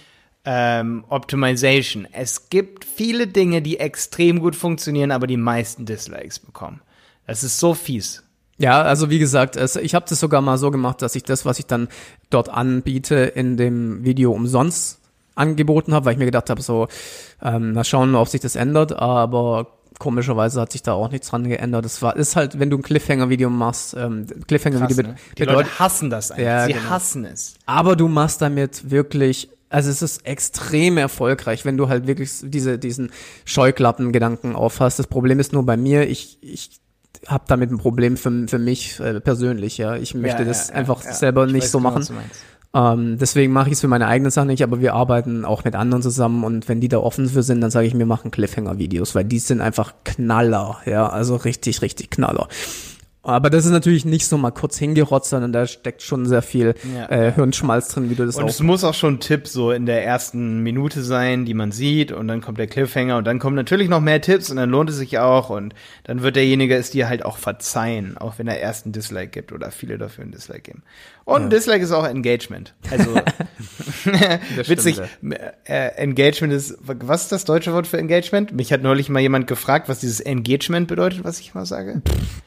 ähm, 0.44 1.04
Optimization. 1.08 2.06
Es 2.12 2.50
gibt 2.50 2.84
viele 2.84 3.26
Dinge, 3.26 3.62
die 3.62 3.78
extrem 3.78 4.40
gut 4.40 4.56
funktionieren, 4.56 5.10
aber 5.10 5.26
die 5.26 5.36
meisten 5.36 5.86
Dislikes 5.86 6.38
bekommen. 6.38 6.80
Das 7.26 7.42
ist 7.42 7.58
so 7.58 7.74
fies. 7.74 8.22
Ja, 8.58 8.82
also 8.82 9.10
wie 9.10 9.18
gesagt, 9.18 9.56
es, 9.56 9.76
ich 9.76 9.94
habe 9.94 10.06
das 10.08 10.20
sogar 10.20 10.40
mal 10.40 10.58
so 10.58 10.70
gemacht, 10.70 11.02
dass 11.02 11.16
ich 11.16 11.24
das, 11.24 11.44
was 11.44 11.58
ich 11.58 11.66
dann 11.66 11.88
dort 12.30 12.48
anbiete, 12.48 13.16
in 13.16 13.56
dem 13.56 14.04
Video 14.04 14.32
umsonst 14.32 15.00
angeboten 15.34 15.92
habe, 15.92 16.06
weil 16.06 16.12
ich 16.12 16.18
mir 16.18 16.26
gedacht 16.26 16.50
habe, 16.50 16.62
so, 16.62 16.86
ähm, 17.42 17.72
na 17.72 17.82
schauen 17.82 18.12
wir, 18.12 18.20
ob 18.20 18.28
sich 18.28 18.40
das 18.40 18.54
ändert, 18.54 18.92
aber 18.92 19.66
komischerweise 19.98 20.60
hat 20.60 20.72
sich 20.72 20.82
da 20.82 20.92
auch 20.92 21.10
nichts 21.10 21.30
dran 21.30 21.48
geändert. 21.48 21.84
Das 21.84 22.02
war, 22.02 22.16
ist 22.16 22.36
halt, 22.36 22.58
wenn 22.58 22.70
du 22.70 22.78
ein 22.78 22.82
Cliffhanger-Video 22.82 23.50
machst, 23.50 23.94
ähm, 23.94 24.26
Cliffhanger-Video 24.46 25.02
ne? 25.02 25.16
Die 25.36 25.44
Leute 25.44 25.78
hassen 25.78 26.10
das 26.10 26.30
eigentlich. 26.30 26.46
Ja, 26.46 26.66
Sie 26.66 26.72
genau. 26.74 26.90
hassen 26.90 27.24
es. 27.24 27.54
Aber 27.66 27.96
du 27.96 28.06
machst 28.06 28.40
damit 28.40 28.90
wirklich 28.90 29.48
also 29.74 29.90
es 29.90 30.02
ist 30.02 30.24
extrem 30.24 30.98
erfolgreich, 30.98 31.64
wenn 31.64 31.76
du 31.76 31.88
halt 31.88 32.06
wirklich 32.06 32.30
diese, 32.42 32.78
diesen 32.78 33.10
Scheuklappengedanken 33.44 34.54
aufhast. 34.54 35.00
Das 35.00 35.08
Problem 35.08 35.40
ist 35.40 35.52
nur 35.52 35.66
bei 35.66 35.76
mir, 35.76 36.08
ich, 36.08 36.38
ich 36.42 36.80
habe 37.26 37.44
damit 37.48 37.72
ein 37.72 37.78
Problem 37.78 38.16
für, 38.16 38.46
für 38.46 38.60
mich 38.60 39.00
äh, 39.00 39.20
persönlich, 39.20 39.76
ja. 39.78 39.96
Ich 39.96 40.14
möchte 40.14 40.42
ja, 40.42 40.48
das 40.48 40.68
ja, 40.68 40.76
einfach 40.76 41.04
ja, 41.04 41.12
selber 41.12 41.46
nicht 41.46 41.68
so 41.68 41.78
genau, 41.78 41.90
machen. 41.90 42.06
Ähm, 42.72 43.18
deswegen 43.18 43.52
mache 43.52 43.68
ich 43.68 43.74
es 43.74 43.80
für 43.80 43.88
meine 43.88 44.06
eigene 44.06 44.30
Sache 44.30 44.46
nicht, 44.46 44.62
aber 44.62 44.80
wir 44.80 44.94
arbeiten 44.94 45.44
auch 45.44 45.64
mit 45.64 45.74
anderen 45.74 46.02
zusammen 46.02 46.44
und 46.44 46.68
wenn 46.68 46.80
die 46.80 46.88
da 46.88 46.98
offen 46.98 47.28
für 47.28 47.42
sind, 47.42 47.60
dann 47.60 47.72
sage 47.72 47.88
ich, 47.88 47.98
wir 47.98 48.06
machen 48.06 48.30
Cliffhanger-Videos, 48.30 49.16
weil 49.16 49.24
die 49.24 49.40
sind 49.40 49.60
einfach 49.60 49.94
Knaller, 50.04 50.78
ja, 50.86 51.08
also 51.08 51.34
richtig, 51.34 51.82
richtig 51.82 52.10
Knaller. 52.10 52.46
Aber 53.24 53.48
das 53.48 53.64
ist 53.64 53.70
natürlich 53.70 54.04
nicht 54.04 54.26
so 54.26 54.36
mal 54.36 54.50
kurz 54.50 54.78
hingerotzt, 54.78 55.30
sondern 55.30 55.52
da 55.52 55.66
steckt 55.66 56.02
schon 56.02 56.26
sehr 56.26 56.42
viel 56.42 56.74
ja. 56.94 57.10
äh, 57.10 57.32
Hirnschmalz 57.32 57.88
drin, 57.88 58.10
wie 58.10 58.14
du 58.14 58.26
das 58.26 58.36
Und 58.36 58.44
auch 58.44 58.48
es 58.48 58.60
muss 58.60 58.84
auch 58.84 58.92
schon 58.92 59.14
ein 59.14 59.20
Tipp 59.20 59.48
so 59.48 59.72
in 59.72 59.86
der 59.86 60.04
ersten 60.04 60.62
Minute 60.62 61.02
sein, 61.02 61.46
die 61.46 61.54
man 61.54 61.72
sieht 61.72 62.12
und 62.12 62.28
dann 62.28 62.42
kommt 62.42 62.58
der 62.58 62.66
Cliffhanger 62.66 63.16
und 63.16 63.26
dann 63.26 63.38
kommen 63.38 63.56
natürlich 63.56 63.88
noch 63.88 64.00
mehr 64.00 64.20
Tipps 64.20 64.50
und 64.50 64.58
dann 64.58 64.68
lohnt 64.68 64.90
es 64.90 64.96
sich 64.96 65.18
auch 65.18 65.48
und 65.48 65.74
dann 66.04 66.22
wird 66.22 66.36
derjenige 66.36 66.76
es 66.76 66.90
dir 66.90 67.08
halt 67.08 67.24
auch 67.24 67.38
verzeihen, 67.38 68.18
auch 68.18 68.38
wenn 68.38 68.46
er 68.46 68.60
erst 68.60 68.84
einen 68.84 68.92
Dislike 68.92 69.30
gibt 69.30 69.52
oder 69.52 69.70
viele 69.70 69.96
dafür 69.96 70.22
einen 70.22 70.32
Dislike 70.32 70.60
geben. 70.60 70.82
Und 71.24 71.44
ja. 71.44 71.48
Dislike 71.48 71.82
ist 71.82 71.92
auch 71.92 72.06
Engagement. 72.06 72.74
Also 72.90 73.14
witzig, 74.66 75.00
äh, 75.64 75.86
Engagement 75.96 76.52
ist, 76.52 76.76
was 76.82 77.22
ist 77.22 77.32
das 77.32 77.46
deutsche 77.46 77.72
Wort 77.72 77.86
für 77.86 77.96
Engagement? 77.96 78.52
Mich 78.52 78.70
hat 78.70 78.82
neulich 78.82 79.08
mal 79.08 79.20
jemand 79.20 79.46
gefragt, 79.46 79.88
was 79.88 80.00
dieses 80.00 80.20
Engagement 80.20 80.88
bedeutet, 80.88 81.24
was 81.24 81.40
ich 81.40 81.54
mal 81.54 81.64
sage. 81.64 82.02
Pff 82.06 82.42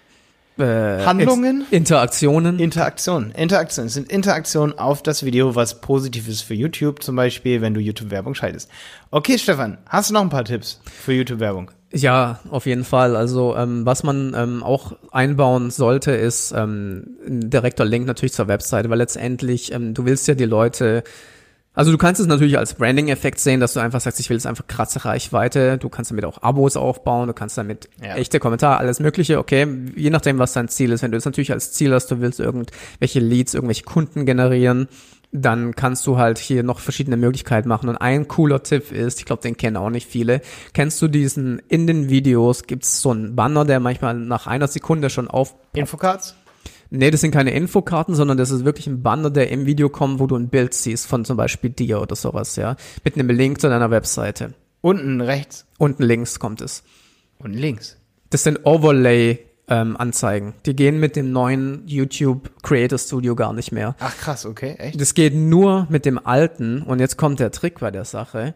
äh, 0.57 1.05
Handlungen? 1.05 1.65
Interaktionen? 1.71 2.59
Interaktionen. 2.59 3.31
Interaktionen. 3.31 3.87
Es 3.87 3.93
sind 3.93 4.11
Interaktionen 4.11 4.77
auf 4.77 5.03
das 5.03 5.23
Video, 5.23 5.55
was 5.55 5.81
positiv 5.81 6.27
ist 6.27 6.41
für 6.41 6.53
YouTube 6.53 7.03
zum 7.03 7.15
Beispiel, 7.15 7.61
wenn 7.61 7.73
du 7.73 7.79
YouTube-Werbung 7.79 8.35
schaltest. 8.35 8.69
Okay, 9.11 9.37
Stefan, 9.37 9.77
hast 9.87 10.09
du 10.09 10.13
noch 10.13 10.21
ein 10.21 10.29
paar 10.29 10.45
Tipps 10.45 10.79
für 10.85 11.13
YouTube-Werbung? 11.13 11.71
Ja, 11.93 12.39
auf 12.49 12.65
jeden 12.65 12.83
Fall. 12.83 13.15
Also 13.15 13.55
ähm, 13.55 13.85
was 13.85 14.03
man 14.03 14.33
ähm, 14.35 14.61
auch 14.61 14.93
einbauen 15.11 15.71
sollte, 15.71 16.11
ist 16.11 16.51
ähm, 16.51 17.17
ein 17.25 17.49
direkter 17.49 17.85
Link 17.85 18.05
natürlich 18.05 18.33
zur 18.33 18.49
Webseite, 18.49 18.89
weil 18.89 18.97
letztendlich 18.97 19.71
ähm, 19.71 19.93
du 19.93 20.05
willst 20.05 20.27
ja 20.27 20.35
die 20.35 20.45
Leute 20.45 21.03
also 21.77 21.91
du 21.91 21.99
kannst 21.99 22.19
es 22.19 22.25
natürlich 22.25 22.57
als 22.57 22.73
Branding-Effekt 22.73 23.37
sehen, 23.37 23.59
dass 23.59 23.73
du 23.73 23.79
einfach 23.79 24.01
sagst, 24.01 24.19
ich 24.19 24.31
will 24.31 24.37
jetzt 24.37 24.47
einfach 24.47 24.65
krasse 24.65 25.05
Reichweite. 25.05 25.77
Du 25.77 25.89
kannst 25.89 26.09
damit 26.09 26.25
auch 26.25 26.41
Abos 26.41 26.75
aufbauen, 26.75 27.27
du 27.27 27.35
kannst 27.35 27.55
damit 27.55 27.87
ja. 28.01 28.15
echte 28.15 28.39
Kommentare, 28.39 28.77
alles 28.77 28.99
Mögliche. 28.99 29.37
Okay, 29.37 29.67
je 29.95 30.09
nachdem, 30.09 30.39
was 30.39 30.53
dein 30.53 30.69
Ziel 30.69 30.91
ist. 30.91 31.03
Wenn 31.03 31.11
du 31.11 31.17
es 31.17 31.25
natürlich 31.25 31.51
als 31.51 31.73
Ziel 31.73 31.93
hast, 31.93 32.09
du 32.09 32.19
willst 32.19 32.39
irgendwelche 32.39 33.19
Leads, 33.19 33.53
irgendwelche 33.53 33.83
Kunden 33.83 34.25
generieren, 34.25 34.87
dann 35.31 35.75
kannst 35.75 36.07
du 36.07 36.17
halt 36.17 36.39
hier 36.39 36.63
noch 36.63 36.79
verschiedene 36.79 37.15
Möglichkeiten 37.15 37.69
machen. 37.69 37.89
Und 37.89 37.97
ein 37.97 38.27
cooler 38.27 38.63
Tipp 38.63 38.91
ist, 38.91 39.19
ich 39.19 39.25
glaube, 39.25 39.43
den 39.43 39.55
kennen 39.55 39.77
auch 39.77 39.91
nicht 39.91 40.07
viele. 40.07 40.41
Kennst 40.73 40.99
du 41.03 41.07
diesen, 41.07 41.61
in 41.67 41.85
den 41.85 42.09
Videos 42.09 42.63
gibt's 42.63 43.01
so 43.01 43.11
einen 43.11 43.35
Banner, 43.35 43.65
der 43.65 43.79
manchmal 43.79 44.15
nach 44.15 44.47
einer 44.47 44.67
Sekunde 44.67 45.11
schon 45.11 45.27
auf... 45.27 45.53
Infocards? 45.73 46.35
Nee, 46.89 47.11
das 47.11 47.21
sind 47.21 47.31
keine 47.31 47.51
Infokarten, 47.51 48.15
sondern 48.15 48.37
das 48.37 48.51
ist 48.51 48.65
wirklich 48.65 48.87
ein 48.87 49.01
Banner, 49.01 49.29
der 49.29 49.49
im 49.49 49.65
Video 49.65 49.89
kommt, 49.89 50.19
wo 50.19 50.27
du 50.27 50.35
ein 50.35 50.49
Bild 50.49 50.73
siehst 50.73 51.07
von 51.07 51.25
zum 51.25 51.37
Beispiel 51.37 51.69
dir 51.69 52.01
oder 52.01 52.15
sowas, 52.15 52.55
ja. 52.55 52.75
Mit 53.03 53.15
einem 53.15 53.29
Link 53.29 53.59
zu 53.59 53.69
deiner 53.69 53.91
Webseite. 53.91 54.53
Unten 54.81 55.21
rechts. 55.21 55.65
Unten 55.77 56.03
links 56.03 56.39
kommt 56.39 56.61
es. 56.61 56.83
Unten 57.39 57.57
links. 57.57 57.97
Das 58.29 58.43
sind 58.43 58.65
Overlay 58.65 59.39
ähm, 59.67 59.97
Anzeigen. 59.97 60.53
Die 60.65 60.75
gehen 60.75 60.99
mit 60.99 61.15
dem 61.15 61.31
neuen 61.31 61.83
YouTube 61.87 62.51
Creator 62.63 62.97
Studio 62.97 63.35
gar 63.35 63.53
nicht 63.53 63.71
mehr. 63.71 63.95
Ach 63.99 64.15
krass, 64.17 64.45
okay, 64.45 64.75
echt? 64.77 64.99
Das 64.99 65.13
geht 65.13 65.35
nur 65.35 65.87
mit 65.89 66.05
dem 66.05 66.25
alten 66.25 66.81
und 66.81 66.99
jetzt 66.99 67.17
kommt 67.17 67.39
der 67.39 67.51
Trick 67.51 67.79
bei 67.79 67.91
der 67.91 68.05
Sache. 68.05 68.53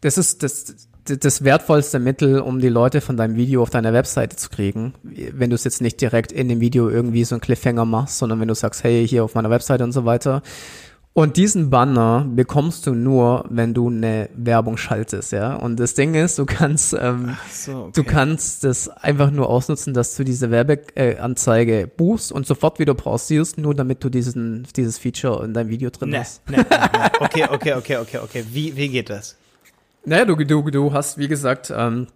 Das 0.00 0.16
ist 0.16 0.42
das 0.42 0.88
das 1.18 1.44
wertvollste 1.44 1.98
Mittel, 1.98 2.40
um 2.40 2.60
die 2.60 2.68
Leute 2.68 3.00
von 3.00 3.16
deinem 3.16 3.36
Video 3.36 3.62
auf 3.62 3.70
deiner 3.70 3.92
Webseite 3.92 4.36
zu 4.36 4.50
kriegen. 4.50 4.94
Wenn 5.02 5.50
du 5.50 5.54
es 5.54 5.64
jetzt 5.64 5.80
nicht 5.80 6.00
direkt 6.00 6.32
in 6.32 6.48
dem 6.48 6.60
Video 6.60 6.88
irgendwie 6.88 7.24
so 7.24 7.34
einen 7.34 7.40
Cliffhanger 7.40 7.84
machst, 7.84 8.18
sondern 8.18 8.40
wenn 8.40 8.48
du 8.48 8.54
sagst, 8.54 8.84
hey, 8.84 9.06
hier 9.06 9.24
auf 9.24 9.34
meiner 9.34 9.50
Webseite 9.50 9.84
und 9.84 9.92
so 9.92 10.04
weiter. 10.04 10.42
Und 11.12 11.36
diesen 11.36 11.70
Banner 11.70 12.24
bekommst 12.24 12.86
du 12.86 12.94
nur, 12.94 13.44
wenn 13.50 13.74
du 13.74 13.88
eine 13.88 14.30
Werbung 14.36 14.76
schaltest, 14.76 15.32
ja. 15.32 15.56
Und 15.56 15.80
das 15.80 15.94
Ding 15.94 16.14
ist, 16.14 16.38
du 16.38 16.46
kannst, 16.46 16.94
ähm, 16.98 17.36
so, 17.50 17.72
okay. 17.72 17.90
du 17.96 18.04
kannst 18.04 18.62
das 18.62 18.88
einfach 18.88 19.32
nur 19.32 19.50
ausnutzen, 19.50 19.92
dass 19.92 20.14
du 20.14 20.22
diese 20.22 20.52
Werbeanzeige 20.52 21.80
äh, 21.80 21.86
buchst 21.86 22.30
und 22.30 22.46
sofort 22.46 22.78
wieder 22.78 22.94
pausierst, 22.94 23.58
nur 23.58 23.74
damit 23.74 24.04
du 24.04 24.08
diesen, 24.08 24.68
dieses 24.76 24.98
Feature 24.98 25.44
in 25.44 25.52
deinem 25.52 25.68
Video 25.68 25.90
drin 25.90 26.10
nee, 26.10 26.18
hast. 26.18 26.48
Nee, 26.48 26.58
nee, 26.58 26.64
nee. 26.70 27.08
Okay, 27.18 27.44
okay, 27.50 27.74
okay, 27.74 27.96
okay, 27.96 28.18
okay. 28.18 28.44
Wie, 28.52 28.76
wie 28.76 28.88
geht 28.88 29.10
das? 29.10 29.36
Naja, 30.04 30.24
du, 30.24 30.36
du, 30.36 30.62
du 30.70 30.92
hast, 30.92 31.18
wie 31.18 31.28
gesagt, 31.28 31.72
ähm, 31.74 32.06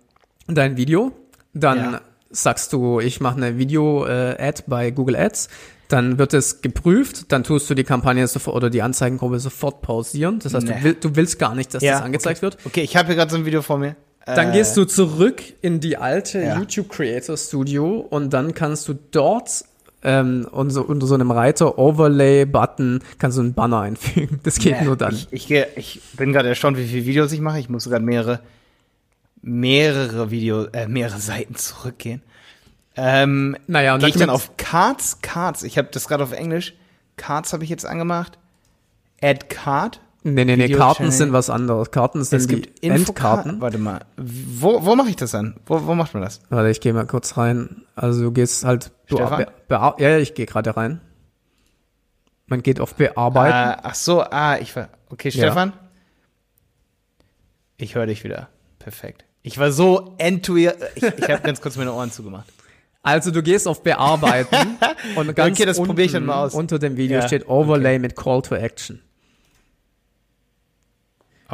dein 0.46 0.76
Video, 0.76 1.12
dann 1.52 1.78
ja. 1.78 2.00
sagst 2.30 2.72
du, 2.72 3.00
ich 3.00 3.20
mache 3.20 3.36
eine 3.36 3.58
Video-Ad 3.58 4.64
bei 4.66 4.90
Google 4.90 5.16
Ads, 5.16 5.48
Dann 5.88 6.18
wird 6.18 6.32
es 6.32 6.62
geprüft, 6.62 7.30
dann 7.30 7.44
tust 7.44 7.68
du 7.68 7.74
die 7.74 7.84
Kampagne 7.84 8.26
sofort 8.26 8.56
oder 8.56 8.70
die 8.70 8.82
Anzeigengruppe 8.82 9.38
sofort 9.38 9.82
pausieren. 9.82 10.38
Das 10.38 10.54
heißt, 10.54 10.66
nee. 10.66 10.74
du, 10.78 10.84
will, 10.84 10.94
du, 10.94 11.16
willst 11.16 11.38
gar 11.38 11.54
nicht, 11.54 11.74
dass 11.74 11.82
ja, 11.82 11.92
das 11.92 12.02
angezeigt 12.02 12.38
okay. 12.38 12.42
wird. 12.42 12.66
Okay, 12.66 12.80
ich 12.80 12.96
habe 12.96 13.08
hier 13.08 13.16
gerade 13.16 13.30
so 13.30 13.36
ein 13.36 13.44
Video 13.44 13.60
vor 13.60 13.78
mir. 13.78 13.96
Dann 14.26 14.50
äh, 14.50 14.52
gehst 14.52 14.76
du 14.76 14.86
zurück 14.86 15.42
in 15.60 15.80
die 15.80 15.98
alte 15.98 16.40
ja. 16.40 16.58
YouTube 16.58 16.88
Creator 16.88 17.36
Studio 17.36 17.98
und 17.98 18.32
dann 18.32 18.54
kannst 18.54 18.88
du 18.88 18.94
dort 18.94 19.64
ähm, 20.04 20.46
und 20.50 20.70
so, 20.70 20.82
unter 20.82 21.06
so 21.06 21.14
einem 21.14 21.30
Reiter 21.30 21.78
Overlay-Button 21.78 23.00
kannst 23.18 23.38
du 23.38 23.42
einen 23.42 23.54
Banner 23.54 23.80
einfügen. 23.80 24.38
Das 24.42 24.58
geht 24.58 24.78
nee, 24.80 24.84
nur 24.84 24.96
dann. 24.96 25.14
Ich, 25.14 25.50
ich, 25.50 25.66
ich 25.76 26.00
bin 26.12 26.32
gerade 26.32 26.48
erstaunt, 26.50 26.76
wie 26.76 26.86
viele 26.86 27.06
Videos 27.06 27.32
ich 27.32 27.40
mache. 27.40 27.58
Ich 27.58 27.70
muss 27.70 27.84
sogar 27.84 28.00
mehrere, 28.00 28.40
mehrere 29.40 30.30
Videos, 30.30 30.68
äh, 30.72 30.86
mehrere 30.86 31.18
Seiten 31.18 31.54
zurückgehen. 31.54 32.22
Ähm, 32.96 33.56
naja, 33.66 33.94
und 33.94 34.02
dann, 34.02 34.10
ich 34.10 34.16
dann 34.16 34.30
auf 34.30 34.56
Cards, 34.56 35.20
Cards. 35.22 35.62
Ich 35.62 35.78
habe 35.78 35.88
das 35.90 36.06
gerade 36.06 36.22
auf 36.22 36.32
Englisch. 36.32 36.74
Cards 37.16 37.52
habe 37.52 37.64
ich 37.64 37.70
jetzt 37.70 37.86
angemacht. 37.86 38.38
Add 39.22 39.46
Card. 39.48 40.00
Nee, 40.26 40.46
nee, 40.46 40.56
nee, 40.56 40.70
Karten 40.70 41.10
sind 41.10 41.34
was 41.34 41.50
anderes. 41.50 41.90
Karten 41.90 42.24
sind 42.24 42.38
es 42.38 42.48
gibt 42.48 42.82
die 42.82 42.88
Endkarten. 42.88 43.60
Warte 43.60 43.76
mal, 43.76 44.06
wo, 44.16 44.82
wo 44.82 44.96
mache 44.96 45.10
ich 45.10 45.16
das 45.16 45.32
dann? 45.32 45.56
Wo, 45.66 45.86
wo 45.86 45.94
macht 45.94 46.14
man 46.14 46.22
das? 46.22 46.40
Warte, 46.48 46.70
ich 46.70 46.80
gehe 46.80 46.94
mal 46.94 47.06
kurz 47.06 47.36
rein. 47.36 47.84
Also 47.94 48.22
du 48.22 48.32
gehst 48.32 48.64
halt, 48.64 48.90
du 49.08 49.18
be, 49.18 49.46
ja, 49.68 49.94
ja, 49.98 50.18
ich 50.18 50.32
gehe 50.32 50.46
gerade 50.46 50.78
rein. 50.78 51.02
Man 52.46 52.62
geht 52.62 52.80
auf 52.80 52.94
Bearbeiten. 52.94 53.54
Ah, 53.54 53.80
ach 53.82 53.94
so, 53.94 54.22
ah, 54.22 54.56
ich 54.58 54.74
war, 54.74 54.88
okay, 55.10 55.30
Stefan. 55.30 55.70
Ja. 55.70 55.78
Ich 57.76 57.94
höre 57.94 58.06
dich 58.06 58.24
wieder. 58.24 58.48
Perfekt. 58.78 59.26
Ich 59.42 59.58
war 59.58 59.72
so 59.72 60.14
enthusiastisch. 60.16 60.88
Ich, 60.94 61.02
ich 61.02 61.28
habe 61.28 61.42
ganz 61.42 61.60
kurz 61.60 61.76
meine 61.76 61.92
Ohren 61.92 62.10
zugemacht. 62.10 62.46
Also 63.02 63.30
du 63.30 63.42
gehst 63.42 63.68
auf 63.68 63.82
Bearbeiten 63.82 64.78
und 65.16 65.36
ganz 65.36 65.58
okay, 65.58 65.66
das 65.66 65.78
unten, 65.78 66.00
ich 66.00 66.12
dann 66.12 66.24
mal 66.24 66.46
aus. 66.46 66.54
unter 66.54 66.78
dem 66.78 66.96
Video 66.96 67.18
ja, 67.18 67.26
steht 67.26 67.46
Overlay 67.46 67.90
okay. 67.90 67.98
mit 67.98 68.16
Call 68.16 68.40
to 68.40 68.54
Action. 68.54 69.02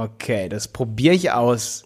Okay, 0.05 0.49
das 0.49 0.69
probiere 0.69 1.15
ich 1.15 1.31
aus. 1.31 1.85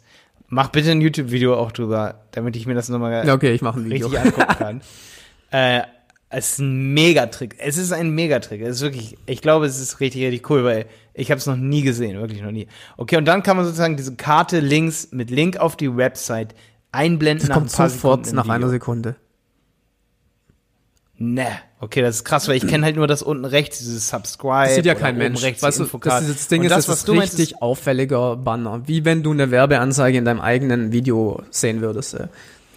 Mach 0.48 0.68
bitte 0.68 0.90
ein 0.90 1.00
YouTube-Video 1.00 1.56
auch 1.56 1.72
drüber, 1.72 2.26
damit 2.32 2.54
ich 2.56 2.66
mir 2.66 2.74
das 2.74 2.88
nochmal 2.88 3.28
okay, 3.28 3.52
ich 3.52 3.62
mach 3.62 3.76
ein 3.76 3.84
Video. 3.86 4.08
richtig 4.08 4.20
angucken 4.20 4.56
kann. 4.58 4.80
äh, 5.50 5.82
es 6.28 6.52
ist 6.52 6.58
ein 6.58 6.92
Megatrick. 6.94 7.56
Es 7.58 7.76
ist 7.76 7.92
ein 7.92 8.10
Megatrick. 8.10 8.60
Es 8.62 8.76
ist 8.76 8.82
wirklich, 8.82 9.16
ich 9.26 9.40
glaube, 9.40 9.66
es 9.66 9.80
ist 9.80 10.00
richtig, 10.00 10.22
richtig 10.22 10.50
cool, 10.50 10.64
weil 10.64 10.86
ich 11.12 11.30
habe 11.30 11.38
es 11.38 11.46
noch 11.46 11.56
nie 11.56 11.82
gesehen, 11.82 12.20
wirklich 12.20 12.42
noch 12.42 12.50
nie. 12.50 12.66
Okay, 12.96 13.16
und 13.16 13.24
dann 13.24 13.42
kann 13.42 13.56
man 13.56 13.64
sozusagen 13.64 13.96
diese 13.96 14.16
Karte 14.16 14.60
links 14.60 15.08
mit 15.12 15.30
Link 15.30 15.56
auf 15.56 15.76
die 15.76 15.96
Website 15.96 16.54
einblenden. 16.90 17.48
Das 17.48 17.54
kommt 17.54 17.70
sofort 17.70 18.32
nach 18.32 18.48
einer 18.48 18.68
Sekunde. 18.68 19.16
Ne, 21.26 21.46
okay, 21.80 22.02
das 22.02 22.16
ist 22.16 22.24
krass, 22.24 22.48
weil 22.48 22.56
ich 22.56 22.66
kenne 22.66 22.84
halt 22.84 22.96
nur 22.96 23.06
das 23.06 23.22
unten 23.22 23.46
rechts, 23.46 23.78
dieses 23.78 24.10
Subscribe. 24.10 24.66
Das 24.66 24.74
sieht 24.74 24.84
ja 24.84 24.94
kein 24.94 25.16
Mensch. 25.16 25.42
Rechts 25.42 25.62
weißt 25.62 25.80
du, 25.80 25.84
das, 25.84 26.26
das 26.26 26.48
Ding 26.48 26.62
ist, 26.64 26.70
das, 26.70 26.84
das 26.84 26.98
ist 26.98 27.08
richtig 27.08 27.52
meinst, 27.52 27.62
auffälliger 27.62 28.36
Banner. 28.36 28.82
Wie 28.86 29.06
wenn 29.06 29.22
du 29.22 29.30
eine 29.30 29.50
Werbeanzeige 29.50 30.18
in 30.18 30.26
deinem 30.26 30.40
eigenen 30.40 30.92
Video 30.92 31.42
sehen 31.50 31.80
würdest. 31.80 32.18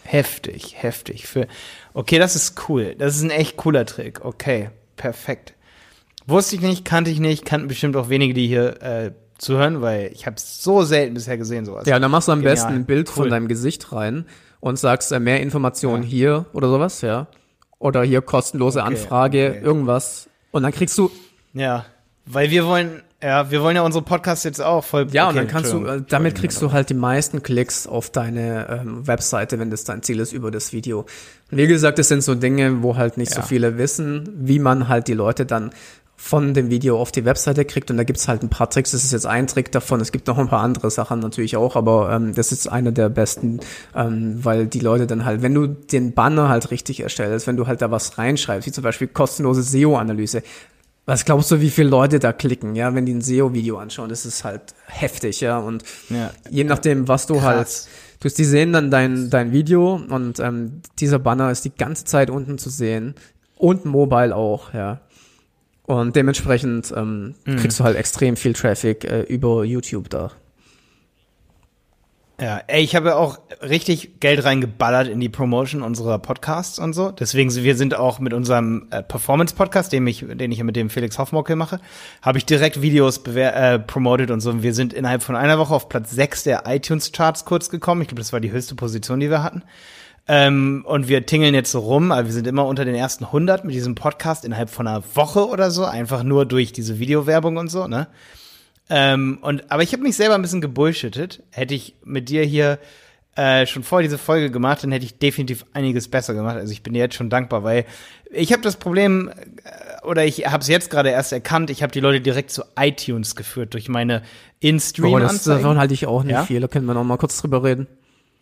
Heftig, 0.03 0.81
heftig. 0.81 1.27
Für, 1.27 1.47
okay, 1.93 2.19
das 2.19 2.38
ist 2.38 2.69
cool. 2.69 2.95
Das 2.97 3.17
ist 3.17 3.23
ein 3.23 3.31
echt 3.31 3.57
cooler 3.57 3.86
Trick. 3.86 4.23
Okay, 4.23 4.69
perfekt. 4.95 5.53
Wusste 6.25 6.55
ich 6.55 6.62
nicht, 6.62 6.86
kannte 6.86 7.12
ich 7.12 7.19
nicht, 7.19 7.43
kannten 7.43 7.67
bestimmt 7.67 7.97
auch 7.97 8.07
wenige, 8.07 8.33
die 8.33 8.47
hier 8.47 8.81
äh, 8.81 9.12
zuhören, 9.38 9.81
weil 9.81 10.10
ich 10.13 10.25
habe 10.25 10.38
so 10.39 10.83
selten 10.83 11.15
bisher 11.15 11.38
gesehen 11.38 11.65
sowas. 11.65 11.86
Ja, 11.86 11.99
dann 11.99 12.12
machst 12.12 12.29
du 12.29 12.31
am 12.31 12.39
Genial. 12.39 12.53
besten 12.53 12.73
ein 12.73 12.86
Bild 12.86 13.10
cool. 13.10 13.23
von 13.23 13.29
deinem 13.29 13.49
Gesicht 13.49 13.91
rein 13.91 14.25
und 14.62 14.79
sagst 14.79 15.12
äh, 15.12 15.19
mehr 15.19 15.41
Informationen 15.41 16.03
ja. 16.03 16.10
hier 16.10 16.45
oder 16.53 16.69
sowas, 16.69 17.01
ja 17.01 17.27
oder 17.79 18.03
hier 18.03 18.21
kostenlose 18.21 18.79
okay, 18.79 18.87
Anfrage, 18.87 19.49
okay. 19.49 19.65
irgendwas. 19.65 20.29
Und 20.51 20.63
dann 20.63 20.71
kriegst 20.71 20.97
du. 20.97 21.11
Ja, 21.53 21.85
weil 22.25 22.49
wir 22.49 22.65
wollen, 22.65 23.01
ja, 23.21 23.49
wir 23.49 23.61
wollen 23.61 23.75
ja 23.75 23.81
unsere 23.83 24.03
Podcasts 24.03 24.43
jetzt 24.43 24.61
auch 24.61 24.83
voll. 24.83 25.07
Ja, 25.11 25.23
okay, 25.23 25.29
und 25.29 25.35
dann 25.37 25.47
kannst 25.47 25.73
du, 25.73 25.85
äh, 25.85 26.01
damit 26.07 26.35
kriegst 26.35 26.61
du 26.61 26.71
halt 26.71 26.89
die 26.89 26.93
meisten 26.93 27.41
Klicks 27.41 27.87
auf 27.87 28.09
deine 28.09 28.67
ähm, 28.69 29.07
Webseite, 29.07 29.59
wenn 29.59 29.71
das 29.71 29.85
dein 29.85 30.03
Ziel 30.03 30.19
ist 30.19 30.33
über 30.33 30.51
das 30.51 30.73
Video. 30.73 31.05
Und 31.51 31.57
wie 31.57 31.67
gesagt, 31.67 31.99
das 31.99 32.09
sind 32.09 32.23
so 32.23 32.35
Dinge, 32.35 32.83
wo 32.83 32.97
halt 32.97 33.17
nicht 33.17 33.31
ja. 33.31 33.41
so 33.41 33.47
viele 33.47 33.77
wissen, 33.77 34.29
wie 34.35 34.59
man 34.59 34.87
halt 34.87 35.07
die 35.07 35.13
Leute 35.13 35.45
dann 35.45 35.71
von 36.19 36.56
dem 36.56 36.71
Video 36.71 36.99
auf 36.99 37.12
die 37.12 37.23
Webseite 37.25 37.63
kriegt. 37.63 37.91
Und 37.91 37.97
da 37.97 38.03
gibt's 38.03 38.27
halt 38.27 38.41
ein 38.41 38.49
paar 38.49 38.69
Tricks. 38.69 38.91
Das 38.91 39.03
ist 39.03 39.13
jetzt 39.13 39.27
ein 39.27 39.47
Trick 39.47 39.71
davon. 39.71 40.01
Es 40.01 40.12
gibt 40.12 40.27
noch 40.27 40.38
ein 40.38 40.49
paar 40.49 40.62
andere 40.62 40.89
Sachen 40.89 41.19
natürlich 41.19 41.56
auch, 41.56 41.75
aber 41.75 42.12
ähm, 42.12 42.34
das 42.34 42.51
ist 42.51 42.67
einer 42.67 42.91
der 42.91 43.10
besten, 43.10 43.60
ähm, 43.95 44.43
weil 44.43 44.65
die 44.65 44.80
Leute 44.80 45.08
dann 45.08 45.23
halt, 45.23 45.43
wenn 45.43 45.53
du 45.53 45.67
den 45.67 46.13
Banner 46.13 46.49
halt 46.49 46.71
richtig 46.71 47.01
erstellst, 47.01 47.45
wenn 47.47 47.56
du 47.56 47.67
halt 47.67 47.82
da 47.82 47.91
was 47.91 48.17
reinschreibst, 48.17 48.67
wie 48.67 48.71
zum 48.71 48.84
Beispiel 48.84 49.08
kostenlose 49.08 49.62
SEO-Analyse, 49.62 50.41
was 51.06 51.23
glaubst 51.23 51.51
du, 51.51 51.62
wie 51.62 51.69
viele 51.69 51.88
Leute 51.89 52.19
da 52.19 52.34
klicken, 52.34 52.75
ja, 52.75 52.93
wenn 52.93 53.06
die 53.06 53.13
ein 53.13 53.21
SEO-Video 53.21 53.77
anschauen? 53.77 54.10
Das 54.10 54.25
ist 54.25 54.43
halt 54.43 54.73
heftig, 54.88 55.39
ja. 55.39 55.60
Und 55.60 55.84
ja. 56.10 56.32
je 56.49 56.65
nachdem, 56.65 57.08
was 57.08 57.27
du 57.27 57.36
Krass. 57.36 57.43
halt 57.43 57.88
Du, 58.19 58.30
die 58.30 58.45
sehen 58.45 58.73
dann 58.73 58.89
dein, 58.89 59.30
dein 59.30 59.51
Video 59.51 59.93
und 59.95 60.39
ähm, 60.39 60.82
dieser 60.99 61.19
Banner 61.19 61.51
ist 61.51 61.65
die 61.65 61.75
ganze 61.75 62.06
Zeit 62.06 62.30
unten 62.30 62.58
zu 62.58 62.69
sehen 62.69 63.13
und 63.58 63.86
mobile 63.86 64.36
auch, 64.36 64.73
ja. 64.73 65.01
Und 65.88 66.17
dementsprechend 66.17 66.93
ähm, 66.95 67.36
mhm. 67.45 67.56
kriegst 67.56 67.80
du 67.80 67.86
halt 67.86 67.95
extrem 67.95 68.36
viel 68.36 68.52
Traffic 68.52 69.06
äh, 69.06 69.21
über 69.21 69.63
YouTube 69.63 70.10
da. 70.10 70.34
Ja, 72.41 72.62
ey, 72.67 72.84
ich 72.84 72.93
habe 72.95 73.15
auch 73.15 73.39
richtig 73.62 74.19
Geld 74.19 74.43
reingeballert 74.43 75.08
in 75.08 75.21
die 75.21 75.30
Promotion 75.30 75.82
unserer 75.82 76.19
Podcasts 76.19 76.78
und 76.78 76.91
so. 76.91 77.10
Deswegen, 77.10 77.56
wir 77.56 77.76
sind 77.78 77.95
auch 77.95 78.19
mit 78.19 78.34
unserem 78.34 78.88
äh, 78.91 79.02
Performance-Podcast, 79.02 79.93
den 79.93 80.06
ich, 80.06 80.26
den 80.28 80.52
ich 80.52 80.62
mit 80.62 80.76
dem 80.76 80.89
Felix 80.89 81.17
Hoffmocke 81.17 81.56
mache, 81.56 81.80
habe 82.21 82.38
ich 82.38 82.45
direkt 82.45 82.82
Videos 82.82 83.26
äh, 83.26 83.80
promoted 83.80 84.30
und 84.30 84.41
so. 84.41 84.50
Und 84.50 84.63
wir 84.63 84.73
sind 84.73 84.91
innerhalb 84.91 85.23
von 85.23 85.38
einer 85.38 85.58
Woche 85.58 85.73
auf 85.73 85.88
Platz 85.88 86.12
6 86.12 86.43
der 86.43 86.63
iTunes-Charts 86.67 87.45
kurz 87.45 87.69
gekommen. 87.69 88.02
Ich 88.02 88.10
glaube, 88.10 88.21
das 88.21 88.34
war 88.34 88.41
die 88.41 88.52
höchste 88.52 88.76
Position, 88.76 89.21
die 89.21 89.30
wir 89.30 89.41
hatten. 89.41 89.63
Ähm, 90.29 90.83
und 90.85 91.07
wir 91.07 91.25
tingeln 91.25 91.53
jetzt 91.53 91.71
so 91.71 91.79
rum, 91.79 92.11
aber 92.11 92.25
wir 92.25 92.33
sind 92.33 92.47
immer 92.47 92.65
unter 92.65 92.83
den 92.83 92.95
ersten 92.95 93.25
100 93.25 93.63
mit 93.63 93.73
diesem 93.73 93.95
Podcast 93.95 94.43
innerhalb 94.43 94.69
von 94.69 94.85
einer 94.87 95.03
Woche 95.15 95.47
oder 95.47 95.71
so, 95.71 95.85
einfach 95.85 96.23
nur 96.23 96.45
durch 96.45 96.73
diese 96.73 96.99
Videowerbung 96.99 97.57
und 97.57 97.69
so, 97.69 97.87
ne? 97.87 98.07
Ähm, 98.89 99.39
und, 99.41 99.69
aber 99.71 99.83
ich 99.83 99.93
habe 99.93 100.03
mich 100.03 100.15
selber 100.15 100.35
ein 100.35 100.41
bisschen 100.41 100.61
gebullshittet. 100.61 101.43
Hätte 101.51 101.73
ich 101.73 101.95
mit 102.03 102.29
dir 102.29 102.43
hier 102.43 102.79
äh, 103.35 103.65
schon 103.65 103.83
vor 103.83 104.01
diese 104.01 104.17
Folge 104.17 104.49
gemacht, 104.49 104.83
dann 104.83 104.91
hätte 104.91 105.05
ich 105.05 105.19
definitiv 105.19 105.65
einiges 105.73 106.07
besser 106.07 106.33
gemacht. 106.33 106.55
Also 106.55 106.71
ich 106.71 106.83
bin 106.83 106.93
dir 106.93 106.99
jetzt 106.99 107.15
schon 107.15 107.29
dankbar, 107.29 107.63
weil 107.63 107.85
ich 108.31 108.51
habe 108.51 108.63
das 108.63 108.77
Problem, 108.77 109.29
äh, 109.29 110.05
oder 110.05 110.25
ich 110.25 110.47
habe 110.47 110.61
es 110.61 110.67
jetzt 110.67 110.89
gerade 110.89 111.09
erst 111.09 111.33
erkannt, 111.33 111.69
ich 111.69 111.83
habe 111.83 111.91
die 111.91 111.99
Leute 111.99 112.21
direkt 112.21 112.51
zu 112.51 112.63
iTunes 112.77 113.35
geführt 113.35 113.73
durch 113.73 113.89
meine 113.89 114.23
In-Stream-Anzeigen. 114.59 115.59
Oh, 115.59 115.63
davon 115.63 115.77
halte 115.77 115.93
ich 115.93 116.07
auch 116.07 116.23
nicht 116.23 116.33
ja? 116.33 116.45
viel, 116.45 116.61
da 116.61 116.67
können 116.67 116.85
wir 116.85 116.93
noch 116.93 117.03
mal 117.03 117.17
kurz 117.17 117.39
drüber 117.39 117.63
reden. 117.63 117.87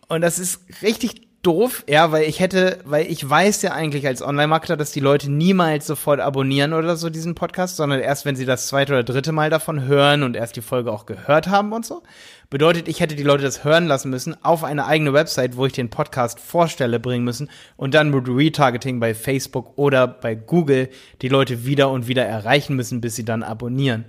Und 0.07 0.21
das 0.21 0.39
ist 0.39 0.61
richtig 0.81 1.24
doof, 1.45 1.83
ja, 1.87 2.11
weil 2.11 2.23
ich 2.23 2.39
hätte, 2.39 2.79
weil 2.85 3.05
ich 3.05 3.27
weiß 3.27 3.61
ja 3.61 3.71
eigentlich 3.71 4.07
als 4.07 4.21
Online-Marketer, 4.21 4.77
dass 4.77 4.91
die 4.91 4.99
Leute 4.99 5.31
niemals 5.31 5.85
sofort 5.85 6.19
abonnieren 6.19 6.73
oder 6.73 6.95
so 6.95 7.09
diesen 7.09 7.35
Podcast, 7.35 7.75
sondern 7.75 7.99
erst, 7.99 8.25
wenn 8.25 8.35
sie 8.35 8.45
das 8.45 8.67
zweite 8.67 8.93
oder 8.93 9.03
dritte 9.03 9.31
Mal 9.31 9.49
davon 9.49 9.85
hören 9.85 10.23
und 10.23 10.35
erst 10.35 10.55
die 10.55 10.61
Folge 10.61 10.91
auch 10.91 11.05
gehört 11.05 11.47
haben 11.47 11.71
und 11.71 11.85
so. 11.85 12.01
Bedeutet, 12.49 12.87
ich 12.87 12.99
hätte 12.99 13.15
die 13.15 13.23
Leute 13.23 13.43
das 13.43 13.63
hören 13.63 13.87
lassen 13.87 14.09
müssen, 14.09 14.35
auf 14.43 14.63
eine 14.63 14.85
eigene 14.85 15.13
Website, 15.13 15.55
wo 15.55 15.65
ich 15.65 15.73
den 15.73 15.89
Podcast 15.89 16.39
vorstelle, 16.39 16.99
bringen 16.99 17.23
müssen 17.23 17.49
und 17.77 17.93
dann 17.93 18.09
mit 18.09 18.27
Retargeting 18.27 18.99
bei 18.99 19.13
Facebook 19.13 19.77
oder 19.77 20.07
bei 20.07 20.33
Google 20.33 20.89
die 21.21 21.29
Leute 21.29 21.65
wieder 21.65 21.91
und 21.91 22.07
wieder 22.07 22.25
erreichen 22.25 22.75
müssen, 22.75 23.01
bis 23.01 23.15
sie 23.15 23.25
dann 23.25 23.43
abonnieren. 23.43 24.05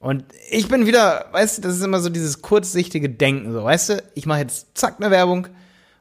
Und 0.00 0.24
ich 0.50 0.68
bin 0.68 0.86
wieder, 0.86 1.26
weißt 1.32 1.58
du, 1.58 1.62
das 1.62 1.76
ist 1.76 1.82
immer 1.82 2.00
so 2.00 2.08
dieses 2.08 2.40
kurzsichtige 2.40 3.10
Denken, 3.10 3.52
so, 3.52 3.64
weißt 3.64 3.88
du, 3.90 4.02
ich 4.14 4.26
mache 4.26 4.40
jetzt 4.40 4.78
zack 4.78 4.96
eine 4.98 5.10
Werbung, 5.10 5.48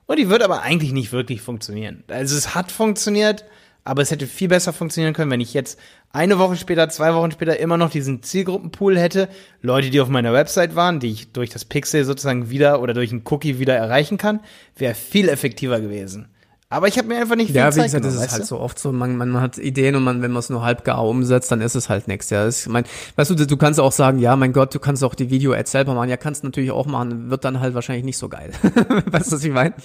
und 0.08 0.18
die 0.18 0.30
wird 0.30 0.42
aber 0.42 0.62
eigentlich 0.62 0.92
nicht 0.92 1.12
wirklich 1.12 1.42
funktionieren. 1.42 2.04
Also 2.08 2.36
es 2.36 2.56
hat 2.56 2.72
funktioniert, 2.72 3.46
aber 3.84 4.02
es 4.02 4.12
hätte 4.12 4.28
viel 4.28 4.48
besser 4.48 4.74
funktionieren 4.74 5.14
können, 5.14 5.32
wenn 5.32 5.42
ich 5.42 5.54
jetzt 5.54 5.80
eine 6.12 6.40
Woche 6.40 6.56
später, 6.56 6.90
zwei 6.90 7.14
Wochen 7.14 7.32
später 7.32 7.60
immer 7.60 7.78
noch 7.78 7.90
diesen 7.90 8.24
Zielgruppenpool 8.24 8.98
hätte. 8.98 9.30
Leute, 9.62 9.90
die 9.90 10.02
auf 10.02 10.10
meiner 10.10 10.34
Website 10.34 10.76
waren, 10.76 11.00
die 11.00 11.12
ich 11.12 11.32
durch 11.32 11.50
das 11.50 11.66
Pixel 11.66 12.04
sozusagen 12.04 12.50
wieder 12.50 12.82
oder 12.82 12.94
durch 12.94 13.12
einen 13.12 13.24
Cookie 13.26 13.60
wieder 13.60 13.76
erreichen 13.76 14.18
kann, 14.18 14.40
wäre 14.76 14.96
viel 14.96 15.30
effektiver 15.30 15.80
gewesen. 15.80 16.28
Aber 16.70 16.90
ich 16.90 16.98
habe 16.98 17.08
mir 17.08 17.18
einfach 17.18 17.38
nicht 17.38 17.48
viel 17.48 17.56
Ja, 17.56 17.74
wie 17.74 17.82
gesagt, 17.82 18.04
das 18.04 18.16
ist 18.16 18.32
halt 18.32 18.46
so 18.46 18.60
oft 18.60 18.78
so, 18.78 18.92
man, 18.92 19.16
man 19.16 19.40
hat 19.40 19.58
Ideen 19.58 19.96
und 19.96 20.04
man, 20.04 20.22
wenn 20.22 20.32
man 20.32 20.42
es 20.42 20.50
nur 20.50 20.64
halb 20.64 20.84
gar 20.84 21.06
umsetzt, 21.06 21.50
dann 21.50 21.62
ist 21.62 21.76
es 21.76 21.88
halt 21.88 22.10
nichts. 22.10 22.30
Ja, 22.30 22.46
ich 22.46 22.68
mein, 22.68 22.84
weißt 23.16 23.32
du, 23.32 23.36
du 23.36 23.58
kannst 23.58 23.80
auch 23.80 23.94
sagen, 23.94 24.20
ja, 24.20 24.36
mein 24.36 24.52
Gott, 24.52 24.76
du 24.76 24.80
kannst 24.80 25.02
auch 25.04 25.16
die 25.16 25.30
Video-Ads 25.30 25.72
selber 25.72 25.94
machen. 25.94 26.10
Ja, 26.10 26.18
kannst 26.18 26.44
natürlich 26.44 26.72
auch 26.72 26.86
machen, 26.86 27.30
wird 27.30 27.46
dann 27.46 27.62
halt 27.62 27.74
wahrscheinlich 27.74 28.04
nicht 28.04 28.18
so 28.18 28.28
geil. 28.28 28.52
weißt 28.64 29.32
du, 29.32 29.36
was 29.36 29.44
ich 29.44 29.52
meine? 29.52 29.76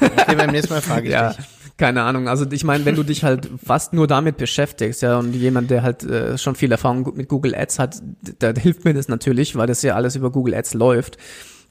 Okay, 0.00 0.36
beim 0.36 0.50
nächsten 0.50 0.74
Mal 0.74 0.82
frage 0.82 1.06
ich 1.06 1.12
ja. 1.12 1.32
dich. 1.32 1.46
Keine 1.78 2.02
Ahnung. 2.02 2.28
Also 2.28 2.46
ich 2.50 2.64
meine, 2.64 2.84
wenn 2.84 2.94
du 2.94 3.02
dich 3.02 3.22
halt 3.24 3.48
fast 3.64 3.92
nur 3.92 4.06
damit 4.06 4.36
beschäftigst, 4.36 5.02
ja, 5.02 5.18
und 5.18 5.34
jemand, 5.34 5.70
der 5.70 5.82
halt 5.82 6.04
äh, 6.04 6.36
schon 6.36 6.56
viel 6.56 6.72
Erfahrung 6.72 7.14
mit 7.14 7.28
Google 7.28 7.54
Ads 7.54 7.78
hat, 7.78 8.02
da 8.38 8.52
hilft 8.52 8.84
mir 8.84 8.94
das 8.94 9.08
natürlich, 9.08 9.56
weil 9.56 9.66
das 9.66 9.82
ja 9.82 9.94
alles 9.94 10.16
über 10.16 10.30
Google 10.30 10.54
Ads 10.54 10.74
läuft. 10.74 11.18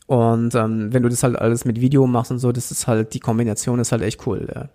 Und 0.08 0.54
ähm, 0.54 0.94
wenn 0.94 1.04
du 1.04 1.10
das 1.10 1.24
halt 1.24 1.36
alles 1.36 1.66
mit 1.66 1.82
Video 1.82 2.06
machst 2.06 2.32
und 2.32 2.40
so, 2.40 2.52
das 2.52 2.72
ist 2.72 2.88
halt, 2.88 3.14
die 3.14 3.20
Kombination 3.20 3.80
ist 3.80 3.92
halt 3.92 4.04
echt 4.04 4.26
cool. 4.28 4.48
Ja. 4.54 4.70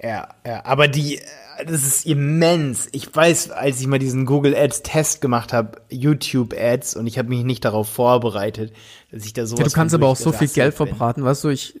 Ja, 0.00 0.28
ja, 0.46 0.64
aber 0.64 0.86
die, 0.86 1.20
das 1.66 1.84
ist 1.84 2.06
immens. 2.06 2.88
Ich 2.92 3.14
weiß, 3.14 3.50
als 3.50 3.80
ich 3.80 3.86
mal 3.88 3.98
diesen 3.98 4.26
Google 4.26 4.54
Ads 4.54 4.82
Test 4.82 5.20
gemacht 5.20 5.52
habe, 5.52 5.82
YouTube 5.88 6.54
Ads, 6.56 6.94
und 6.94 7.06
ich 7.06 7.18
habe 7.18 7.28
mich 7.28 7.42
nicht 7.42 7.64
darauf 7.64 7.88
vorbereitet, 7.88 8.72
dass 9.10 9.24
ich 9.24 9.32
da 9.32 9.44
sowas. 9.44 9.60
Ja, 9.60 9.64
du 9.64 9.72
kannst 9.72 9.94
aber 9.94 10.06
auch 10.06 10.16
so 10.16 10.30
viel 10.30 10.48
Geld 10.48 10.76
bin. 10.76 10.86
verbraten, 10.86 11.24
weißt 11.24 11.44
du, 11.44 11.48
ich. 11.48 11.80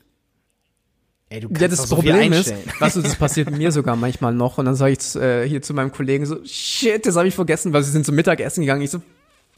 Ey, 1.30 1.40
du 1.40 1.48
ja, 1.60 1.68
das 1.68 1.88
so 1.88 1.94
Problem 1.94 2.32
ist, 2.32 2.52
weißt 2.80 2.96
du, 2.96 3.02
das 3.02 3.14
passiert 3.14 3.50
mir 3.50 3.70
sogar 3.70 3.94
manchmal 3.94 4.34
noch, 4.34 4.58
und 4.58 4.64
dann 4.64 4.74
sage 4.74 4.96
ich 4.98 5.14
äh, 5.14 5.46
hier 5.46 5.62
zu 5.62 5.74
meinem 5.74 5.92
Kollegen 5.92 6.26
so, 6.26 6.42
shit, 6.44 7.06
das 7.06 7.16
habe 7.16 7.28
ich 7.28 7.34
vergessen, 7.34 7.72
weil 7.72 7.84
sie 7.84 7.92
sind 7.92 8.04
zum 8.04 8.14
Mittagessen 8.16 8.62
gegangen. 8.62 8.82
Ich 8.82 8.90
so, 8.90 9.00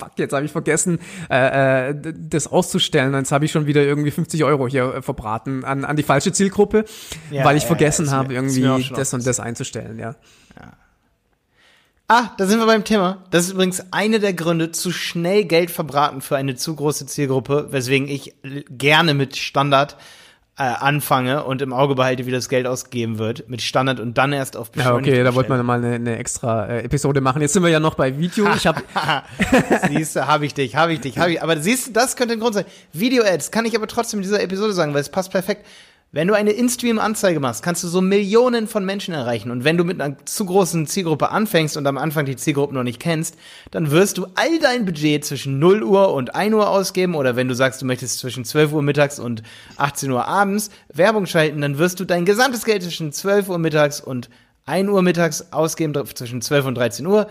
fuck, 0.01 0.13
jetzt 0.17 0.33
habe 0.33 0.45
ich 0.45 0.53
vergessen, 0.53 0.99
äh, 1.31 1.91
äh, 1.91 1.95
das 2.17 2.47
auszustellen. 2.47 3.15
Jetzt 3.15 3.33
habe 3.33 3.45
ich 3.45 3.53
schon 3.53 3.67
wieder 3.67 3.83
irgendwie 3.83 4.11
50 4.11 4.43
Euro 4.45 4.67
hier 4.67 4.95
äh, 4.95 5.03
verbraten 5.03 5.65
an, 5.65 5.85
an 5.85 5.97
die 5.97 6.03
falsche 6.03 6.33
Zielgruppe, 6.33 6.85
ja, 7.31 7.45
weil 7.45 7.57
ich 7.57 7.65
ja, 7.65 7.67
vergessen 7.69 8.07
ja, 8.07 8.13
habe, 8.13 8.35
irgendwie 8.35 8.91
das 8.95 9.15
und 9.15 9.27
das 9.27 9.41
einzustellen, 9.41 9.99
ja. 9.99 10.17
ja. 10.59 10.73
Ah, 12.09 12.31
da 12.39 12.47
sind 12.47 12.59
wir 12.59 12.67
beim 12.67 12.83
Thema. 12.83 13.25
Das 13.31 13.45
ist 13.45 13.53
übrigens 13.53 13.93
eine 13.93 14.19
der 14.19 14.35
Gründe, 14.35 14.73
zu 14.73 14.91
schnell 14.91 15.45
Geld 15.45 15.71
verbraten 15.71 16.21
für 16.23 16.37
eine 16.37 16.57
zu 16.57 16.75
große 16.75 17.07
Zielgruppe, 17.07 17.69
weswegen 17.71 18.09
ich 18.09 18.35
gerne 18.69 19.15
mit 19.15 19.37
Standard 19.37 19.97
äh, 20.61 20.75
anfange 20.79 21.44
und 21.44 21.62
im 21.62 21.73
Auge 21.73 21.94
behalte, 21.94 22.27
wie 22.27 22.31
das 22.31 22.51
Geld 22.51 22.66
ausgegeben 22.66 23.18
wird, 23.18 23.49
mit 23.49 23.62
Standard 23.62 23.99
und 23.99 24.18
dann 24.18 24.35
erst 24.35 24.59
auf. 24.59 24.70
Ja, 24.77 24.94
okay, 24.94 25.25
da 25.25 25.35
wollte 25.35 25.49
man 25.49 25.64
mal 25.64 25.79
eine, 25.79 25.94
eine 25.94 26.18
extra 26.18 26.66
äh, 26.66 26.85
Episode 26.85 27.23
machen. 27.23 27.40
Jetzt 27.40 27.55
sind 27.55 27.62
wir 27.62 27.70
ja 27.70 27.81
noch 27.81 27.94
bei 27.94 28.18
Video. 28.18 28.46
Ich 28.55 28.66
habe 28.66 28.83
siehst 29.88 30.16
du, 30.16 30.27
habe 30.27 30.44
ich 30.44 30.53
dich, 30.53 30.77
habe 30.77 30.92
ich 30.92 31.01
dich, 31.01 31.18
habe 31.18 31.33
ich. 31.33 31.42
Aber 31.42 31.57
siehst 31.57 31.88
du, 31.88 31.92
das 31.92 32.14
könnte 32.14 32.35
ein 32.35 32.40
Grund 32.40 32.55
sein. 32.55 32.66
Video-Ads 32.92 33.51
kann 33.53 33.64
ich 33.64 33.75
aber 33.75 33.87
trotzdem 33.87 34.20
in 34.20 34.25
dieser 34.25 34.42
Episode 34.42 34.75
sagen, 34.75 34.92
weil 34.92 35.01
es 35.01 35.09
passt 35.09 35.31
perfekt. 35.31 35.64
Wenn 36.12 36.27
du 36.27 36.35
eine 36.35 36.51
In-Stream-Anzeige 36.51 37.38
machst, 37.38 37.62
kannst 37.62 37.85
du 37.85 37.88
so 37.88 38.01
Millionen 38.01 38.66
von 38.66 38.85
Menschen 38.85 39.14
erreichen. 39.14 39.53
Und 39.53 39.62
wenn 39.62 39.77
du 39.77 39.85
mit 39.85 40.01
einer 40.01 40.16
zu 40.25 40.44
großen 40.44 40.88
Zielgruppe 40.88 41.31
anfängst 41.31 41.77
und 41.77 41.87
am 41.87 41.99
Anfang 41.99 42.25
die 42.25 42.35
Zielgruppe 42.35 42.75
noch 42.75 42.83
nicht 42.83 42.99
kennst, 42.99 43.37
dann 43.70 43.92
wirst 43.92 44.18
du 44.18 44.27
all 44.35 44.59
dein 44.59 44.85
Budget 44.85 45.25
zwischen 45.25 45.61
0 45.61 45.85
Uhr 45.85 46.12
und 46.12 46.35
1 46.35 46.53
Uhr 46.53 46.68
ausgeben. 46.68 47.14
Oder 47.14 47.37
wenn 47.37 47.46
du 47.46 47.55
sagst, 47.55 47.81
du 47.81 47.87
möchtest 47.87 48.18
zwischen 48.18 48.44
12 48.44 48.73
Uhr 48.73 48.83
mittags 48.83 49.20
und 49.20 49.44
18 49.77 50.11
Uhr 50.11 50.27
abends 50.27 50.70
Werbung 50.92 51.27
schalten, 51.27 51.61
dann 51.61 51.79
wirst 51.79 52.01
du 52.01 52.05
dein 52.05 52.25
gesamtes 52.25 52.64
Geld 52.64 52.83
zwischen 52.83 53.12
12 53.12 53.49
Uhr 53.49 53.59
mittags 53.59 54.01
und 54.01 54.31
1 54.66 54.88
Uhr 54.88 55.03
mittags 55.03 55.53
ausgeben, 55.53 55.94
zwischen 56.12 56.42
12 56.42 56.66
und 56.66 56.75
13 56.75 57.07
Uhr. 57.07 57.29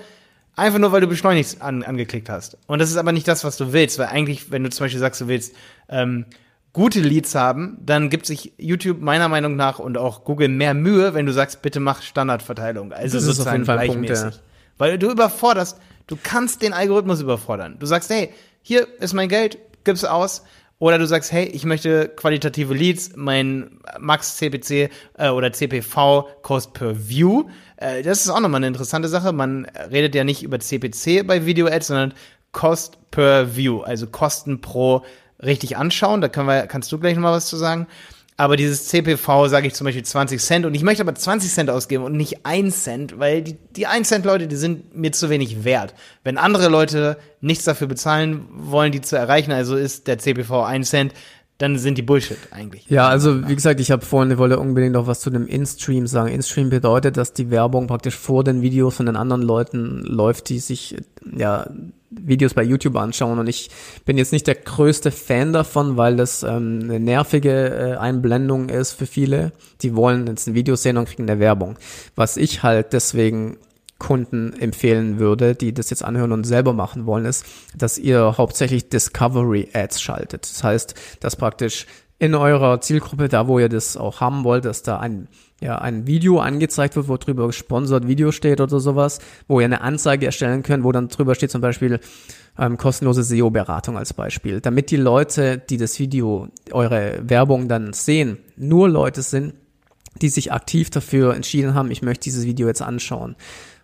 Einfach 0.56 0.80
nur, 0.80 0.94
weil 0.94 1.02
du 1.02 1.08
beschleunigt 1.08 1.62
an, 1.62 1.84
angeklickt 1.84 2.30
hast. 2.30 2.58
Und 2.66 2.80
das 2.80 2.90
ist 2.90 2.98
aber 2.98 3.12
nicht 3.12 3.28
das, 3.28 3.44
was 3.44 3.58
du 3.58 3.74
willst, 3.74 4.00
weil 4.00 4.08
eigentlich, 4.08 4.52
wenn 4.52 4.64
du 4.64 4.70
zum 4.70 4.86
Beispiel 4.86 5.02
sagst, 5.02 5.20
du 5.20 5.28
willst, 5.28 5.54
ähm, 5.90 6.26
gute 6.74 7.00
Leads 7.00 7.36
haben, 7.36 7.78
dann 7.82 8.10
gibt 8.10 8.26
sich 8.26 8.54
YouTube 8.58 9.02
meiner 9.02 9.28
Meinung 9.28 9.56
nach 9.56 9.80
und 9.80 9.98
auch 9.98 10.24
Google 10.24 10.50
mehr 10.50 10.74
Mühe, 10.74 11.14
wenn 11.14 11.26
du 11.26 11.34
sagst, 11.34 11.62
bitte 11.62 11.80
mach 11.80 12.02
Standardverteilung. 12.02 12.94
Also 12.94 13.18
das 13.18 13.26
sozusagen 13.26 13.64
gleichmäßig. 13.64 14.22
Punkt, 14.22 14.36
ja. 14.36 14.42
Weil 14.78 14.98
du 14.98 15.12
überforderst, 15.12 15.80
du 16.08 16.18
kannst 16.22 16.62
den 16.62 16.74
Algorithmus 16.74 17.22
überfordern. 17.22 17.78
Du 17.80 17.86
sagst, 17.86 18.10
hey, 18.10 18.32
hier 18.62 18.88
ist 19.00 19.14
mein 19.14 19.30
Geld, 19.30 19.58
gib's 19.84 20.04
aus. 20.04 20.44
Oder 20.78 20.98
du 20.98 21.06
sagst, 21.06 21.34
hey, 21.34 21.44
ich 21.46 21.66
möchte 21.66 22.08
qualitative 22.08 22.74
Leads, 22.74 23.12
mein 23.16 23.82
Max 24.00 24.38
CPC 24.38 24.90
äh, 25.18 25.30
oder 25.30 25.52
CPV 25.52 26.30
Cost 26.42 26.74
per 26.74 27.10
View. 27.10 27.50
Äh, 27.76 28.02
das 28.02 28.22
ist 28.22 28.30
auch 28.30 28.40
nochmal 28.40 28.60
eine 28.60 28.68
interessante 28.68 29.10
Sache. 29.10 29.34
Man 29.34 29.66
redet 29.92 30.16
ja 30.16 30.24
nicht 30.24 30.42
über 30.42 30.58
CPC 30.58 31.28
bei 31.28 31.46
Video 31.46 31.68
Ads, 31.68 31.88
sondern 31.88 32.14
Cost 32.54 32.98
per 33.12 33.58
View, 33.58 33.82
also 33.82 34.08
Kosten 34.08 34.62
pro 34.62 35.04
richtig 35.42 35.78
anschauen. 35.78 36.22
Da 36.22 36.30
können 36.30 36.48
wir, 36.48 36.68
kannst 36.68 36.92
du 36.92 37.00
gleich 37.00 37.16
noch 37.16 37.24
mal 37.24 37.34
was 37.34 37.48
zu 37.48 37.58
sagen. 37.58 37.88
Aber 38.40 38.56
dieses 38.56 38.88
CPV 38.88 39.50
sage 39.50 39.68
ich 39.68 39.74
zum 39.74 39.84
Beispiel 39.84 40.06
20 40.06 40.42
Cent 40.42 40.66
und 40.66 40.74
ich 40.74 40.82
möchte 40.82 41.04
aber 41.04 41.14
20 41.14 41.52
Cent 41.52 41.70
ausgeben 41.70 42.06
und 42.06 42.14
nicht 42.14 42.46
1 42.46 42.84
Cent, 42.86 43.20
weil 43.20 43.42
die, 43.42 43.58
die 43.76 43.86
1 43.86 44.08
Cent 44.08 44.24
Leute, 44.24 44.48
die 44.48 44.56
sind 44.56 44.96
mir 44.96 45.12
zu 45.12 45.30
wenig 45.30 45.66
wert. 45.66 45.94
Wenn 46.24 46.38
andere 46.38 46.70
Leute 46.70 47.18
nichts 47.42 47.66
dafür 47.66 47.88
bezahlen 47.88 48.46
wollen, 48.54 48.94
die 48.94 49.02
zu 49.02 49.18
erreichen, 49.18 49.52
also 49.52 49.76
ist 49.76 50.08
der 50.08 50.20
CPV 50.20 50.64
1 50.64 50.90
Cent, 50.90 51.14
dann 51.58 51.78
sind 51.78 51.98
die 51.98 52.02
Bullshit 52.02 52.38
eigentlich. 52.52 52.86
Ja, 52.88 53.10
also 53.10 53.46
wie 53.46 53.56
gesagt, 53.56 53.82
ich 53.82 53.92
habe 53.92 54.06
vorhin, 54.06 54.32
ich 54.32 54.38
wollte 54.38 54.58
unbedingt 54.58 54.94
noch 54.94 55.06
was 55.06 55.20
zu 55.20 55.30
dem 55.30 55.46
In-Stream 55.46 56.08
sagen. 56.08 56.30
In-Stream 56.30 56.70
bedeutet, 56.70 57.18
dass 57.18 57.34
die 57.34 57.52
Werbung 57.52 57.88
praktisch 57.88 58.16
vor 58.16 58.46
den 58.46 58.62
Videos 58.62 58.96
von 58.96 59.06
den 59.06 59.18
anderen 59.18 59.42
Leuten 59.42 60.02
läuft, 60.06 60.48
die 60.48 60.60
sich 60.60 60.96
ja 61.36 61.70
Videos 62.28 62.54
bei 62.54 62.64
YouTube 62.64 62.96
anschauen 62.96 63.40
und 63.40 63.48
ich 63.48 63.70
bin 64.06 64.18
jetzt 64.18 64.32
nicht 64.32 64.48
der 64.48 64.56
größte 64.56 65.12
Fan 65.12 65.54
davon, 65.54 65.98
weil 65.98 66.16
das 66.16 66.44
ähm, 66.44 66.82
eine 66.84 67.00
nervige 67.00 67.70
äh, 67.70 67.98
Einblendung 67.98 68.70
ist 68.70 68.94
für 68.94 69.06
viele. 69.06 69.52
Die 69.82 69.96
wollen 69.96 70.28
jetzt 70.28 70.48
ein 70.48 70.54
Video 70.54 70.76
sehen 70.76 70.98
und 70.98 71.08
kriegen 71.08 71.30
eine 71.30 71.40
Werbung. 71.40 71.78
Was 72.16 72.38
ich 72.38 72.64
halt 72.64 72.94
deswegen 72.94 73.58
Kunden 74.00 74.54
empfehlen 74.54 75.20
würde, 75.20 75.56
die 75.56 75.74
das 75.74 75.90
jetzt 75.90 76.04
anhören 76.04 76.32
und 76.32 76.46
selber 76.46 76.74
machen 76.74 77.06
wollen, 77.06 77.26
ist, 77.26 77.46
dass 77.76 77.98
ihr 77.98 78.38
hauptsächlich 78.38 78.90
Discovery 78.90 79.70
Ads 79.74 80.02
schaltet. 80.02 80.44
Das 80.50 80.64
heißt, 80.64 80.96
dass 81.20 81.36
praktisch 81.36 81.86
in 82.20 82.36
eurer 82.36 82.82
Zielgruppe, 82.82 83.30
da 83.30 83.48
wo 83.48 83.60
ihr 83.60 83.70
das 83.70 83.96
auch 83.96 84.20
haben 84.20 84.44
wollt, 84.44 84.66
dass 84.66 84.84
da 84.84 85.00
ein, 85.00 85.30
ja, 85.62 85.78
ein 85.78 86.06
Video 86.06 86.40
angezeigt 86.40 86.98
wird, 86.98 87.08
wo 87.08 87.16
drüber 87.16 87.48
gesponsert 87.48 88.08
Video 88.08 88.34
steht 88.34 88.60
oder 88.60 88.80
sowas, 88.82 89.20
wo 89.48 89.62
ihr 89.62 89.66
eine 89.66 89.82
Anzeige 89.82 90.26
erstellen 90.26 90.62
könnt, 90.62 90.84
wo 90.84 90.92
dann 90.92 91.08
drüber 91.08 91.34
steht 91.34 91.50
zum 91.50 91.62
Beispiel 91.62 92.02
ähm, 92.58 92.78
kostenlose 92.78 93.24
SEO-Beratung 93.24 93.98
als 93.98 94.14
Beispiel. 94.14 94.60
Damit 94.60 94.92
die 94.92 94.98
Leute, 94.98 95.58
die 95.58 95.78
das 95.78 95.98
Video, 95.98 96.50
eure 96.72 97.22
Werbung 97.24 97.70
dann 97.70 97.94
sehen, 97.94 98.38
nur 98.58 98.90
Leute 98.90 99.22
sind, 99.22 99.54
die 100.22 100.30
sich 100.30 100.52
aktiv 100.52 100.90
dafür 100.90 101.36
entschieden 101.36 101.74
haben, 101.74 101.90
ich 101.90 102.02
möchte 102.02 102.24
dieses 102.24 102.44
Video 102.44 102.68
jetzt 102.68 102.82
anschauen 102.82 103.38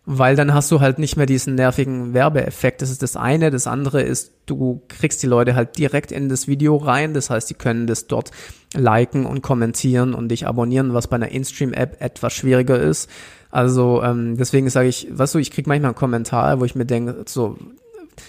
weil 0.05 0.35
dann 0.35 0.53
hast 0.53 0.71
du 0.71 0.81
halt 0.81 0.99
nicht 0.99 1.17
mehr 1.17 1.25
diesen 1.25 1.55
nervigen 1.55 2.13
Werbeeffekt. 2.13 2.81
Das 2.81 2.91
ist 2.91 3.01
das 3.01 3.15
eine. 3.15 3.49
Das 3.49 3.65
andere 3.65 4.01
ist, 4.03 4.33
du 4.45 4.81
kriegst 4.87 5.23
die 5.23 5.27
Leute 5.27 5.55
halt 5.55 5.77
direkt 5.77 6.11
in 6.11 6.29
das 6.29 6.47
Video 6.47 6.77
rein. 6.77 7.13
Das 7.13 7.29
heißt, 7.29 7.49
die 7.49 7.55
können 7.55 7.87
das 7.87 8.07
dort 8.07 8.31
liken 8.75 9.25
und 9.25 9.41
kommentieren 9.41 10.13
und 10.13 10.29
dich 10.29 10.45
abonnieren, 10.45 10.93
was 10.93 11.07
bei 11.07 11.15
einer 11.15 11.29
InStream-App 11.29 12.01
etwas 12.01 12.33
schwieriger 12.33 12.79
ist. 12.79 13.09
Also 13.49 14.03
ähm, 14.03 14.37
deswegen 14.37 14.69
sage 14.69 14.89
ich, 14.89 15.07
weißt 15.09 15.33
du, 15.33 15.39
ich 15.39 15.49
krieg 15.49 15.65
manchmal 15.65 15.89
einen 15.89 15.95
Kommentar, 15.95 16.59
wo 16.59 16.65
ich 16.65 16.75
mir 16.75 16.85
denke, 16.85 17.23
so, 17.25 17.57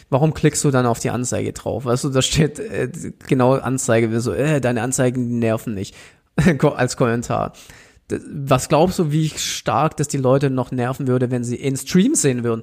warum 0.09 0.35
klickst 0.35 0.65
du 0.65 0.71
dann 0.71 0.87
auf 0.87 1.01
die 1.01 1.11
Anzeige 1.11 1.53
drauf? 1.53 1.85
Weißt 1.85 2.05
du, 2.05 2.09
da 2.09 2.23
steht 2.23 2.59
äh, 2.59 2.91
genau 3.27 3.55
Anzeige, 3.55 4.21
so, 4.21 4.33
äh, 4.33 4.61
deine 4.61 4.83
Anzeigen 4.83 5.39
nerven 5.39 5.75
nicht 5.75 5.95
als 6.77 6.97
Kommentar. 6.97 7.53
Was 8.09 8.69
glaubst 8.69 8.99
du, 8.99 9.11
wie 9.11 9.29
stark 9.31 9.97
das 9.97 10.09
die 10.09 10.19
Leute 10.19 10.51
noch 10.51 10.71
nerven 10.71 11.07
würde, 11.07 11.31
wenn 11.31 11.45
sie 11.45 11.57
in 11.57 11.77
Stream 11.77 12.15
sehen 12.15 12.45
würden? 12.45 12.63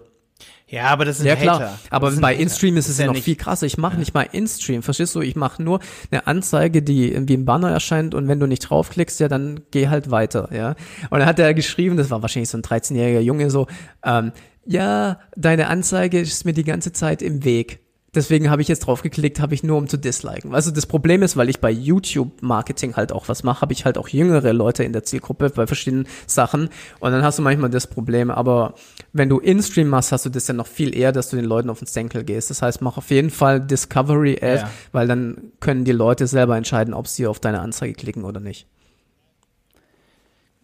Ja, 0.67 0.85
aber 0.85 1.05
das 1.05 1.17
sind 1.17 1.27
ja, 1.27 1.35
klar. 1.35 1.59
Hater. 1.59 1.79
Aber 1.91 2.11
bei 2.13 2.33
InStream 2.35 2.77
ist 2.77 2.89
es 2.89 2.97
ja 2.97 3.05
noch 3.05 3.15
viel 3.15 3.35
krasser. 3.35 3.67
Ich 3.67 3.77
mache 3.77 3.93
ja. 3.93 3.99
nicht 3.99 4.13
mal 4.15 4.23
InStream, 4.23 4.81
verstehst 4.81 5.13
du? 5.13 5.21
Ich 5.21 5.35
mache 5.35 5.61
nur 5.61 5.79
eine 6.09 6.25
Anzeige, 6.25 6.81
die 6.81 7.11
irgendwie 7.11 7.35
im 7.35 7.45
Banner 7.45 7.69
erscheint 7.69 8.15
und 8.15 8.27
wenn 8.27 8.39
du 8.39 8.47
nicht 8.47 8.61
draufklickst, 8.61 9.19
ja, 9.19 9.27
dann 9.27 9.61
geh 9.69 9.89
halt 9.89 10.09
weiter, 10.09 10.49
ja. 10.51 10.69
Und 11.11 11.19
dann 11.19 11.27
hat 11.27 11.37
er 11.37 11.53
geschrieben, 11.53 11.95
das 11.95 12.09
war 12.09 12.23
wahrscheinlich 12.23 12.49
so 12.49 12.57
ein 12.57 12.63
13-jähriger 12.63 13.19
Junge, 13.19 13.51
so, 13.51 13.67
ähm, 14.03 14.31
ja, 14.65 15.19
deine 15.35 15.67
Anzeige 15.67 16.19
ist 16.19 16.43
mir 16.45 16.53
die 16.53 16.63
ganze 16.63 16.91
Zeit 16.91 17.21
im 17.21 17.43
Weg. 17.43 17.82
Deswegen 18.15 18.51
habe 18.51 18.61
ich 18.61 18.67
jetzt 18.67 18.81
draufgeklickt, 18.81 19.39
habe 19.39 19.55
ich 19.55 19.63
nur 19.63 19.77
um 19.77 19.87
zu 19.87 19.97
disliken. 19.97 20.53
Also 20.53 20.69
das 20.69 20.85
Problem 20.85 21.23
ist, 21.23 21.35
weil 21.35 21.49
ich 21.49 21.59
bei 21.59 21.71
YouTube 21.71 22.41
Marketing 22.41 22.95
halt 22.95 23.11
auch 23.11 23.27
was 23.27 23.43
mache, 23.43 23.61
habe 23.61 23.73
ich 23.73 23.85
halt 23.85 23.97
auch 23.97 24.07
jüngere 24.07 24.53
Leute 24.53 24.83
in 24.83 24.93
der 24.93 25.03
Zielgruppe 25.03 25.49
bei 25.49 25.65
verschiedenen 25.65 26.07
Sachen 26.27 26.69
und 26.99 27.11
dann 27.11 27.23
hast 27.23 27.39
du 27.39 27.41
manchmal 27.41 27.71
das 27.71 27.87
Problem, 27.87 28.29
aber 28.29 28.75
wenn 29.13 29.29
du 29.29 29.39
In-Stream 29.39 29.87
machst, 29.87 30.11
hast 30.11 30.25
du 30.25 30.29
das 30.29 30.47
ja 30.47 30.53
noch 30.53 30.67
viel 30.67 30.95
eher, 30.95 31.11
dass 31.11 31.29
du 31.29 31.37
den 31.37 31.45
Leuten 31.45 31.71
auf 31.71 31.79
den 31.79 31.87
Senkel 31.87 32.23
gehst. 32.23 32.51
Das 32.51 32.61
heißt, 32.61 32.81
mach 32.81 32.97
auf 32.97 33.09
jeden 33.09 33.31
Fall 33.31 33.59
Discovery 33.59 34.37
Ad, 34.41 34.61
ja. 34.61 34.69
weil 34.91 35.07
dann 35.07 35.51
können 35.59 35.83
die 35.83 35.91
Leute 35.91 36.27
selber 36.27 36.55
entscheiden, 36.55 36.93
ob 36.93 37.07
sie 37.07 37.25
auf 37.25 37.39
deine 37.39 37.61
Anzeige 37.61 37.93
klicken 37.93 38.25
oder 38.25 38.39
nicht. 38.39 38.67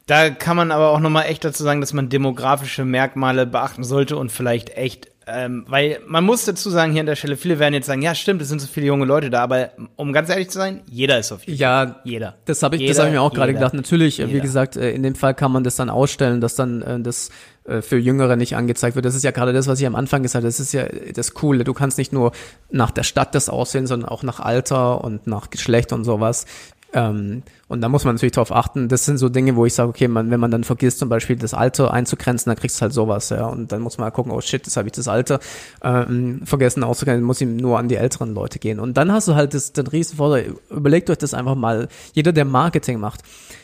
Da 0.06 0.32
kann 0.32 0.58
man 0.58 0.72
aber 0.72 0.90
auch 0.90 1.00
nochmal 1.00 1.26
echt 1.28 1.46
dazu 1.46 1.64
sagen, 1.64 1.82
dass 1.82 1.94
man 1.94 2.10
demografische 2.10 2.84
Merkmale 2.84 3.46
beachten 3.46 3.84
sollte 3.84 4.18
und 4.18 4.32
vielleicht 4.32 4.76
echt 4.76 5.08
ähm, 5.28 5.66
weil 5.68 6.00
man 6.08 6.24
muss 6.24 6.46
dazu 6.46 6.70
sagen, 6.70 6.92
hier 6.92 7.02
an 7.02 7.06
der 7.06 7.16
Stelle, 7.16 7.38
viele 7.38 7.60
werden 7.60 7.74
jetzt 7.74 7.86
sagen, 7.86 8.02
ja, 8.02 8.16
stimmt, 8.16 8.42
es 8.42 8.50
sind 8.50 8.60
so 8.60 8.68
viele 8.68 8.88
junge 8.88 9.06
Leute 9.06 9.30
da, 9.30 9.44
aber 9.44 9.72
um 9.96 10.12
ganz 10.12 10.30
ehrlich 10.30 10.50
zu 10.50 10.58
sein, 10.58 10.82
jeder 10.90 11.20
ist 11.20 11.32
auf 11.32 11.42
YouTube. 11.44 11.60
Ja, 11.60 12.02
jeder. 12.04 12.36
Das 12.46 12.64
habe 12.64 12.76
ich, 12.76 12.82
jeder, 12.82 12.94
das 12.94 13.00
habe 13.00 13.10
ich 13.10 13.14
mir 13.14 13.22
auch 13.22 13.34
gerade 13.34 13.54
gedacht. 13.54 13.74
Natürlich, 13.74 14.18
jeder. 14.18 14.34
wie 14.34 14.40
gesagt, 14.40 14.76
äh, 14.76 14.92
in 14.92 15.04
dem 15.04 15.16
Fall 15.16 15.36
kann 15.36 15.52
man 15.52 15.64
das 15.64 15.76
dann 15.76 15.90
ausstellen, 15.90 16.42
dass 16.42 16.56
dann 16.56 16.82
äh, 16.82 17.00
das 17.00 17.30
äh, 17.66 17.82
für 17.82 17.98
Jüngere 17.98 18.38
nicht 18.38 18.56
angezeigt 18.56 18.96
wird. 18.96 19.06
Das 19.06 19.14
ist 19.14 19.24
ja 19.24 19.32
gerade 19.32 19.54
das, 19.54 19.68
was 19.68 19.80
ich 19.80 19.86
am 19.86 19.96
Anfang 19.96 20.24
gesagt 20.24 20.44
habe. 20.44 20.48
Das 20.48 20.60
ist 20.60 20.74
ja 20.74 20.86
das 21.14 21.34
Coole. 21.36 21.64
Du 21.64 21.74
kannst 21.74 22.00
nicht 22.00 22.12
nur 22.12 22.32
nach 22.72 22.92
der 22.92 23.04
Stadt 23.04 23.36
das 23.36 23.50
aussehen, 23.50 23.86
sondern 23.86 24.10
auch 24.10 24.24
nach 24.24 24.40
Alter 24.40 25.04
und 25.04 25.28
nach 25.28 25.52
Geschlecht 25.52 25.94
und 25.94 26.06
sowas. 26.06 26.46
Ähm, 26.92 27.44
Und 27.68 27.82
da 27.82 27.90
muss 27.90 28.04
man 28.04 28.16
natürlich 28.16 28.32
darauf 28.32 28.52
achten. 28.52 28.88
Das 28.88 29.06
sind 29.06 29.20
so 29.20 29.30
Dinge, 29.30 29.56
wo 29.56 29.66
ich 29.66 29.76
sage, 29.76 29.90
okay, 29.90 30.08
man, 30.08 30.32
wenn 30.32 30.40
man 30.40 30.50
dann 30.50 30.64
vergisst, 30.64 30.98
zum 31.00 31.08
Beispiel 31.08 31.36
das 31.36 31.54
Alter 31.54 31.94
einzugrenzen, 31.94 32.50
dann 32.50 32.58
kriegst 32.58 32.78
du 32.78 32.82
halt 32.82 32.94
sowas, 32.94 33.30
ja. 33.30 33.46
Und 33.46 33.72
dann 33.72 33.82
muss 33.82 33.98
man 33.98 34.06
halt 34.06 34.16
gucken, 34.16 34.32
oh 34.32 34.42
shit, 34.42 34.66
jetzt 34.66 34.76
habe 34.76 34.88
ich 34.88 34.94
das 34.94 35.08
Alter 35.08 35.40
ähm, 35.84 36.42
vergessen 36.46 36.84
auszugrenzen, 36.84 37.24
muss 37.24 37.42
ich 37.42 37.48
nur 37.48 37.78
an 37.78 37.88
die 37.90 37.96
älteren 37.96 38.34
Leute 38.34 38.58
gehen. 38.58 38.80
Und 38.80 38.98
dann 38.98 39.12
hast 39.12 39.28
du 39.28 39.36
halt 39.36 39.54
das, 39.54 39.72
den 39.72 39.88
riesen. 39.88 40.18
Überlegt 40.70 41.10
euch 41.10 41.18
das 41.20 41.34
einfach 41.36 41.56
mal. 41.56 41.88
Jeder, 42.14 42.32
der 42.32 42.46
Marketing 42.46 43.00
macht, 43.00 43.22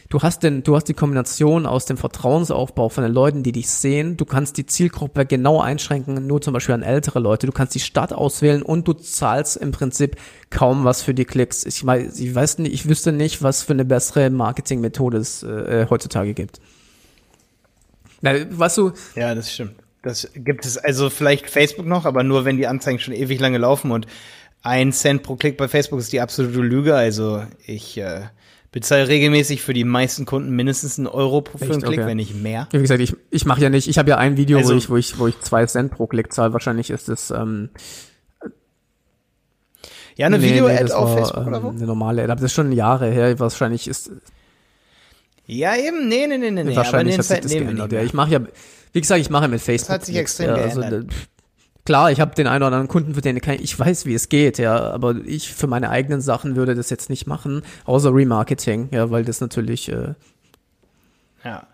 du 0.10 0.22
hast 0.22 0.44
den, 0.44 0.64
du 0.64 0.76
hast 0.76 0.86
die 0.86 0.94
Kombination 0.94 1.66
aus 1.66 1.86
dem 1.86 1.98
Vertrauensaufbau 1.98 2.90
von 2.90 3.04
den 3.04 3.14
Leuten, 3.14 3.44
die 3.44 3.52
dich 3.52 3.70
sehen. 3.70 4.18
Du 4.18 4.26
kannst 4.26 4.58
die 4.58 4.66
Zielgruppe 4.66 5.26
genau 5.26 5.62
einschränken, 5.62 6.28
nur 6.28 6.42
zum 6.42 6.54
Beispiel 6.54 6.76
an 6.76 6.84
ältere 6.84 7.20
Leute. 7.20 7.48
Du 7.48 7.54
kannst 7.54 7.76
die 7.76 7.80
Stadt 7.80 8.14
auswählen 8.14 8.62
und 8.62 8.88
du 8.88 8.94
zahlst 8.94 9.58
im 9.58 9.72
Prinzip 9.72 10.18
kaum 10.50 10.86
was 10.86 11.02
für 11.02 11.14
die 11.14 11.26
Klicks. 11.26 11.66
Ich, 11.66 11.86
weiß, 11.86 12.20
ich 12.20 12.34
weiß 12.34 12.60
nicht, 12.60 12.74
ich 12.74 12.88
wüsste 12.88 13.12
nicht, 13.12 13.44
was 13.44 13.64
für 13.64 13.74
eine 13.74 13.86
bessere 13.86 14.30
Marketingmethode 14.30 15.18
es 15.18 15.44
äh, 15.44 15.88
heutzutage 15.90 16.34
gibt. 16.34 16.60
Na, 18.22 18.34
weißt 18.50 18.78
du? 18.78 18.92
Ja, 19.16 19.36
das 19.36 19.54
stimmt. 19.54 19.76
Das 20.02 20.30
gibt 20.36 20.66
es 20.66 20.78
also 20.78 21.10
vielleicht 21.10 21.50
Facebook 21.50 21.88
noch, 21.88 22.06
aber 22.06 22.24
nur 22.24 22.46
wenn 22.46 22.58
die 22.58 22.68
Anzeigen 22.68 23.00
schon 23.00 23.14
ewig 23.14 23.40
lange 23.40 23.58
laufen 23.58 23.92
und 23.92 24.06
ein 24.62 24.92
Cent 24.94 25.24
pro 25.24 25.36
Klick 25.36 25.58
bei 25.58 25.68
Facebook 25.68 26.00
ist 26.00 26.14
die 26.14 26.22
absolute 26.22 26.60
Lüge. 26.60 26.96
Also 26.96 27.44
ich 27.66 27.98
äh, 27.98 28.22
bezahle 28.76 29.08
regelmäßig 29.08 29.62
für 29.62 29.74
die 29.74 29.86
meisten 29.86 30.26
Kunden 30.26 30.54
mindestens 30.54 31.00
einen 31.00 31.08
Euro 31.08 31.40
pro 31.40 31.58
für 31.58 31.64
einen 31.64 31.82
Klick, 31.82 32.00
okay. 32.00 32.08
wenn 32.08 32.18
nicht 32.18 32.36
mehr. 32.36 32.68
Wie 32.72 32.80
gesagt, 32.80 33.00
ich, 33.00 33.16
ich 33.32 33.46
mache 33.46 33.62
ja 33.62 33.70
nicht, 33.70 33.88
ich 33.88 33.98
habe 33.98 34.10
ja 34.10 34.18
ein 34.18 34.36
Video, 34.36 34.58
also, 34.58 34.74
wo 34.74 34.78
ich, 34.78 34.90
wo 34.90 34.98
ich, 34.98 35.18
wo 35.18 35.28
ich 35.28 35.40
zwei 35.40 35.66
Cent 35.66 35.94
pro 35.94 36.08
Klick 36.08 36.34
zahle. 36.34 36.52
Wahrscheinlich 36.52 36.90
ist 36.90 37.08
es 37.08 37.32
ähm, 37.32 37.70
ja, 40.18 40.26
eine 40.26 40.40
nee, 40.40 40.50
Video-Ad 40.50 40.84
nee, 40.84 40.92
auf 40.92 41.10
war, 41.10 41.18
Facebook 41.18 41.48
oder 41.48 41.64
wo? 41.64 41.70
Eine 41.70 41.86
normale 41.86 42.24
Ad, 42.24 42.32
aber 42.34 42.42
das 42.42 42.52
ist 42.52 42.56
schon 42.56 42.74
Jahre 42.74 43.10
her. 43.10 43.40
Wahrscheinlich 43.40 43.88
ist 43.88 44.12
ja 45.46 45.78
eben, 45.78 46.10
nee, 46.10 46.28
nee, 46.28 46.38
nee, 46.38 46.52
nee. 46.52 46.76
Wahrscheinlich 46.76 47.18
hat 47.18 47.24
sich 47.24 47.40
das 47.40 47.54
geändert. 47.54 47.94
Ja, 47.94 48.02
ich 48.02 48.14
mache 48.14 48.32
ja, 48.32 48.42
wie 48.92 49.00
gesagt, 49.00 49.22
ich 49.22 49.30
mache 49.30 49.48
mit 49.48 49.62
Facebook. 49.62 49.88
Das 49.88 49.96
hat 49.96 50.06
sich 50.06 50.18
extrem 50.18 50.50
ja, 50.50 50.56
also, 50.56 50.82
geändert. 50.82 51.14
Klar, 51.86 52.12
ich 52.12 52.20
habe 52.20 52.34
den 52.34 52.48
einen 52.48 52.64
oder 52.64 52.68
anderen 52.68 52.88
Kunden, 52.88 53.14
für 53.14 53.22
den 53.22 53.38
ich, 53.38 53.80
weiß, 53.80 54.08
wie 54.08 54.16
es 54.16 54.30
geht, 54.30 54.58
ja, 54.58 54.92
aber 54.92 55.16
ich 55.24 55.54
für 55.54 55.68
meine 55.68 55.92
eigenen 55.92 56.20
Sachen 56.20 56.56
würde 56.56 56.74
das 56.74 56.90
jetzt 56.90 57.12
nicht 57.12 57.28
machen, 57.28 57.62
außer 57.86 58.14
Remarketing, 58.14 58.90
ja, 58.92 59.12
weil 59.12 59.24
das 59.24 59.40
natürlich. 59.40 59.92
Äh 59.92 60.16
ja, 61.44 61.68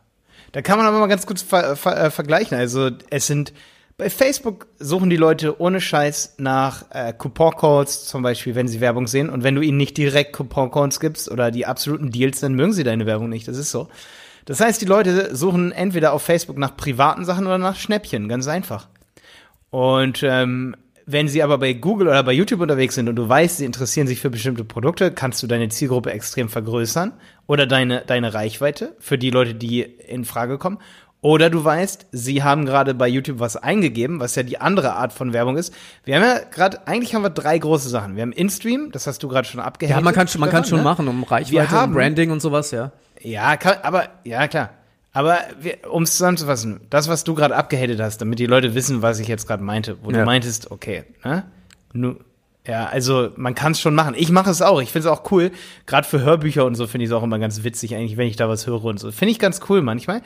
da 0.52 0.62
kann 0.62 0.78
man 0.78 0.86
aber 0.86 1.00
mal 1.00 1.08
ganz 1.08 1.26
gut 1.26 1.40
ver 1.40 1.78
ver 1.78 1.98
äh, 1.98 2.12
vergleichen. 2.12 2.58
Also 2.58 2.90
es 3.10 3.28
sind 3.28 3.54
bei 3.98 4.10
Facebook 4.10 4.68
suchen 4.80 5.10
die 5.10 5.16
Leute 5.16 5.62
ohne 5.62 5.80
Scheiß 5.80 6.36
nach 6.40 6.86
äh, 6.90 7.14
Coupon-Codes, 7.14 8.06
zum 8.06 8.24
Beispiel, 8.24 8.56
wenn 8.56 8.68
sie 8.68 8.82
Werbung 8.82 9.08
sehen. 9.08 9.30
Und 9.30 9.44
wenn 9.44 9.56
du 9.56 9.62
ihnen 9.62 9.78
nicht 9.78 9.96
direkt 9.96 10.34
Coupon-Codes 10.34 11.00
gibst 11.00 11.32
oder 11.32 11.52
die 11.52 11.66
absoluten 11.66 12.10
Deals, 12.10 12.40
dann 12.40 12.56
mögen 12.56 12.74
sie 12.74 12.84
deine 12.84 13.06
Werbung 13.06 13.30
nicht. 13.30 13.48
Das 13.48 13.58
ist 13.58 13.72
so. 13.72 13.88
Das 14.46 14.60
heißt, 14.60 14.82
die 14.82 14.88
Leute 14.88 15.36
suchen 15.36 15.72
entweder 15.72 16.14
auf 16.14 16.24
Facebook 16.24 16.58
nach 16.58 16.76
privaten 16.76 17.24
Sachen 17.26 17.46
oder 17.46 17.60
nach 17.60 17.76
Schnäppchen, 17.78 18.28
ganz 18.28 18.48
einfach. 18.48 18.88
Und 19.72 20.22
ähm, 20.24 20.76
wenn 21.06 21.28
sie 21.28 21.42
aber 21.42 21.58
bei 21.58 21.74
Google 21.74 22.08
oder 22.08 22.24
bei 22.24 22.34
YouTube 22.34 22.62
unterwegs 22.62 22.96
sind 22.96 23.10
und 23.10 23.16
du 23.16 23.28
weißt, 23.28 23.58
sie 23.58 23.66
interessieren 23.66 24.08
sich 24.08 24.22
für 24.22 24.30
bestimmte 24.30 24.64
Produkte, 24.64 25.12
kannst 25.12 25.42
du 25.42 25.48
deine 25.48 25.70
Zielgruppe 25.70 26.12
extrem 26.12 26.50
vergrößern 26.50 27.14
oder 27.48 27.66
deine, 27.66 28.04
deine 28.06 28.34
Reichweite 28.34 28.96
für 29.00 29.18
die 29.18 29.30
Leute, 29.30 29.56
die 29.56 29.82
in 29.82 30.26
Frage 30.26 30.58
kommen. 30.58 30.78
Oder 31.24 31.52
du 31.52 31.64
weißt, 31.64 32.08
sie 32.12 32.42
haben 32.42 32.66
gerade 32.66 32.96
bei 32.96 33.08
YouTube 33.08 33.40
was 33.40 33.56
eingegeben, 33.56 34.20
was 34.20 34.36
ja 34.36 34.42
die 34.42 34.60
andere 34.60 34.94
Art 34.94 35.14
von 35.14 35.34
Werbung 35.34 35.56
ist. 35.56 35.72
Wir 36.04 36.16
haben 36.16 36.24
ja 36.24 36.40
gerade, 36.40 36.88
eigentlich 36.88 37.14
haben 37.14 37.22
wir 37.22 37.30
drei 37.30 37.60
große 37.60 37.90
Sachen. 37.90 38.16
Wir 38.16 38.24
haben 38.24 38.32
InStream, 38.32 38.92
das 38.92 39.06
hast 39.06 39.22
du 39.22 39.28
gerade 39.28 39.48
schon 39.48 39.60
abgehakt. 39.60 40.00
Ja, 40.00 40.04
man 40.04 40.16
kann, 40.16 40.28
man 40.40 40.50
kann 40.50 40.66
schon 40.66 40.80
ne? 40.80 40.84
machen, 40.84 41.08
um 41.08 41.24
Reichweite 41.24 41.70
haben, 41.70 41.92
und 41.92 41.98
Branding 41.98 42.32
und 42.32 42.42
sowas, 42.42 42.72
ja. 42.72 42.92
Ja, 43.20 43.56
kann, 43.56 43.78
aber, 43.84 44.10
ja, 44.24 44.48
klar. 44.48 44.72
Aber 45.14 45.40
um 45.90 46.04
es 46.04 46.14
zusammenzufassen, 46.14 46.82
das, 46.90 47.08
was 47.10 47.24
du 47.24 47.36
gerade 47.36 47.56
abgehatet 47.56 48.00
hast, 48.00 48.20
damit 48.20 48.40
die 48.40 48.46
Leute 48.46 48.76
wissen, 48.76 49.02
was 49.02 49.20
ich 49.20 49.28
jetzt 49.28 49.46
gerade 49.48 49.64
meinte, 49.64 49.98
wo 50.04 50.12
ja. 50.12 50.20
du 50.20 50.26
meintest, 50.26 50.72
okay, 50.72 51.04
ne? 51.24 51.46
Nu, 51.94 52.16
ja, 52.66 52.86
also 52.86 53.32
man 53.36 53.56
kann 53.56 53.72
es 53.72 53.82
schon 53.82 53.96
machen. 53.96 54.14
Ich 54.16 54.32
mache 54.32 54.50
es 54.50 54.62
auch. 54.62 54.82
Ich 54.82 54.92
finde 54.92 55.10
es 55.10 55.14
auch 55.14 55.30
cool. 55.32 55.52
Gerade 55.88 56.08
für 56.08 56.22
Hörbücher 56.22 56.64
und 56.66 56.76
so 56.76 56.88
finde 56.88 57.06
ich 57.06 57.10
es 57.10 57.16
auch 57.16 57.24
immer 57.24 57.40
ganz 57.40 57.64
witzig, 57.64 57.96
eigentlich, 57.96 58.18
wenn 58.18 58.28
ich 58.28 58.36
da 58.36 58.48
was 58.48 58.68
höre 58.68 58.86
und 58.86 59.00
so. 59.00 59.12
Finde 59.12 59.32
ich 59.32 59.40
ganz 59.40 59.62
cool 59.68 59.82
manchmal. 59.82 60.22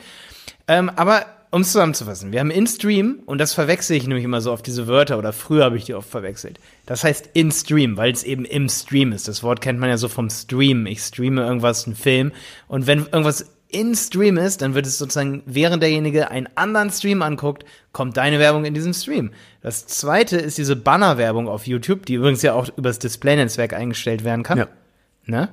Ähm, 0.68 0.90
aber 0.94 1.26
um 1.50 1.62
es 1.62 1.72
zusammenzufassen, 1.72 2.32
wir 2.32 2.40
haben 2.40 2.50
in-Stream 2.50 3.20
und 3.24 3.38
das 3.38 3.54
verwechsel 3.54 3.96
ich 3.96 4.06
nämlich 4.06 4.24
immer 4.24 4.42
so 4.42 4.52
auf 4.52 4.62
diese 4.62 4.86
Wörter 4.86 5.16
oder 5.16 5.32
früher 5.32 5.64
habe 5.64 5.76
ich 5.78 5.84
die 5.84 5.94
oft 5.94 6.10
verwechselt. 6.10 6.60
Das 6.84 7.04
heißt 7.04 7.30
in-Stream, 7.32 7.96
weil 7.96 8.12
es 8.12 8.24
eben 8.24 8.44
im 8.44 8.68
Stream 8.68 9.12
ist. 9.12 9.28
Das 9.28 9.42
Wort 9.42 9.62
kennt 9.62 9.78
man 9.78 9.88
ja 9.88 9.96
so 9.96 10.08
vom 10.08 10.28
Stream. 10.28 10.86
Ich 10.86 11.00
streame 11.00 11.42
irgendwas, 11.42 11.86
einen 11.86 11.96
Film 11.96 12.32
und 12.68 12.86
wenn 12.86 12.98
irgendwas 12.98 13.55
in 13.68 13.94
Stream 13.94 14.36
ist, 14.36 14.62
dann 14.62 14.74
wird 14.74 14.86
es 14.86 14.98
sozusagen, 14.98 15.42
während 15.46 15.82
derjenige 15.82 16.30
einen 16.30 16.48
anderen 16.54 16.90
Stream 16.90 17.22
anguckt, 17.22 17.64
kommt 17.92 18.16
deine 18.16 18.38
Werbung 18.38 18.64
in 18.64 18.74
diesem 18.74 18.92
Stream. 18.92 19.32
Das 19.60 19.86
zweite 19.86 20.36
ist 20.36 20.58
diese 20.58 20.76
Banner-Werbung 20.76 21.48
auf 21.48 21.66
YouTube, 21.66 22.06
die 22.06 22.14
übrigens 22.14 22.42
ja 22.42 22.54
auch 22.54 22.68
übers 22.76 22.98
Display-Netzwerk 22.98 23.72
eingestellt 23.72 24.24
werden 24.24 24.44
kann. 24.44 24.58
Ja. 24.58 24.68
Ne? 25.26 25.48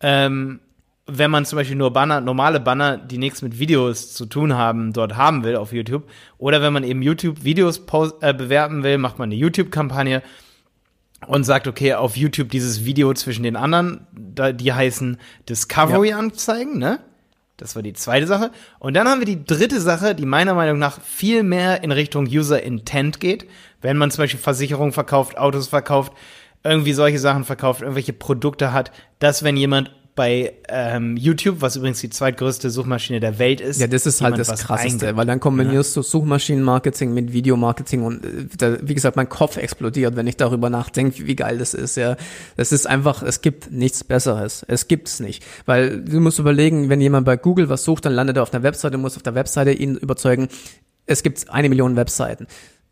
Ähm, 0.00 0.60
wenn 1.06 1.30
man 1.30 1.44
zum 1.44 1.56
Beispiel 1.56 1.76
nur 1.76 1.92
Banner, 1.92 2.20
normale 2.20 2.60
Banner, 2.60 2.96
die 2.96 3.18
nichts 3.18 3.42
mit 3.42 3.58
Videos 3.58 4.12
zu 4.12 4.26
tun 4.26 4.54
haben, 4.54 4.92
dort 4.92 5.16
haben 5.16 5.44
will 5.44 5.56
auf 5.56 5.72
YouTube. 5.72 6.08
Oder 6.38 6.62
wenn 6.62 6.72
man 6.72 6.84
eben 6.84 7.02
YouTube-Videos 7.02 7.82
äh, 8.20 8.34
bewerben 8.34 8.82
will, 8.82 8.98
macht 8.98 9.18
man 9.18 9.28
eine 9.28 9.36
YouTube-Kampagne 9.36 10.22
und 11.26 11.44
sagt, 11.44 11.68
okay, 11.68 11.94
auf 11.94 12.16
YouTube 12.16 12.50
dieses 12.50 12.84
Video 12.84 13.12
zwischen 13.14 13.42
den 13.42 13.56
anderen, 13.56 14.06
da, 14.12 14.52
die 14.52 14.72
heißen 14.72 15.18
Discovery-Anzeigen, 15.48 16.80
ja. 16.80 16.90
ne? 16.90 17.00
Das 17.60 17.76
war 17.76 17.82
die 17.82 17.92
zweite 17.92 18.26
Sache. 18.26 18.50
Und 18.78 18.94
dann 18.94 19.06
haben 19.06 19.20
wir 19.20 19.26
die 19.26 19.44
dritte 19.44 19.80
Sache, 19.80 20.14
die 20.14 20.24
meiner 20.24 20.54
Meinung 20.54 20.78
nach 20.78 21.00
viel 21.00 21.42
mehr 21.42 21.82
in 21.82 21.92
Richtung 21.92 22.24
User 22.26 22.62
Intent 22.62 23.20
geht. 23.20 23.46
Wenn 23.82 23.98
man 23.98 24.10
zum 24.10 24.22
Beispiel 24.24 24.40
Versicherungen 24.40 24.92
verkauft, 24.92 25.36
Autos 25.36 25.68
verkauft, 25.68 26.12
irgendwie 26.64 26.92
solche 26.92 27.18
Sachen 27.18 27.44
verkauft, 27.44 27.82
irgendwelche 27.82 28.12
Produkte 28.12 28.72
hat, 28.72 28.92
dass 29.18 29.42
wenn 29.42 29.56
jemand 29.56 29.90
bei 30.14 30.54
ähm, 30.68 31.16
YouTube, 31.16 31.60
was 31.60 31.76
übrigens 31.76 32.00
die 32.00 32.10
zweitgrößte 32.10 32.70
Suchmaschine 32.70 33.20
der 33.20 33.38
Welt 33.38 33.60
ist. 33.60 33.80
Ja, 33.80 33.86
das 33.86 34.06
ist 34.06 34.20
halt 34.20 34.38
das 34.38 34.48
Krasseste, 34.48 35.16
weil 35.16 35.26
dann 35.26 35.40
kombinierst 35.40 35.96
ja. 35.96 36.02
du 36.02 36.08
Suchmaschinenmarketing 36.08 37.14
mit 37.14 37.32
Videomarketing 37.32 38.02
und 38.02 38.24
äh, 38.24 38.46
da, 38.58 38.76
wie 38.82 38.94
gesagt, 38.94 39.16
mein 39.16 39.28
Kopf 39.28 39.56
explodiert, 39.56 40.16
wenn 40.16 40.26
ich 40.26 40.36
darüber 40.36 40.68
nachdenke, 40.68 41.26
wie 41.26 41.36
geil 41.36 41.58
das 41.58 41.74
ist. 41.74 41.96
Ja, 41.96 42.16
das 42.56 42.72
ist 42.72 42.86
einfach, 42.86 43.22
es 43.22 43.40
gibt 43.40 43.70
nichts 43.70 44.04
Besseres. 44.04 44.64
Es 44.68 44.88
gibt 44.88 45.08
es 45.08 45.20
nicht, 45.20 45.44
weil 45.66 46.02
du 46.02 46.20
musst 46.20 46.38
überlegen, 46.38 46.88
wenn 46.88 47.00
jemand 47.00 47.24
bei 47.24 47.36
Google 47.36 47.68
was 47.68 47.84
sucht, 47.84 48.04
dann 48.04 48.12
landet 48.12 48.36
er 48.36 48.42
auf 48.42 48.52
einer 48.52 48.62
Webseite, 48.62 48.92
du 48.92 48.98
musst 48.98 49.16
auf 49.16 49.22
der 49.22 49.34
Webseite 49.34 49.72
ihn 49.72 49.96
überzeugen. 49.96 50.48
Es 51.06 51.22
gibt 51.22 51.48
eine 51.50 51.68
Million 51.68 51.96
Webseiten. 51.96 52.46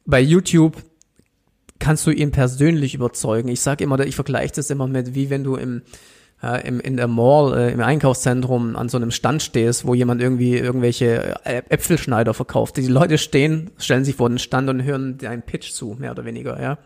Bei 0.06 0.20
YouTube 0.20 0.76
kannst 1.78 2.06
du 2.06 2.10
ihn 2.10 2.30
persönlich 2.30 2.94
überzeugen. 2.94 3.48
Ich 3.48 3.60
sage 3.60 3.84
immer, 3.84 3.98
ich 4.00 4.14
vergleiche 4.14 4.54
das 4.54 4.70
immer 4.70 4.86
mit, 4.86 5.14
wie 5.14 5.30
wenn 5.30 5.44
du 5.44 5.56
im 5.56 5.82
äh, 6.42 6.66
im, 6.66 6.80
in 6.80 6.96
der 6.96 7.08
Mall, 7.08 7.56
äh, 7.56 7.72
im 7.72 7.80
Einkaufszentrum 7.80 8.76
an 8.76 8.88
so 8.88 8.96
einem 8.96 9.10
Stand 9.10 9.42
stehst, 9.42 9.86
wo 9.86 9.94
jemand 9.94 10.20
irgendwie 10.20 10.56
irgendwelche 10.56 11.36
äh, 11.44 11.62
Äpfelschneider 11.68 12.34
verkauft. 12.34 12.76
Die 12.76 12.86
Leute 12.86 13.18
stehen, 13.18 13.70
stellen 13.78 14.04
sich 14.04 14.16
vor 14.16 14.28
den 14.28 14.38
Stand 14.38 14.68
und 14.68 14.82
hören 14.82 15.18
deinen 15.18 15.42
Pitch 15.42 15.72
zu, 15.72 15.96
mehr 15.98 16.12
oder 16.12 16.24
weniger, 16.24 16.60
ja. 16.60 16.78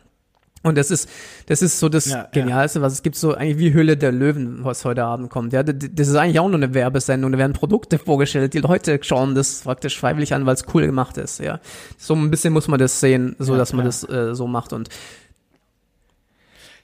Und 0.65 0.79
das 0.79 0.91
ist, 0.91 1.09
das 1.47 1.61
ist 1.61 1.81
so 1.81 1.89
das 1.89 2.07
ja, 2.07 2.29
Genialste, 2.31 2.79
ja. 2.79 2.85
was 2.85 2.93
es 2.93 3.03
gibt, 3.03 3.17
so 3.17 3.35
eigentlich 3.35 3.59
wie 3.59 3.75
Hülle 3.75 3.97
der 3.97 4.13
Löwen, 4.13 4.61
was 4.63 4.85
heute 4.85 5.05
Abend 5.05 5.29
kommt. 5.29 5.53
Ja, 5.53 5.65
das 5.65 6.09
ist 6.09 6.15
eigentlich 6.15 6.39
auch 6.39 6.47
nur 6.47 6.57
eine 6.57 6.73
Werbesendung. 6.73 7.33
Da 7.33 7.39
werden 7.39 7.53
Produkte 7.53 7.99
vorgestellt. 7.99 8.55
Die 8.55 8.61
Leute 8.61 9.01
schauen 9.03 9.35
das 9.35 9.63
praktisch 9.63 9.99
freiwillig 9.99 10.35
an, 10.35 10.47
weil 10.47 10.55
es 10.55 10.65
cool 10.73 10.87
gemacht 10.87 11.17
ist. 11.17 11.41
Ja, 11.41 11.59
so 11.99 12.15
ein 12.15 12.31
bisschen 12.31 12.53
muss 12.53 12.69
man 12.69 12.79
das 12.79 13.01
sehen, 13.01 13.35
so 13.41 13.53
ja, 13.53 13.59
dass 13.59 13.73
man 13.73 13.85
das 13.85 14.09
äh, 14.09 14.37
so 14.37 14.47
macht. 14.47 14.73
Und 14.73 14.89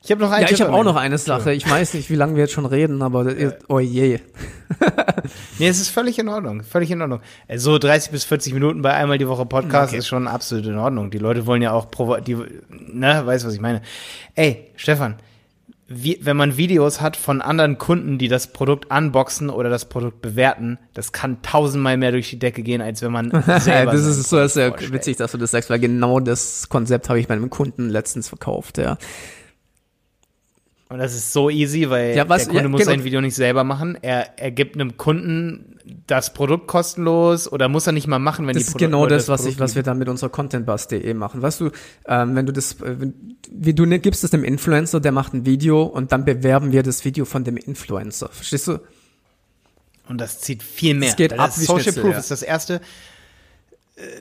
ich 0.09 0.12
habe 0.12 0.23
noch 0.23 0.31
einen 0.31 0.47
Ja, 0.47 0.51
ich 0.51 0.62
habe 0.62 0.73
auch 0.73 0.85
noch 0.85 0.97
eine 0.97 1.18
Sache. 1.18 1.53
Ich 1.53 1.68
weiß 1.68 1.92
nicht, 1.92 2.09
wie 2.09 2.14
lange 2.14 2.35
wir 2.35 2.44
jetzt 2.44 2.55
schon 2.55 2.64
reden, 2.64 3.03
aber 3.03 3.38
ja. 3.38 3.53
oh 3.68 3.79
je. 3.79 4.21
nee, 5.59 5.68
es 5.68 5.83
ist 5.83 5.90
völlig 5.90 6.18
in 6.18 6.31
Ordnung. 6.31 6.62
Völlig 6.62 6.90
in 6.90 7.03
Ordnung. 7.03 7.21
So 7.57 7.77
30 7.77 8.11
bis 8.11 8.25
40 8.25 8.55
Minuten 8.55 8.81
bei 8.81 8.94
einmal 8.94 9.18
die 9.18 9.29
Woche 9.29 9.44
Podcast 9.44 9.90
okay. 9.90 9.99
ist 9.99 10.07
schon 10.07 10.27
absolut 10.27 10.64
in 10.64 10.79
Ordnung. 10.79 11.11
Die 11.11 11.18
Leute 11.18 11.44
wollen 11.44 11.61
ja 11.61 11.73
auch, 11.73 11.88
die, 12.21 12.38
ne, 12.71 13.21
weißt 13.27 13.44
was 13.44 13.53
ich 13.53 13.61
meine. 13.61 13.83
Ey, 14.35 14.71
Stefan, 14.77 15.16
wie, 15.88 16.18
wenn 16.23 16.38
man 16.38 16.57
Videos 16.57 17.03
hat 17.03 17.14
von 17.14 17.42
anderen 17.42 17.77
Kunden, 17.77 18.16
die 18.16 18.29
das 18.29 18.47
Produkt 18.55 18.90
unboxen 18.90 19.51
oder 19.51 19.68
das 19.68 19.90
Produkt 19.90 20.23
bewerten, 20.23 20.79
das 20.94 21.12
kann 21.12 21.42
tausendmal 21.42 21.99
mehr 21.99 22.12
durch 22.12 22.31
die 22.31 22.38
Decke 22.38 22.62
gehen, 22.62 22.81
als 22.81 23.03
wenn 23.03 23.12
man 23.12 23.31
selber 23.61 23.92
Das 23.92 24.07
ist 24.07 24.31
so 24.31 24.47
sehr 24.47 24.75
witzig, 24.90 25.18
dass 25.18 25.33
du 25.33 25.37
das 25.37 25.51
sagst, 25.51 25.68
weil 25.68 25.81
genau 25.81 26.18
das 26.18 26.71
Konzept 26.71 27.11
habe 27.11 27.21
ich 27.21 27.29
meinem 27.29 27.51
Kunden 27.51 27.90
letztens 27.90 28.27
verkauft, 28.27 28.79
ja. 28.79 28.97
Und 30.90 30.98
das 30.98 31.14
ist 31.14 31.35
so 31.35 31.51
easy, 31.51 31.90
weil 31.90 32.16
ja, 32.16 32.29
was, 32.29 32.44
der 32.44 32.53
Kunde 32.53 32.62
ja, 32.62 32.68
muss 32.70 32.81
genau. 32.81 32.92
sein 32.92 33.05
Video 33.05 33.20
nicht 33.20 33.35
selber 33.35 33.62
machen. 33.62 33.98
Er, 34.01 34.38
er 34.38 34.51
gibt 34.51 34.74
einem 34.74 34.96
Kunden 34.96 35.79
das 36.07 36.33
Produkt 36.33 36.66
kostenlos 36.66 37.51
oder 37.51 37.68
muss 37.68 37.87
er 37.87 37.92
nicht 37.92 38.07
mal 38.07 38.18
machen, 38.18 38.46
wenn 38.46 38.55
das 38.55 38.62
die. 38.62 38.66
Das 38.66 38.74
ist 38.74 38.79
genau 38.79 39.07
das, 39.07 39.29
was 39.29 39.44
ich, 39.44 39.59
was 39.61 39.74
wir 39.74 39.83
dann 39.83 39.98
mit 39.98 40.09
unserer 40.09 40.31
Contentbus.de 40.31 41.12
machen. 41.12 41.42
Weißt 41.42 41.61
du, 41.61 41.70
ähm, 42.07 42.35
wenn 42.35 42.46
du 42.46 42.53
das, 42.53 42.81
äh, 42.81 42.96
wie 43.51 43.74
du 43.74 43.87
gibst 43.98 44.24
es 44.24 44.31
dem 44.31 44.44
Influencer, 44.44 45.01
der 45.01 45.12
macht 45.12 45.35
ein 45.35 45.44
Video 45.44 45.83
und 45.83 46.12
dann 46.12 46.24
bewerben 46.24 46.72
wir 46.72 46.83
das 46.83 47.05
Video 47.05 47.27
von 47.27 47.44
dem 47.44 47.59
Influencer. 47.59 48.31
Verstehst 48.31 48.68
du? 48.68 48.79
Und 50.09 50.18
das 50.18 50.40
zieht 50.40 50.62
viel 50.62 50.94
mehr. 50.94 51.11
Es 51.11 51.16
geht 51.16 51.33
das 51.33 51.38
ab 51.38 51.53
wie 51.59 51.64
Social 51.64 51.82
Schnitzel, 51.82 52.03
Proof 52.03 52.12
ja. 52.12 52.18
ist 52.18 52.30
das 52.30 52.43
erste. 52.43 52.80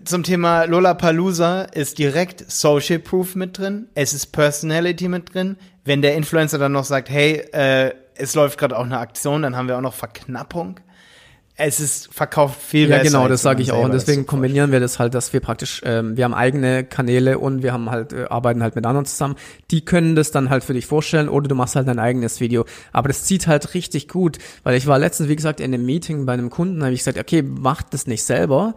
Zum 0.06 0.24
Thema 0.24 0.64
Lollapalooza 0.64 1.64
ist 1.64 2.00
direkt 2.00 2.50
Social 2.50 3.00
Proof 3.00 3.36
mit 3.36 3.58
drin. 3.58 3.88
Es 3.94 4.14
ist 4.14 4.28
Personality 4.28 5.08
mit 5.08 5.34
drin. 5.34 5.58
Wenn 5.86 6.02
der 6.02 6.16
Influencer 6.16 6.58
dann 6.58 6.72
noch 6.72 6.86
sagt, 6.86 7.10
hey, 7.10 7.44
äh, 7.52 7.94
es 8.16 8.34
läuft 8.34 8.58
gerade 8.58 8.78
auch 8.78 8.86
eine 8.86 8.98
Aktion, 8.98 9.44
dann 9.44 9.56
haben 9.56 9.68
wir 9.68 9.78
auch 9.78 9.82
noch 9.82 9.94
Verknappung. 9.94 10.80
Es 11.60 11.80
ist 11.80 12.14
verkauft 12.14 12.62
viel 12.62 12.88
Ja, 12.88 12.98
besser. 12.98 13.04
genau, 13.10 13.22
als 13.24 13.32
das 13.32 13.42
sage 13.42 13.64
ich 13.64 13.72
auch. 13.72 13.84
Und 13.84 13.92
deswegen 13.94 14.28
kombinieren 14.28 14.72
wir 14.72 14.80
das 14.80 15.00
halt, 15.00 15.16
dass 15.16 15.34
wir 15.34 15.40
praktisch, 15.40 15.82
ähm, 15.86 16.16
wir 16.16 16.24
haben 16.24 16.36
eigene 16.36 16.84
Kanäle 16.84 17.40
und 17.40 17.64
wir 17.64 17.74
haben 17.74 17.90
halt, 17.90 18.14
äh, 18.14 18.26
arbeiten 18.30 18.62
halt 18.62 18.76
mit 18.76 18.86
anderen 18.86 19.08
zusammen. 19.08 19.36
Die 19.72 19.84
können 19.84 20.16
das 20.16 20.30
dann 20.30 20.52
halt 20.52 20.64
für 20.64 20.74
dich 20.74 20.86
vorstellen 20.86 21.30
oder 21.30 21.48
du 21.48 21.56
machst 21.56 21.76
halt 21.76 21.88
dein 21.88 21.98
eigenes 21.98 22.40
Video. 22.40 22.66
Aber 22.94 23.08
das 23.08 23.24
zieht 23.24 23.48
halt 23.48 23.74
richtig 23.74 24.08
gut, 24.08 24.38
weil 24.64 24.76
ich 24.76 24.86
war 24.86 25.00
letztens, 25.00 25.30
wie 25.30 25.36
gesagt, 25.36 25.60
in 25.60 25.74
einem 25.74 25.84
Meeting 25.84 26.28
bei 26.28 26.34
einem 26.34 26.52
Kunden, 26.52 26.84
habe 26.84 26.94
ich 26.94 27.00
gesagt, 27.00 27.18
okay, 27.18 27.42
macht 27.42 27.92
das 27.92 28.06
nicht 28.06 28.24
selber. 28.24 28.76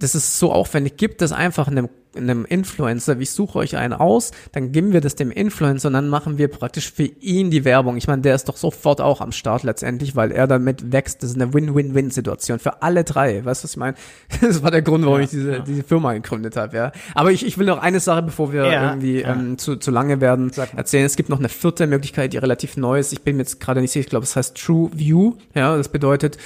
Das 0.00 0.14
ist 0.14 0.38
so 0.38 0.52
aufwendig, 0.52 0.96
gibt 0.96 1.20
das 1.22 1.32
einfach 1.32 1.66
einem, 1.66 1.88
einem 2.16 2.44
Influencer. 2.44 3.18
Ich 3.18 3.32
suche 3.32 3.58
euch 3.58 3.76
einen 3.76 3.92
aus, 3.92 4.30
dann 4.52 4.70
geben 4.70 4.92
wir 4.92 5.00
das 5.00 5.16
dem 5.16 5.32
Influencer 5.32 5.88
und 5.88 5.94
dann 5.94 6.08
machen 6.08 6.38
wir 6.38 6.46
praktisch 6.48 6.92
für 6.92 7.02
ihn 7.02 7.50
die 7.50 7.64
Werbung. 7.64 7.96
Ich 7.96 8.06
meine, 8.06 8.22
der 8.22 8.36
ist 8.36 8.48
doch 8.48 8.56
sofort 8.56 9.00
auch 9.00 9.20
am 9.20 9.32
Start 9.32 9.64
letztendlich, 9.64 10.14
weil 10.14 10.30
er 10.30 10.46
damit 10.46 10.92
wächst. 10.92 11.22
Das 11.22 11.30
ist 11.30 11.36
eine 11.36 11.52
Win-Win-Win-Situation 11.52 12.60
für 12.60 12.80
alle 12.82 13.02
drei. 13.02 13.44
Weißt 13.44 13.62
du, 13.62 13.64
was 13.64 13.72
ich 13.72 13.76
meine? 13.76 13.96
Das 14.40 14.62
war 14.62 14.70
der 14.70 14.82
Grund, 14.82 15.04
warum 15.04 15.18
Ja, 15.18 15.24
ich 15.24 15.30
diese, 15.30 15.52
ja. 15.52 15.58
diese 15.60 15.82
Firma 15.82 16.12
gegründet 16.12 16.56
habe, 16.56 16.76
ja. 16.76 16.92
Aber 17.14 17.32
ich, 17.32 17.44
ich 17.44 17.58
will 17.58 17.66
noch 17.66 17.78
eine 17.78 17.98
Sache, 17.98 18.22
bevor 18.22 18.52
wir 18.52 18.66
Ja, 18.66 18.90
irgendwie 18.90 19.22
ähm, 19.22 19.58
zu, 19.58 19.76
zu 19.76 19.90
lange 19.90 20.20
werden, 20.20 20.52
erzählen. 20.76 21.04
Es 21.06 21.16
gibt 21.16 21.28
noch 21.28 21.40
eine 21.40 21.48
vierte 21.48 21.88
Möglichkeit, 21.88 22.32
die 22.32 22.38
relativ 22.38 22.76
neu 22.76 23.00
ist. 23.00 23.12
Ich 23.12 23.22
bin 23.22 23.36
mir 23.36 23.42
jetzt 23.42 23.58
gerade 23.58 23.80
nicht 23.80 23.90
sicher, 23.90 24.04
ich 24.04 24.10
glaube, 24.10 24.24
es 24.24 24.36
heißt 24.36 24.56
True 24.56 24.90
View. 24.94 25.34
Ja, 25.54 25.76
das 25.76 25.88
bedeutet, 25.88 26.38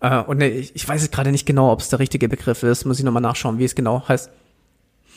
äh, 0.00 0.18
und 0.22 0.38
ne, 0.38 0.48
ich, 0.50 0.74
ich 0.74 0.88
weiß 0.88 1.02
jetzt 1.02 1.12
gerade 1.12 1.30
nicht 1.30 1.46
genau, 1.46 1.70
ob 1.72 1.80
es 1.80 1.88
der 1.88 1.98
richtige 1.98 2.28
Begriff 2.28 2.62
ist. 2.62 2.84
Muss 2.84 2.98
ich 2.98 3.04
nochmal 3.04 3.22
nachschauen, 3.22 3.58
wie 3.58 3.64
es 3.64 3.74
genau 3.74 4.06
heißt. 4.08 4.30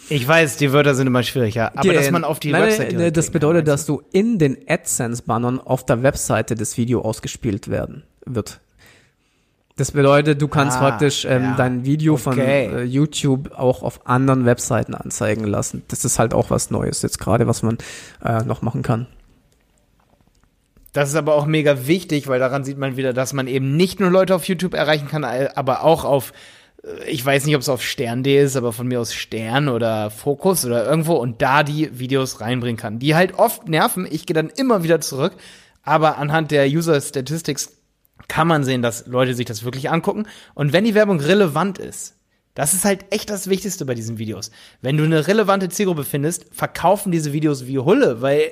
Ich 0.09 0.27
weiß, 0.27 0.57
die 0.57 0.73
Wörter 0.73 0.95
sind 0.95 1.07
immer 1.07 1.23
schwieriger, 1.23 1.71
aber 1.77 1.81
Die- 1.89 1.93
dass 1.95 2.11
man 2.11 2.23
auf 2.25 2.39
die 2.39 2.51
nein, 2.51 2.63
Website 2.63 2.93
nein, 2.93 3.13
Das 3.13 3.31
bedeutet, 3.31 3.67
dass 3.69 3.85
du 3.85 4.01
in 4.11 4.37
den 4.37 4.57
AdSense-Bannern 4.67 5.59
auf 5.61 5.85
der 5.85 6.03
Webseite 6.03 6.55
des 6.55 6.77
Video 6.77 7.01
ausgespielt 7.01 7.69
werden 7.69 8.03
wird. 8.25 8.59
Das 9.75 9.91
bedeutet, 9.91 10.39
du 10.41 10.47
kannst 10.49 10.77
Ah, 10.77 10.81
praktisch 10.81 11.25
ähm, 11.25 11.41
ja. 11.43 11.55
dein 11.55 11.83
Video 11.85 12.17
von 12.17 12.33
Okay. 12.33 12.65
äh, 12.67 12.83
YouTube 12.83 13.53
auch 13.57 13.81
auf 13.81 14.05
anderen 14.05 14.45
Webseiten 14.45 14.93
anzeigen 14.93 15.45
lassen. 15.45 15.81
Das 15.87 16.05
ist 16.05 16.19
halt 16.19 16.33
auch 16.35 16.51
was 16.51 16.69
Neues 16.69 17.01
jetzt 17.01 17.17
gerade, 17.17 17.47
was 17.47 17.63
man 17.63 17.77
äh, 18.23 18.43
noch 18.43 18.61
machen 18.61 18.83
kann. 18.83 19.07
Das 20.93 21.09
ist 21.09 21.15
aber 21.15 21.33
auch 21.33 21.47
mega 21.47 21.87
wichtig, 21.87 22.27
weil 22.27 22.39
daran 22.39 22.63
sieht 22.63 22.77
man 22.77 22.97
wieder, 22.97 23.13
dass 23.13 23.33
man 23.33 23.47
eben 23.47 23.75
nicht 23.75 23.99
nur 23.99 24.11
Leute 24.11 24.35
auf 24.35 24.47
YouTube 24.47 24.75
erreichen 24.75 25.07
kann, 25.07 25.23
aber 25.23 25.83
auch 25.83 26.05
auf, 26.05 26.33
äh, 26.83 27.09
ich 27.09 27.25
weiß 27.25 27.45
nicht, 27.45 27.55
ob 27.55 27.61
es 27.61 27.69
auf 27.69 27.83
Stern.de 27.83 28.43
ist, 28.43 28.55
aber 28.55 28.71
von 28.71 28.87
mir 28.87 29.01
aus 29.01 29.13
Stern 29.13 29.69
oder 29.69 30.11
Fokus 30.11 30.65
oder 30.65 30.85
irgendwo 30.85 31.15
und 31.15 31.41
da 31.41 31.63
die 31.63 31.99
Videos 31.99 32.41
reinbringen 32.41 32.77
kann, 32.77 32.99
die 32.99 33.15
halt 33.15 33.33
oft 33.33 33.67
nerven. 33.67 34.07
Ich 34.09 34.27
gehe 34.27 34.35
dann 34.35 34.49
immer 34.49 34.83
wieder 34.83 35.01
zurück, 35.01 35.33
aber 35.81 36.17
anhand 36.19 36.51
der 36.51 36.67
User 36.67 37.01
Statistics 37.01 37.77
kann 38.27 38.47
man 38.47 38.63
sehen, 38.63 38.83
dass 38.83 39.07
Leute 39.07 39.33
sich 39.33 39.47
das 39.47 39.63
wirklich 39.63 39.89
angucken. 39.89 40.27
Und 40.53 40.73
wenn 40.73 40.85
die 40.85 40.95
Werbung 40.95 41.19
relevant 41.19 41.79
ist, 41.79 42.15
das 42.53 42.73
ist 42.73 42.85
halt 42.85 43.05
echt 43.09 43.31
das 43.31 43.49
Wichtigste 43.49 43.83
bei 43.83 43.95
diesen 43.95 44.19
Videos. 44.19 44.51
Wenn 44.81 44.97
du 44.97 45.03
eine 45.03 45.27
relevante 45.27 45.69
Zielgruppe 45.69 46.03
findest, 46.03 46.45
verkaufen 46.53 47.11
diese 47.11 47.33
Videos 47.33 47.65
wie 47.65 47.79
Hulle, 47.79 48.21
weil 48.21 48.51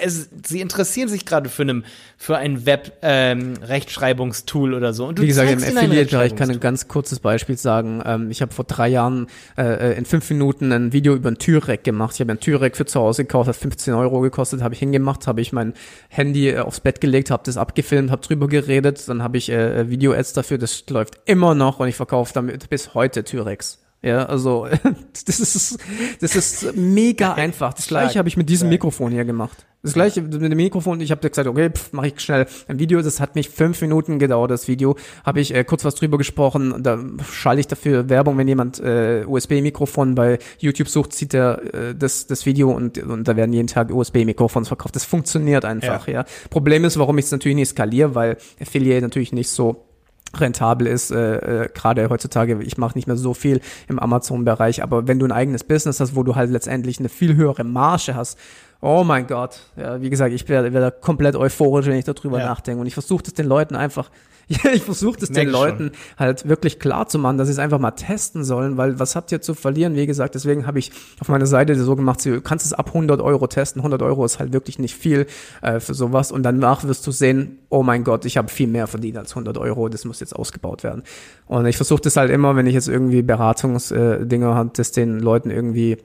es, 0.00 0.28
sie 0.46 0.60
interessieren 0.60 1.08
sich 1.08 1.26
gerade 1.26 1.48
für, 1.48 1.62
einem, 1.62 1.82
für 2.16 2.36
ein 2.36 2.64
Web-Rechtschreibungstool 2.66 4.74
oder 4.74 4.92
so. 4.92 5.06
Und 5.06 5.18
du 5.18 5.22
Wie 5.22 5.26
gesagt, 5.26 5.50
im 5.50 5.58
Affiliate-Bereich 5.58 6.36
kann 6.36 6.50
ich 6.50 6.56
ein 6.56 6.58
Rechtschreibungstool. 6.60 6.60
ganz 6.60 6.86
kurzes 6.88 7.20
Beispiel 7.20 7.56
sagen. 7.56 8.02
Ähm, 8.04 8.30
ich 8.30 8.42
habe 8.42 8.52
vor 8.52 8.64
drei 8.64 8.88
Jahren 8.88 9.28
äh, 9.56 9.96
in 9.96 10.04
fünf 10.04 10.28
Minuten 10.30 10.72
ein 10.72 10.92
Video 10.92 11.14
über 11.14 11.30
ein 11.30 11.38
Türrack 11.38 11.84
gemacht. 11.84 12.14
Ich 12.14 12.20
habe 12.20 12.32
ein 12.32 12.40
Türrack 12.40 12.76
für 12.76 12.84
zu 12.86 13.00
Hause 13.00 13.24
gekauft, 13.24 13.48
hat 13.48 13.56
15 13.56 13.94
Euro 13.94 14.20
gekostet, 14.20 14.60
habe 14.62 14.74
ich 14.74 14.80
hingemacht, 14.80 15.26
habe 15.26 15.40
ich 15.40 15.52
mein 15.52 15.72
Handy 16.08 16.50
äh, 16.50 16.58
aufs 16.58 16.80
Bett 16.80 17.00
gelegt, 17.00 17.30
habe 17.30 17.42
das 17.44 17.56
abgefilmt, 17.56 18.10
habe 18.10 18.20
drüber 18.22 18.48
geredet, 18.48 19.08
dann 19.08 19.22
habe 19.22 19.38
ich 19.38 19.50
äh, 19.50 19.88
Video-Ads 19.88 20.34
dafür, 20.34 20.58
das 20.58 20.84
läuft 20.88 21.20
immer 21.24 21.54
noch 21.54 21.80
und 21.80 21.88
ich 21.88 21.96
verkaufe 21.96 22.34
damit 22.34 22.68
bis 22.68 22.92
heute 22.94 23.24
Türracks. 23.24 23.78
Ja, 24.02 24.24
also 24.24 24.66
das 25.26 25.40
ist 25.40 25.78
das 26.20 26.34
ist 26.34 26.74
mega 26.74 27.34
einfach. 27.34 27.74
Das 27.74 27.86
gleiche 27.86 28.18
habe 28.18 28.28
ich 28.28 28.36
mit 28.36 28.48
diesem. 28.48 28.70
Mikrofon 28.70 29.12
hier 29.12 29.24
gemacht. 29.24 29.66
Das 29.82 29.94
gleiche 29.94 30.22
mit 30.22 30.32
dem 30.32 30.56
Mikrofon. 30.56 31.00
Ich 31.00 31.10
habe 31.10 31.28
gesagt, 31.28 31.48
okay, 31.48 31.70
mache 31.92 32.08
ich 32.08 32.20
schnell 32.20 32.46
ein 32.68 32.78
Video. 32.78 33.02
Das 33.02 33.20
hat 33.20 33.34
mich 33.34 33.50
fünf 33.50 33.80
Minuten 33.80 34.18
gedauert. 34.18 34.50
Das 34.50 34.68
Video 34.68 34.96
habe 35.24 35.40
ich 35.40 35.54
äh, 35.54 35.64
kurz 35.64 35.84
was 35.84 35.94
drüber 35.94 36.18
gesprochen. 36.18 36.82
Da 36.82 36.98
schalte 37.30 37.60
ich 37.60 37.66
dafür 37.66 38.08
Werbung, 38.08 38.38
wenn 38.38 38.48
jemand 38.48 38.80
äh, 38.80 39.24
USB-Mikrofon 39.26 40.14
bei 40.14 40.38
YouTube 40.58 40.88
sucht, 40.88 41.12
sieht 41.12 41.34
er 41.34 41.74
äh, 41.74 41.94
das 41.94 42.26
das 42.26 42.46
Video 42.46 42.70
und 42.70 42.98
und 42.98 43.28
da 43.28 43.36
werden 43.36 43.52
jeden 43.52 43.68
Tag 43.68 43.90
USB-Mikrofons 43.90 44.68
verkauft. 44.68 44.96
Das 44.96 45.04
funktioniert 45.04 45.64
einfach. 45.64 46.08
Ja. 46.08 46.24
Problem 46.48 46.84
ist, 46.84 46.98
warum 46.98 47.18
ich 47.18 47.26
es 47.26 47.32
natürlich 47.32 47.56
nicht 47.56 47.70
skaliere, 47.70 48.14
weil 48.14 48.36
Affiliate 48.60 49.02
natürlich 49.02 49.32
nicht 49.32 49.50
so 49.50 49.89
rentabel 50.36 50.86
ist, 50.86 51.10
äh, 51.10 51.64
äh, 51.64 51.68
gerade 51.74 52.08
heutzutage, 52.08 52.62
ich 52.62 52.78
mache 52.78 52.96
nicht 52.96 53.06
mehr 53.06 53.16
so 53.16 53.34
viel 53.34 53.60
im 53.88 53.98
Amazon-Bereich, 53.98 54.82
aber 54.82 55.08
wenn 55.08 55.18
du 55.18 55.26
ein 55.26 55.32
eigenes 55.32 55.64
Business 55.64 56.00
hast, 56.00 56.14
wo 56.14 56.22
du 56.22 56.36
halt 56.36 56.50
letztendlich 56.50 56.98
eine 57.00 57.08
viel 57.08 57.34
höhere 57.36 57.64
Marge 57.64 58.14
hast, 58.14 58.38
oh 58.80 59.04
mein 59.04 59.26
Gott, 59.26 59.60
ja, 59.76 60.00
wie 60.00 60.08
gesagt, 60.10 60.32
ich 60.32 60.48
werde 60.48 60.90
komplett 61.00 61.36
euphorisch, 61.36 61.86
wenn 61.86 61.96
ich 61.98 62.04
darüber 62.04 62.38
Ja. 62.38 62.46
nachdenke 62.46 62.80
und 62.80 62.86
ich 62.86 62.94
versuche 62.94 63.22
das 63.24 63.34
den 63.34 63.46
Leuten 63.46 63.74
einfach, 63.76 64.10
ich 64.72 64.82
versuche 64.82 65.20
das 65.20 65.30
den 65.30 65.48
Leuten 65.48 65.92
halt 66.18 66.48
wirklich 66.48 66.80
klar 66.80 67.06
zu 67.06 67.20
machen, 67.20 67.38
dass 67.38 67.46
sie 67.46 67.52
es 67.52 67.60
einfach 67.60 67.78
mal 67.78 67.92
testen 67.92 68.42
sollen, 68.42 68.76
weil 68.76 68.98
was 68.98 69.14
habt 69.14 69.30
ihr 69.30 69.40
zu 69.40 69.54
verlieren? 69.54 69.94
Wie 69.94 70.06
gesagt, 70.06 70.34
deswegen 70.34 70.66
habe 70.66 70.80
ich 70.80 70.90
auf 71.20 71.28
meiner 71.28 71.46
Seite 71.46 71.80
so 71.80 71.94
gemacht, 71.94 72.24
du 72.26 72.40
kannst 72.40 72.66
es 72.66 72.72
ab 72.72 72.88
100 72.88 73.20
Euro 73.20 73.46
testen, 73.46 73.80
100 73.80 74.02
Euro 74.02 74.24
ist 74.24 74.40
halt 74.40 74.52
wirklich 74.52 74.80
nicht 74.80 74.96
viel 74.96 75.26
äh, 75.62 75.78
für 75.78 75.94
sowas 75.94 76.32
und 76.32 76.42
danach 76.42 76.82
wirst 76.82 77.06
du 77.06 77.12
sehen, 77.12 77.58
oh 77.68 77.84
mein 77.84 78.02
Gott, 78.02 78.24
ich 78.24 78.36
habe 78.36 78.48
viel 78.48 78.66
mehr 78.66 78.88
verdient 78.88 79.18
als 79.18 79.30
100 79.30 79.56
Euro, 79.56 79.88
das 79.88 80.04
muss 80.04 80.18
jetzt 80.18 80.34
ausgebaut 80.34 80.82
werden. 80.82 81.04
Und 81.46 81.66
ich 81.66 81.76
versuche 81.76 82.02
das 82.02 82.16
halt 82.16 82.32
immer, 82.32 82.56
wenn 82.56 82.66
ich 82.66 82.74
jetzt 82.74 82.88
irgendwie 82.88 83.22
Beratungsdinger 83.22 84.50
äh, 84.50 84.54
habe, 84.54 84.70
das 84.74 84.90
den 84.90 85.20
Leuten 85.20 85.50
irgendwie 85.50 85.98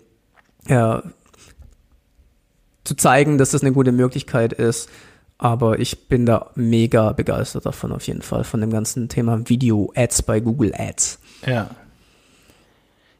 ja, 0.67 1.01
zu 2.83 2.95
zeigen, 2.95 3.39
dass 3.39 3.49
das 3.49 3.63
eine 3.63 3.71
gute 3.71 3.91
Möglichkeit 3.91 4.53
ist. 4.53 4.87
Aber 5.37 5.79
ich 5.79 6.07
bin 6.07 6.25
da 6.25 6.51
mega 6.55 7.11
begeistert 7.11 7.65
davon 7.65 7.91
auf 7.91 8.07
jeden 8.07 8.21
Fall, 8.21 8.43
von 8.43 8.61
dem 8.61 8.69
ganzen 8.69 9.09
Thema 9.09 9.49
Video-Ads 9.49 10.23
bei 10.23 10.39
Google 10.39 10.73
Ads. 10.73 11.19
Ja. 11.45 11.69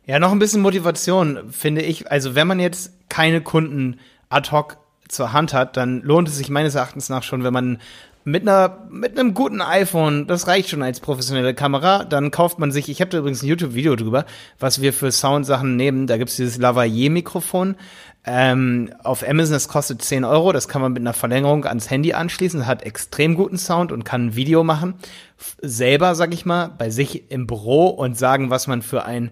Ja, 0.06 0.20
noch 0.20 0.32
ein 0.32 0.40
bisschen 0.40 0.62
Motivation, 0.62 1.52
finde 1.52 1.82
ich. 1.82 2.12
Also, 2.12 2.36
wenn 2.36 2.48
man 2.48 2.60
jetzt 2.60 2.94
keine 3.10 3.42
Kunden 3.42 4.00
ad 4.30 4.52
hoc 4.52 4.78
zur 5.08 5.34
Hand 5.34 5.54
hat, 5.54 5.78
dann 5.78 6.02
lohnt 6.02 6.28
es 6.28 6.38
sich 6.38 6.50
meines 6.50 6.76
Erachtens 6.76 7.10
nach 7.10 7.24
schon, 7.24 7.44
wenn 7.44 7.54
man 7.54 7.80
mit 8.26 8.42
einer 8.42 8.88
mit 8.90 9.18
einem 9.18 9.36
guten 9.36 9.62
iPhone, 9.62 10.26
das 10.26 10.48
reicht 10.48 10.70
schon 10.70 10.82
als 10.82 11.00
professionelle 11.00 11.54
Kamera, 11.54 12.04
dann 12.04 12.32
kauft 12.32 12.58
man 12.58 12.72
sich, 12.72 12.90
ich 12.90 13.00
habe 13.00 13.12
da 13.12 13.20
übrigens 13.20 13.44
ein 13.44 13.48
YouTube-Video 13.48 13.96
drüber, 13.96 14.26
was 14.60 14.82
wir 14.82 14.94
für 14.94 15.12
Soundsachen 15.12 15.76
nehmen. 15.76 16.08
Da 16.08 16.18
gibt's 16.18 16.36
dieses 16.36 16.58
Lavalier-Mikrofon. 16.58 17.76
Ähm, 18.26 18.92
auf 19.04 19.28
Amazon, 19.28 19.54
das 19.54 19.68
kostet 19.68 20.02
10 20.02 20.24
Euro, 20.24 20.52
das 20.52 20.68
kann 20.68 20.82
man 20.82 20.94
mit 20.94 21.02
einer 21.02 21.14
Verlängerung 21.14 21.66
ans 21.66 21.92
Handy 21.92 22.14
anschließen, 22.14 22.66
hat 22.66 22.82
extrem 22.82 23.36
guten 23.36 23.60
Sound 23.60 23.92
und 23.92 24.04
kann 24.04 24.28
ein 24.28 24.36
Video 24.36 24.64
machen. 24.64 24.96
Selber, 25.62 26.16
sag 26.16 26.34
ich 26.34 26.48
mal, 26.48 26.72
bei 26.76 26.90
sich 26.90 27.30
im 27.30 27.46
Büro 27.46 27.90
und 27.90 28.18
sagen, 28.18 28.50
was 28.50 28.66
man 28.66 28.82
für 28.82 29.06
ein 29.06 29.30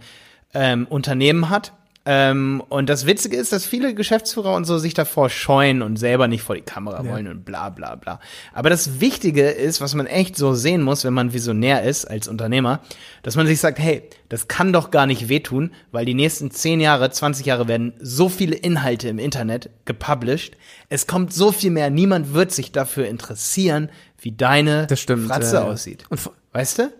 ähm, 0.54 0.86
Unternehmen 0.88 1.50
hat. 1.50 1.74
Ähm, 2.06 2.62
und 2.68 2.90
das 2.90 3.06
Witzige 3.06 3.38
ist, 3.38 3.54
dass 3.54 3.66
viele 3.66 3.94
Geschäftsführer 3.94 4.56
und 4.56 4.66
so 4.66 4.78
sich 4.78 4.94
davor 4.94 5.30
scheuen 5.30 5.82
und 5.82 5.96
selber 5.96 6.28
nicht 6.28 6.42
vor 6.44 6.56
die 6.56 6.62
Kamera 6.62 7.02
Ja. 7.02 7.10
wollen 7.12 7.28
und 7.28 7.46
bla 7.46 7.70
bla 7.70 7.96
bla. 7.96 8.20
Aber 8.54 8.70
das 8.70 9.00
Wichtige 9.00 9.48
ist, 9.50 9.80
was 9.80 9.96
man 9.96 10.06
echt 10.06 10.36
so 10.36 10.54
sehen 10.54 10.82
muss, 10.82 11.06
wenn 11.06 11.14
man 11.14 11.32
visionär 11.32 11.84
ist 11.84 12.04
als 12.04 12.28
Unternehmer, 12.28 12.82
dass 13.22 13.38
man 13.38 13.48
sich 13.48 13.62
sagt, 13.62 13.80
hey, 13.80 14.04
das 14.28 14.50
kann 14.50 14.74
doch 14.74 14.92
gar 14.92 15.06
nicht 15.06 15.30
wehtun, 15.30 15.72
weil 15.94 16.04
die 16.06 16.14
nächsten 16.14 16.52
10 16.52 16.82
Jahre, 16.82 17.10
20 17.10 17.46
Jahre 17.46 17.70
werden 17.70 17.94
so 18.02 18.28
viele 18.28 18.56
Inhalte 18.56 19.08
im 19.08 19.18
Internet 19.20 19.70
gepublished. 19.86 20.58
Es 20.90 21.08
kommt 21.08 21.32
so 21.34 21.54
viel 21.54 21.72
mehr. 21.72 21.90
Niemand 21.90 22.34
wird 22.34 22.52
sich 22.52 22.74
dafür 22.74 23.08
interessieren, 23.08 23.90
wie 24.20 24.34
deine 24.34 24.88
stimmt. 24.94 25.28
Fratze 25.28 25.56
ja. 25.56 25.64
aussieht. 25.64 26.06
Und 26.10 26.20
Weißt 26.52 26.80
du? 26.80 26.94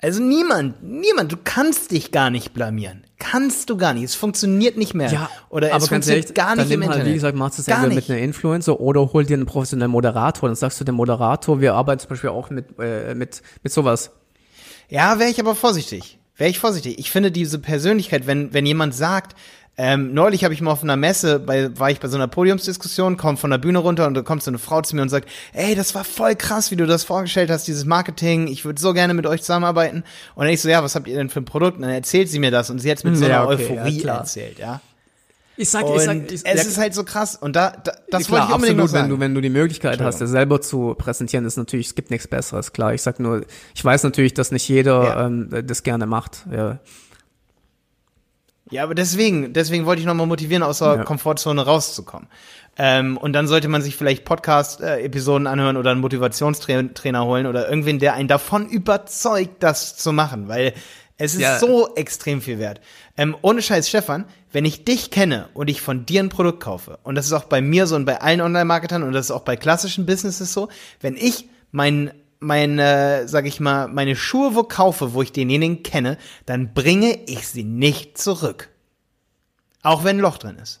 Also 0.00 0.22
niemand, 0.22 0.82
niemand, 0.82 1.32
du 1.32 1.36
kannst 1.42 1.90
dich 1.90 2.12
gar 2.12 2.28
nicht 2.30 2.52
blamieren. 2.52 3.04
Kannst 3.18 3.70
du 3.70 3.78
gar 3.78 3.94
nicht. 3.94 4.04
Es 4.04 4.14
funktioniert 4.14 4.76
nicht 4.76 4.92
mehr. 4.94 5.10
Ja, 5.10 5.30
Oder 5.48 5.68
aber 5.68 5.76
es 5.76 5.88
ganz 5.88 5.88
funktioniert 5.88 6.24
ehrlich, 6.26 6.34
gar 6.34 6.54
dann 6.54 6.66
nicht 6.66 6.74
im 6.74 6.80
nimm 6.80 6.88
halt, 6.88 6.98
Internet. 6.98 7.12
wie 7.12 7.14
gesagt, 7.14 7.38
machst 7.38 7.58
du 7.58 7.62
es 7.62 7.68
entweder 7.68 7.94
mit 7.94 8.10
einem 8.10 8.22
Influencer 8.22 8.78
oder 8.78 9.12
hol 9.12 9.24
dir 9.24 9.34
einen 9.34 9.46
professionellen 9.46 9.90
Moderator. 9.90 10.48
Dann 10.50 10.56
sagst 10.56 10.78
du 10.80 10.84
dem 10.84 10.96
Moderator, 10.96 11.60
wir 11.62 11.74
arbeiten 11.74 12.00
zum 12.00 12.10
Beispiel 12.10 12.30
auch 12.30 12.50
mit, 12.50 12.66
äh, 12.78 13.14
mit, 13.14 13.42
mit 13.62 13.72
sowas. 13.72 14.10
Ja, 14.90 15.18
wäre 15.18 15.30
ich 15.30 15.40
aber 15.40 15.54
vorsichtig. 15.54 16.18
Wäre 16.36 16.50
ich 16.50 16.58
vorsichtig. 16.58 16.98
Ich 16.98 17.10
finde 17.10 17.32
diese 17.32 17.58
Persönlichkeit, 17.58 18.26
wenn, 18.26 18.52
wenn 18.52 18.66
jemand 18.66 18.94
sagt, 18.94 19.34
Ähm, 19.78 20.14
neulich 20.14 20.42
habe 20.42 20.54
ich 20.54 20.62
mal 20.62 20.70
auf 20.70 20.82
einer 20.82 20.96
Messe, 20.96 21.38
bei, 21.38 21.78
war 21.78 21.90
ich 21.90 22.00
bei 22.00 22.08
so 22.08 22.16
einer 22.16 22.28
Podiumsdiskussion, 22.28 23.18
komm 23.18 23.36
von 23.36 23.50
der 23.50 23.58
Bühne 23.58 23.78
runter 23.78 24.06
und 24.06 24.14
da 24.14 24.22
kommt 24.22 24.42
so 24.42 24.50
eine 24.50 24.58
Frau 24.58 24.80
zu 24.80 24.96
mir 24.96 25.02
und 25.02 25.10
sagt, 25.10 25.28
ey, 25.52 25.74
das 25.74 25.94
war 25.94 26.02
voll 26.02 26.34
krass, 26.34 26.70
wie 26.70 26.76
du 26.76 26.86
das 26.86 27.04
vorgestellt 27.04 27.50
hast, 27.50 27.66
dieses 27.66 27.84
Marketing, 27.84 28.48
ich 28.48 28.64
würde 28.64 28.80
so 28.80 28.94
gerne 28.94 29.12
mit 29.12 29.26
euch 29.26 29.42
zusammenarbeiten. 29.42 30.02
Und 30.34 30.44
dann 30.44 30.54
ich 30.54 30.62
so, 30.62 30.70
ja, 30.70 30.82
was 30.82 30.94
habt 30.94 31.08
ihr 31.08 31.16
denn 31.16 31.28
für 31.28 31.40
ein 31.40 31.44
Produkt? 31.44 31.76
Und 31.76 31.82
dann 31.82 31.90
erzählt 31.90 32.30
sie 32.30 32.38
mir 32.38 32.50
das 32.50 32.70
und 32.70 32.78
sie 32.78 32.90
hat 32.90 32.98
es 32.98 33.04
mit 33.04 33.18
so 33.18 33.26
einer 33.26 33.34
ja, 33.34 33.44
okay, 33.44 33.70
Euphorie 33.70 34.02
ja, 34.02 34.16
erzählt, 34.16 34.58
ja. 34.58 34.80
Ich 35.58 35.70
sag, 35.70 35.84
und 35.84 35.96
ich 35.96 36.02
sag, 36.02 36.16
ich, 36.16 36.32
es 36.32 36.42
ja, 36.42 36.52
ist 36.52 36.78
halt 36.78 36.94
so 36.94 37.04
krass 37.04 37.36
und 37.36 37.56
da, 37.56 37.70
da 37.70 37.92
das 38.10 38.26
klar, 38.26 38.40
wollte 38.40 38.48
ich 38.48 38.54
unbedingt 38.54 38.80
absolut. 38.80 39.02
Wenn 39.02 39.10
du, 39.10 39.20
wenn 39.20 39.34
du 39.34 39.40
die 39.40 39.50
Möglichkeit 39.50 40.00
hast, 40.00 40.20
dir 40.20 40.26
selber 40.26 40.60
zu 40.60 40.94
präsentieren, 40.94 41.46
ist 41.46 41.56
natürlich, 41.56 41.88
es 41.88 41.94
gibt 41.94 42.10
nichts 42.10 42.28
Besseres, 42.28 42.72
klar. 42.72 42.92
Ich 42.92 43.02
sag 43.02 43.20
nur, 43.20 43.44
ich 43.74 43.84
weiß 43.84 44.02
natürlich, 44.02 44.34
dass 44.34 44.52
nicht 44.52 44.68
jeder 44.68 45.04
ja. 45.04 45.26
ähm, 45.26 45.48
das 45.66 45.82
gerne 45.82 46.06
macht. 46.06 46.44
Ja. 46.50 46.78
Ja, 48.70 48.82
aber 48.82 48.94
deswegen, 48.94 49.52
deswegen 49.52 49.86
wollte 49.86 50.00
ich 50.00 50.06
nochmal 50.06 50.26
motivieren, 50.26 50.62
aus 50.62 50.78
der 50.78 50.96
ja. 50.96 51.04
Komfortzone 51.04 51.64
rauszukommen. 51.64 52.28
Ähm, 52.78 53.16
und 53.16 53.32
dann 53.32 53.46
sollte 53.46 53.68
man 53.68 53.80
sich 53.80 53.96
vielleicht 53.96 54.24
Podcast-Episoden 54.24 55.46
anhören 55.46 55.76
oder 55.76 55.92
einen 55.92 56.00
Motivationstrainer 56.00 57.24
holen 57.24 57.46
oder 57.46 57.68
irgendwen, 57.68 57.98
der 57.98 58.14
einen 58.14 58.28
davon 58.28 58.68
überzeugt, 58.68 59.62
das 59.62 59.96
zu 59.96 60.12
machen, 60.12 60.48
weil 60.48 60.74
es 61.16 61.34
ist 61.34 61.40
ja. 61.40 61.58
so 61.58 61.94
extrem 61.94 62.42
viel 62.42 62.58
wert. 62.58 62.80
Ähm, 63.16 63.34
ohne 63.40 63.62
Scheiß, 63.62 63.88
Stefan, 63.88 64.26
wenn 64.52 64.66
ich 64.66 64.84
dich 64.84 65.10
kenne 65.10 65.48
und 65.54 65.70
ich 65.70 65.80
von 65.80 66.04
dir 66.04 66.22
ein 66.22 66.28
Produkt 66.28 66.62
kaufe, 66.62 66.98
und 67.04 67.14
das 67.14 67.24
ist 67.24 67.32
auch 67.32 67.44
bei 67.44 67.62
mir 67.62 67.86
so 67.86 67.96
und 67.96 68.04
bei 68.04 68.20
allen 68.20 68.42
Online-Marketern 68.42 69.02
und 69.02 69.12
das 69.12 69.26
ist 69.26 69.30
auch 69.30 69.42
bei 69.42 69.56
klassischen 69.56 70.04
Businesses 70.04 70.52
so, 70.52 70.68
wenn 71.00 71.16
ich 71.16 71.48
meinen 71.72 72.10
meine, 72.38 73.28
sag 73.28 73.46
ich 73.46 73.60
mal, 73.60 73.88
meine 73.88 74.16
Schuhe 74.16 74.54
wo 74.54 74.62
kaufe, 74.62 75.14
wo 75.14 75.22
ich 75.22 75.32
denjenigen 75.32 75.82
kenne, 75.82 76.18
dann 76.44 76.74
bringe 76.74 77.18
ich 77.26 77.48
sie 77.48 77.64
nicht 77.64 78.18
zurück. 78.18 78.70
Auch 79.82 80.04
wenn 80.04 80.16
ein 80.16 80.20
Loch 80.20 80.38
drin 80.38 80.56
ist. 80.56 80.80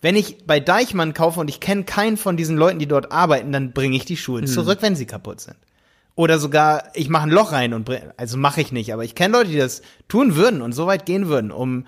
Wenn 0.00 0.16
ich 0.16 0.46
bei 0.46 0.60
Deichmann 0.60 1.14
kaufe 1.14 1.40
und 1.40 1.48
ich 1.48 1.60
kenne 1.60 1.84
keinen 1.84 2.16
von 2.16 2.36
diesen 2.36 2.56
Leuten, 2.56 2.78
die 2.78 2.86
dort 2.86 3.10
arbeiten, 3.10 3.52
dann 3.52 3.72
bringe 3.72 3.96
ich 3.96 4.04
die 4.04 4.18
Schuhe 4.18 4.42
mhm. 4.42 4.46
zurück, 4.46 4.78
wenn 4.82 4.96
sie 4.96 5.06
kaputt 5.06 5.40
sind. 5.40 5.56
Oder 6.16 6.38
sogar, 6.38 6.90
ich 6.94 7.08
mache 7.08 7.24
ein 7.24 7.30
Loch 7.30 7.52
rein 7.52 7.74
und 7.74 7.84
bring, 7.84 8.02
also 8.16 8.36
mache 8.36 8.60
ich 8.60 8.70
nicht, 8.70 8.92
aber 8.92 9.04
ich 9.04 9.14
kenne 9.14 9.36
Leute, 9.36 9.50
die 9.50 9.56
das 9.56 9.82
tun 10.06 10.36
würden 10.36 10.62
und 10.62 10.72
so 10.72 10.86
weit 10.86 11.06
gehen 11.06 11.28
würden, 11.28 11.50
um 11.50 11.86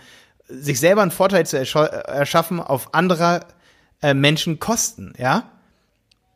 sich 0.49 0.81
selber 0.81 1.03
einen 1.03 1.11
Vorteil 1.11 1.47
zu 1.47 1.59
erschaffen 1.59 2.61
auf 2.61 2.95
anderer 2.95 3.47
äh, 4.03 4.15
Menschen 4.15 4.59
Kosten, 4.59 5.13
ja? 5.19 5.51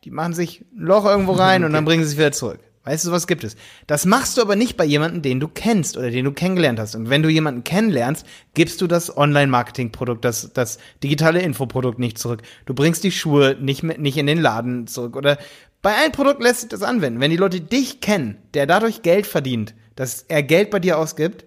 Die 0.03 0.11
machen 0.11 0.33
sich 0.33 0.61
ein 0.75 0.85
Loch 0.85 1.05
irgendwo 1.05 1.33
rein 1.33 1.61
okay. 1.61 1.67
und 1.67 1.73
dann 1.73 1.85
bringen 1.85 2.03
sie 2.03 2.11
es 2.11 2.17
wieder 2.17 2.31
zurück. 2.31 2.59
Weißt 2.83 3.05
du, 3.05 3.11
was 3.11 3.27
gibt 3.27 3.43
es? 3.43 3.55
Das 3.85 4.07
machst 4.07 4.37
du 4.37 4.41
aber 4.41 4.55
nicht 4.55 4.75
bei 4.75 4.85
jemandem, 4.85 5.21
den 5.21 5.39
du 5.39 5.47
kennst 5.47 5.97
oder 5.97 6.09
den 6.09 6.25
du 6.25 6.31
kennengelernt 6.31 6.79
hast. 6.79 6.95
Und 6.95 7.11
wenn 7.11 7.21
du 7.21 7.29
jemanden 7.29 7.63
kennenlernst, 7.63 8.25
gibst 8.55 8.81
du 8.81 8.87
das 8.87 9.15
Online-Marketing-Produkt, 9.15 10.25
das, 10.25 10.51
das 10.53 10.79
digitale 11.03 11.43
Infoprodukt 11.43 11.99
nicht 11.99 12.17
zurück. 12.17 12.41
Du 12.65 12.73
bringst 12.73 13.03
die 13.03 13.11
Schuhe 13.11 13.55
nicht, 13.59 13.83
mit, 13.83 13.99
nicht 13.99 14.17
in 14.17 14.25
den 14.25 14.41
Laden 14.41 14.87
zurück. 14.87 15.15
Oder 15.15 15.37
bei 15.83 15.93
einem 15.93 16.11
Produkt 16.11 16.41
lässt 16.41 16.61
sich 16.61 16.69
das 16.69 16.81
anwenden. 16.81 17.19
Wenn 17.19 17.29
die 17.29 17.37
Leute 17.37 17.61
dich 17.61 18.01
kennen, 18.01 18.37
der 18.55 18.65
dadurch 18.65 19.03
Geld 19.03 19.27
verdient, 19.27 19.75
dass 19.95 20.25
er 20.27 20.41
Geld 20.41 20.71
bei 20.71 20.79
dir 20.79 20.97
ausgibt, 20.97 21.45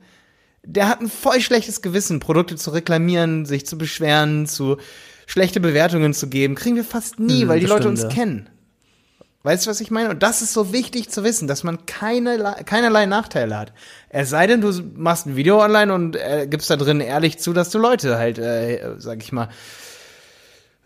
der 0.63 0.89
hat 0.89 1.01
ein 1.01 1.09
voll 1.09 1.41
schlechtes 1.41 1.83
Gewissen, 1.83 2.21
Produkte 2.21 2.55
zu 2.55 2.71
reklamieren, 2.71 3.45
sich 3.45 3.67
zu 3.67 3.77
beschweren, 3.77 4.47
zu 4.47 4.77
schlechte 5.27 5.61
Bewertungen 5.61 6.15
zu 6.15 6.29
geben, 6.29 6.55
kriegen 6.55 6.77
wir 6.77 6.85
fast 6.85 7.19
nie, 7.19 7.43
hm, 7.43 7.49
weil 7.49 7.61
die 7.61 7.67
Leute 7.67 7.83
stimmt, 7.83 7.99
uns 7.99 8.03
ja. 8.03 8.09
kennen. 8.09 8.49
Weißt 9.45 9.67
du, 9.67 9.71
was 9.71 9.83
ich 9.83 9.91
meine? 9.91 10.09
Und 10.09 10.23
das 10.23 10.41
ist 10.41 10.55
so 10.55 10.73
wichtig 10.73 11.11
zu 11.11 11.23
wissen, 11.23 11.47
dass 11.47 11.65
man 11.65 11.85
keine, 11.85 12.57
keinerlei 12.65 13.05
Nachteile 13.05 13.59
hat. 13.59 13.75
Es 14.09 14.31
sei 14.31 14.47
denn, 14.47 14.63
du 14.63 14.73
machst 14.95 15.27
ein 15.27 15.37
Video 15.37 15.63
online 15.63 15.93
und 15.93 16.17
äh, 16.17 16.47
gibst 16.49 16.71
da 16.71 16.77
drin 16.77 17.01
ehrlich 17.01 17.39
zu, 17.39 17.53
dass 17.53 17.69
du 17.69 17.79
Leute 17.79 18.17
halt, 18.17 18.39
äh, 18.39 18.95
sag 18.97 19.23
ich 19.23 19.33
mal, 19.33 19.51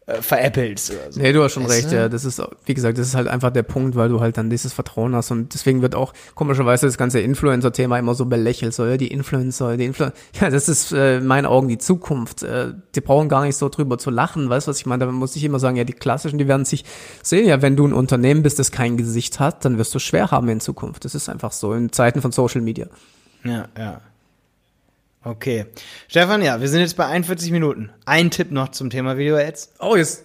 äh, 0.09 0.23
veräppelst 0.23 0.91
oder 0.91 1.13
so. 1.13 1.21
Nee, 1.21 1.33
du 1.35 1.43
hast 1.43 1.53
schon 1.53 1.65
weißt 1.65 1.85
recht, 1.85 1.93
ja. 1.93 2.09
Das 2.09 2.25
ist, 2.25 2.43
wie 2.65 2.73
gesagt, 2.73 2.97
das 2.97 3.09
ist 3.09 3.15
halt 3.15 3.29
einfach 3.29 3.51
der 3.51 3.63
Punkt, 3.63 3.95
weil 3.95 4.09
du 4.09 4.21
halt 4.21 4.39
dann 4.39 4.49
dieses 4.49 4.73
Vertrauen 4.73 5.15
hast 5.15 5.31
und 5.31 5.53
deswegen 5.53 5.83
wird 5.83 5.95
auch 5.95 6.15
komischerweise 6.35 6.87
das 6.87 6.97
ganze 6.97 7.21
Influencer-Thema 7.21 7.99
immer 7.99 8.15
so 8.15 8.25
belächelt, 8.25 8.73
so, 8.73 8.87
ja, 8.87 8.97
die 8.97 9.09
Influencer, 9.09 9.77
die 9.77 9.85
Influencer, 9.85 10.17
ja, 10.41 10.49
das 10.49 10.71
ist 10.71 10.93
äh, 10.93 11.19
in 11.19 11.27
meinen 11.27 11.45
Augen 11.45 11.69
die 11.69 11.77
Zukunft. 11.77 12.43
Äh, 12.43 12.73
die 12.95 13.03
brauchen 13.03 13.29
gar 13.29 13.45
nicht 13.45 13.57
so 13.57 13.69
drüber 13.69 13.99
zu 13.99 14.09
lachen, 14.09 14.49
weißt 14.49 14.67
du, 14.67 14.71
was 14.71 14.79
ich 14.79 14.87
meine? 14.87 15.05
Da 15.05 15.13
muss 15.13 15.37
ich 15.37 15.45
immer 15.45 15.59
sagen, 15.59 15.77
ja, 15.77 15.85
die 15.85 15.93
klassischen, 15.93 16.39
die 16.39 16.49
werden 16.49 16.65
sich 16.65 16.87
sehen, 17.23 17.47
ja, 17.47 17.61
wenn 17.61 17.77
du 17.77 17.87
ein 17.87 17.93
Unternehmen 17.93 18.43
bist, 18.43 18.59
das 18.59 18.73
kein 18.73 18.97
Gesicht 18.97 19.41
hat, 19.41 19.67
dann 19.67 19.77
wirst 19.77 19.95
du 19.95 19.99
schwer 19.99 20.31
haben 20.31 20.49
in 20.49 20.61
Zukunft. 20.61 21.05
Das 21.05 21.15
ist 21.15 21.29
einfach 21.29 21.53
so, 21.53 21.75
in 21.75 21.93
Zeiten 21.93 22.23
von 22.23 22.33
Social 22.33 22.63
Media. 22.63 22.87
Ja, 23.45 23.69
ja. 23.77 24.01
Okay. 25.29 25.67
Stefan, 26.09 26.41
ja, 26.41 26.61
wir 26.61 26.69
sind 26.69 26.81
jetzt 26.81 26.97
bei 26.97 27.05
41 27.05 27.51
Minuten. 27.51 27.91
Ein 28.07 28.31
Tipp 28.31 28.51
noch 28.51 28.71
zum 28.71 28.89
Thema 28.89 29.19
Video-Ads. 29.19 29.75
Oh, 29.79 29.95
jetzt. 29.95 30.25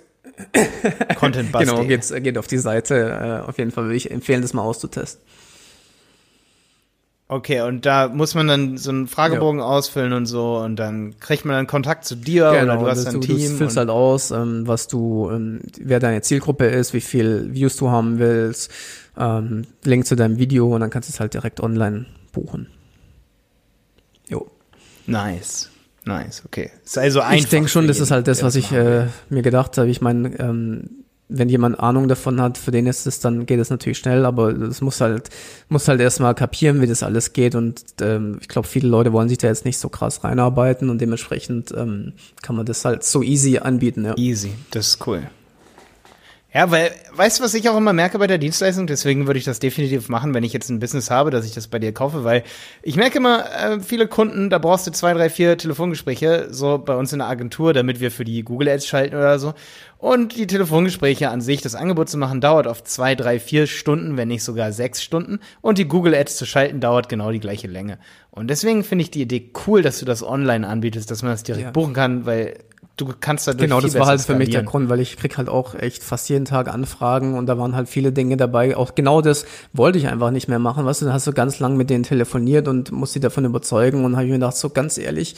Content 1.18 1.51
Genau, 1.51 1.84
geht's, 1.84 2.14
geht 2.14 2.38
auf 2.38 2.47
die 2.47 2.58
Seite. 2.58 3.41
Äh, 3.43 3.47
auf 3.47 3.58
jeden 3.58 3.72
Fall 3.72 3.84
würde 3.84 3.97
ich 3.97 4.10
empfehlen, 4.10 4.41
das 4.41 4.54
mal 4.54 4.62
auszutesten. 4.62 5.22
Okay, 7.28 7.62
und 7.62 7.86
da 7.86 8.08
muss 8.08 8.34
man 8.34 8.47
dann 8.47 8.78
so 8.78 8.91
einen 8.91 9.08
Fragebogen 9.08 9.60
ja. 9.60 9.66
ausfüllen 9.66 10.14
und 10.14 10.26
so 10.26 10.58
und 10.58 10.78
dann 10.78 11.20
kriegt 11.20 11.45
man 11.45 11.56
dann 11.56 11.68
Kontakt 11.68 12.06
zu 12.06 12.16
dir 12.16 12.51
genau, 12.51 12.74
oder 12.74 12.84
du 12.84 12.88
hast 12.89 13.08
ein 13.08 13.14
du, 13.16 13.20
Team. 13.22 13.51
Du 13.51 13.58
füllst 13.58 13.76
halt 13.76 13.89
aus, 13.89 14.32
ähm, 14.32 14.68
was 14.68 14.88
du, 14.88 15.30
ähm, 15.32 15.60
wer 15.80 15.99
deine 15.99 16.22
Zielgruppe 16.22 16.66
ist, 16.68 16.93
wie 16.93 17.01
viel 17.01 17.54
Views 17.54 17.76
du 17.76 17.89
haben 17.89 18.20
willst, 18.20 18.72
ähm, 19.18 19.64
Link 19.84 20.06
zu 20.06 20.16
deinem 20.16 20.38
Video 20.38 20.74
und 20.74 20.82
dann 20.82 20.89
kannst 20.89 21.10
du 21.10 21.14
es 21.14 21.20
halt 21.20 21.34
direkt 21.34 21.60
online 21.60 22.06
buchen. 22.32 22.68
Nice. 25.06 25.70
Nice, 26.06 26.43
okay. 26.45 26.72
Ist 26.84 26.97
also 26.97 27.22
einfach. 27.22 27.36
Ich 27.38 27.47
denke 27.49 27.70
schon, 27.70 27.88
das 27.88 27.99
ist 27.99 28.12
halt 28.12 28.28
das, 28.28 28.43
was 28.43 28.56
ich 28.56 28.72
äh, 28.72 29.08
mir 29.30 29.41
gedacht 29.41 29.78
habe. 29.78 29.89
Ich 29.89 30.01
meine, 30.01 30.38
ähm, 30.39 31.04
wenn 31.30 31.49
jemand 31.49 31.80
Ahnung 31.80 32.08
davon 32.08 32.41
hat, 32.41 32.58
für 32.58 32.72
den 32.72 32.86
ist 32.86 33.08
es, 33.08 33.20
dann 33.20 33.45
geht 33.45 33.60
es 33.60 33.70
natürlich 33.70 33.97
schnell, 33.97 34.26
aber 34.26 34.49
es 34.49 34.82
muss 34.82 35.01
halt, 35.01 35.30
muss 35.70 35.88
halt 35.88 36.01
erstmal 36.01 36.36
kapieren, 36.36 36.82
wie 36.82 36.88
das 36.88 37.01
alles 37.01 37.34
geht 37.34 37.56
und 37.56 37.82
ähm, 38.01 38.38
ich 38.41 38.47
glaube, 38.47 38.68
viele 38.68 38.88
Leute 38.88 39.14
wollen 39.14 39.30
sich 39.30 39.38
da 39.38 39.47
jetzt 39.47 39.66
nicht 39.66 39.78
so 39.78 39.89
krass 39.89 40.24
reinarbeiten 40.24 40.89
und 40.89 40.99
dementsprechend 40.99 41.74
ähm, 41.76 42.14
kann 42.41 42.56
man 42.56 42.66
das 42.66 42.86
halt 42.86 43.04
so 43.04 43.24
easy 43.24 43.58
anbieten, 43.58 44.06
ja. 44.06 44.16
Easy, 44.18 44.51
das 44.72 44.89
ist 44.89 45.08
cool. 45.08 45.24
Ja, 46.54 46.70
weil, 46.70 46.91
weißt 47.14 47.39
du, 47.39 47.43
was 47.43 47.56
ich 47.56 47.68
auch 47.68 47.76
immer 47.76 47.93
merke 47.93 48.20
bei 48.20 48.28
der 48.28 48.38
Dienstleistung? 48.38 48.86
Deswegen 48.86 49.26
würde 49.26 49.39
ich 49.39 49.45
das 49.45 49.58
definitiv 49.58 50.08
machen, 50.08 50.36
wenn 50.36 50.43
ich 50.43 50.54
jetzt 50.54 50.70
ein 50.70 50.80
Business 50.80 51.10
habe, 51.10 51.32
dass 51.32 51.47
ich 51.47 51.54
das 51.54 51.68
bei 51.68 51.80
dir 51.80 51.93
kaufe, 51.93 52.24
weil 52.24 52.43
ich 52.84 52.95
merke 52.95 53.18
immer, 53.18 53.45
äh, 53.51 53.80
viele 53.80 54.08
Kunden, 54.08 54.51
da 54.51 54.60
brauchst 54.60 54.86
du 54.86 54.91
zwei, 54.91 55.16
drei, 55.16 55.32
vier 55.32 55.58
Telefongespräche, 55.58 56.49
so 56.51 56.78
bei 56.78 56.95
uns 56.95 57.12
in 57.12 57.20
der 57.20 57.28
Agentur, 57.28 57.74
damit 57.74 57.99
wir 58.01 58.12
für 58.12 58.24
die 58.24 58.43
Google 58.43 58.70
Ads 58.70 58.86
schalten 58.86 59.16
oder 59.16 59.39
so. 59.39 59.56
Und 59.97 60.36
die 60.36 60.45
Telefongespräche 60.45 61.30
an 61.30 61.41
sich, 61.41 61.62
das 61.62 61.74
Angebot 61.74 62.10
zu 62.10 62.18
machen, 62.18 62.39
dauert 62.39 62.68
oft 62.68 62.88
zwei, 62.88 63.16
drei, 63.16 63.39
vier 63.39 63.66
Stunden, 63.66 64.16
wenn 64.16 64.28
nicht 64.28 64.43
sogar 64.43 64.72
sechs 64.74 65.01
Stunden. 65.01 65.39
Und 65.62 65.80
die 65.80 65.88
Google 65.88 66.14
Ads 66.14 66.36
zu 66.36 66.45
schalten, 66.45 66.82
dauert 66.82 67.10
genau 67.10 67.32
die 67.32 67.39
gleiche 67.39 67.68
Länge. 67.68 67.97
Und 68.30 68.49
deswegen 68.49 68.84
finde 68.84 69.04
ich 69.04 69.12
die 69.12 69.22
Idee 69.22 69.49
cool, 69.66 69.82
dass 69.82 69.99
du 69.99 70.06
das 70.06 70.22
online 70.22 70.68
anbietest, 70.68 71.10
dass 71.10 71.24
man 71.24 71.32
das 71.32 71.43
direkt 71.43 71.66
ja. 71.66 71.72
buchen 71.72 71.93
kann, 71.93 72.26
weil 72.26 72.56
du 72.97 73.11
kannst 73.19 73.47
dadurch 73.47 73.63
Genau, 73.63 73.81
das 73.81 73.95
war 73.95 74.07
halt 74.07 74.21
für 74.21 74.35
mich 74.35 74.49
der 74.49 74.63
Grund, 74.63 74.89
weil 74.89 74.99
ich 74.99 75.17
krieg 75.17 75.37
halt 75.37 75.49
auch 75.49 75.75
echt 75.75 76.03
fast 76.03 76.29
jeden 76.29 76.45
Tag 76.45 76.67
Anfragen 76.67 77.35
und 77.35 77.47
da 77.47 77.57
waren 77.57 77.75
halt 77.75 77.89
viele 77.89 78.11
Dinge 78.11 78.37
dabei. 78.37 78.77
Auch 78.77 78.95
genau 78.95 79.21
das 79.21 79.45
wollte 79.73 79.97
ich 79.97 80.07
einfach 80.07 80.31
nicht 80.31 80.47
mehr 80.47 80.59
machen. 80.59 80.85
Weißt 80.85 81.01
du, 81.01 81.05
dann 81.05 81.13
hast 81.13 81.25
du 81.25 81.33
ganz 81.33 81.59
lang 81.59 81.75
mit 81.75 81.89
denen 81.89 82.03
telefoniert 82.03 82.67
und 82.67 82.91
musst 82.91 83.13
sie 83.13 83.19
davon 83.19 83.45
überzeugen 83.45 84.05
und 84.05 84.15
habe 84.15 84.25
ich 84.25 84.29
mir 84.29 84.37
gedacht, 84.37 84.57
so 84.57 84.69
ganz 84.69 84.97
ehrlich, 84.97 85.35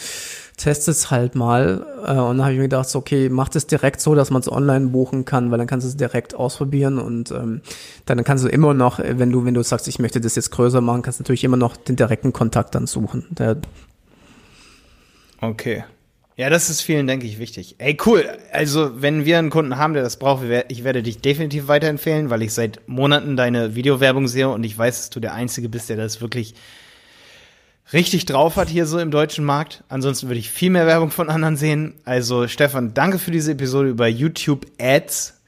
test 0.58 0.88
es 0.90 1.12
halt 1.12 1.36
mal. 1.36 1.86
Äh, 2.06 2.12
und 2.12 2.38
dann 2.38 2.42
habe 2.42 2.52
ich 2.52 2.58
mir 2.58 2.66
gedacht, 2.66 2.90
so, 2.90 3.00
okay, 3.00 3.30
mach 3.30 3.48
das 3.48 3.68
direkt 3.68 4.02
so, 4.02 4.16
dass 4.16 4.32
man 4.32 4.42
es 4.42 4.52
online 4.52 4.88
buchen 4.88 5.24
kann, 5.24 5.50
weil 5.52 5.58
dann 5.58 5.68
kannst 5.68 5.86
du 5.86 5.90
es 5.90 5.98
direkt 5.98 6.36
ausprobieren 6.36 7.00
und 7.00 7.32
ähm, 7.32 7.62
dann 8.06 8.24
kannst 8.26 8.44
du 8.44 8.50
immer 8.50 8.74
noch, 8.74 9.00
wenn 9.00 9.32
du, 9.32 9.46
wenn 9.46 9.54
du 9.54 9.64
sagst, 9.64 9.88
ich 9.88 10.00
möchte 10.00 10.20
das 10.20 10.36
jetzt 10.36 10.52
größer 10.52 10.82
machen, 10.82 11.02
kannst 11.04 11.20
du 11.20 11.24
natürlich 11.24 11.46
immer 11.46 11.58
noch 11.58 11.78
den 11.78 11.96
direkten 11.96 12.34
Kontakt 12.34 12.76
dann 12.76 12.86
suchen. 12.86 13.26
Der, 13.30 13.58
okay. 15.40 15.86
Ja, 16.38 16.50
das 16.50 16.70
ist 16.70 16.82
vielen, 16.82 17.08
denke 17.08 17.26
ich, 17.26 17.40
wichtig. 17.40 17.76
Ey, 17.78 17.98
cool. 18.06 18.26
Also, 18.52 19.02
wenn 19.02 19.24
wir 19.24 19.40
einen 19.40 19.50
Kunden 19.50 19.78
haben, 19.78 19.94
der 19.94 20.04
das 20.04 20.18
braucht, 20.18 20.44
ich 20.68 20.84
werde 20.84 21.02
dich 21.02 21.20
definitiv 21.20 21.70
weiterempfehlen, 21.70 22.30
weil 22.30 22.42
ich 22.42 22.54
seit 22.54 22.82
Monaten 22.88 23.38
deine 23.38 23.76
Videowerbung 23.76 24.28
sehe 24.28 24.50
und 24.50 24.66
ich 24.66 24.78
weiß, 24.78 24.98
dass 24.98 25.10
du 25.12 25.22
der 25.22 25.34
Einzige 25.34 25.70
bist, 25.70 25.88
der 25.88 25.96
das 25.96 26.20
wirklich 26.20 26.54
richtig 27.94 28.26
drauf 28.26 28.58
hat 28.58 28.68
hier 28.68 28.86
so 28.86 29.00
im 29.00 29.12
deutschen 29.12 29.46
Markt. 29.46 29.86
Ansonsten 29.88 30.28
würde 30.28 30.40
ich 30.40 30.50
viel 30.50 30.72
mehr 30.72 30.88
Werbung 30.88 31.10
von 31.10 31.30
anderen 31.30 31.56
sehen. 31.56 31.94
Also, 32.04 32.50
Stefan, 32.50 32.94
danke 32.94 33.18
für 33.18 33.32
diese 33.32 33.54
Episode 33.54 33.88
über 33.88 34.08
YouTube 34.08 34.66
Ads. 34.78 35.40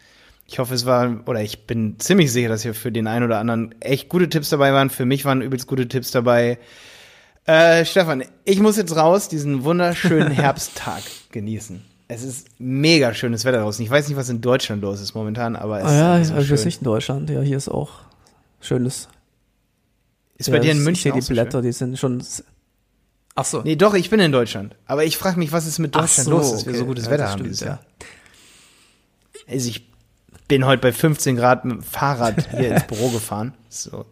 Ich 0.47 0.59
hoffe, 0.59 0.73
es 0.73 0.85
war, 0.85 1.21
oder 1.25 1.41
ich 1.41 1.67
bin 1.67 1.99
ziemlich 1.99 2.31
sicher, 2.31 2.47
dass 2.47 2.61
hier 2.61 2.73
für 2.73 2.93
den 2.93 3.07
einen 3.07 3.25
oder 3.25 3.39
anderen 3.39 3.75
echt 3.81 4.07
gute 4.07 4.29
Tipps 4.29 4.47
dabei 4.47 4.71
waren. 4.71 4.89
Für 4.89 5.03
mich 5.03 5.25
waren 5.25 5.41
übelst 5.41 5.67
gute 5.67 5.89
Tipps 5.89 6.11
dabei. 6.11 6.57
Äh, 7.47 7.85
Stefan, 7.85 8.25
ich 8.43 8.59
muss 8.59 8.75
jetzt 8.75 8.93
raus, 8.95 9.29
diesen 9.29 9.63
wunderschönen 9.63 10.31
Herbsttag 10.31 11.01
genießen. 11.31 11.81
Es 12.09 12.21
ist 12.21 12.49
mega 12.59 13.13
schönes 13.13 13.45
Wetter 13.45 13.61
draußen. 13.61 13.83
Ich 13.83 13.89
weiß 13.89 14.09
nicht, 14.09 14.17
was 14.17 14.27
in 14.27 14.41
Deutschland 14.41 14.81
los 14.81 14.99
ist 14.99 15.15
momentan, 15.15 15.55
aber 15.55 15.79
es 15.79 15.85
ah, 15.85 15.93
ja, 15.93 16.17
ist 16.17 16.27
so 16.27 16.33
also 16.35 16.55
schön. 16.55 16.65
nicht 16.65 16.81
in 16.81 16.83
Deutschland. 16.83 17.29
Ja, 17.29 17.39
hier 17.39 17.55
ist 17.55 17.69
auch 17.69 17.91
schönes. 18.59 19.07
Ist 20.37 20.47
ja, 20.47 20.53
bei 20.53 20.59
dir 20.59 20.73
in 20.73 20.83
München 20.83 21.07
ich 21.07 21.13
auch 21.13 21.15
die 21.15 21.21
so 21.21 21.33
Blätter, 21.33 21.59
schön? 21.59 21.63
die 21.63 21.71
sind 21.71 21.97
schon. 21.97 22.21
Ach 23.35 23.45
so. 23.45 23.61
Nee, 23.61 23.77
doch, 23.77 23.93
ich 23.93 24.09
bin 24.09 24.19
in 24.19 24.33
Deutschland. 24.33 24.75
Aber 24.85 25.05
ich 25.05 25.17
frage 25.17 25.39
mich, 25.39 25.53
was 25.53 25.65
ist 25.67 25.79
mit 25.79 25.95
Deutschland 25.95 26.25
so, 26.25 26.31
los, 26.31 26.51
dass 26.51 26.61
okay. 26.63 26.73
wir 26.73 26.79
so 26.79 26.85
gutes 26.85 27.05
Ja, 27.05 27.11
Wetter 27.11 27.29
haben 27.29 27.43
dieses 27.43 27.61
ja. 27.61 27.67
Jahr. 27.67 27.79
Also 29.47 29.69
ich 29.69 29.89
bin 30.49 30.65
heute 30.65 30.81
bei 30.81 30.91
15 30.91 31.37
Grad 31.37 31.63
mit 31.63 31.77
dem 31.77 31.83
Fahrrad 31.83 32.49
hier 32.51 32.75
ins 32.75 32.87
Büro 32.87 33.09
gefahren. 33.09 33.53
So 33.69 34.05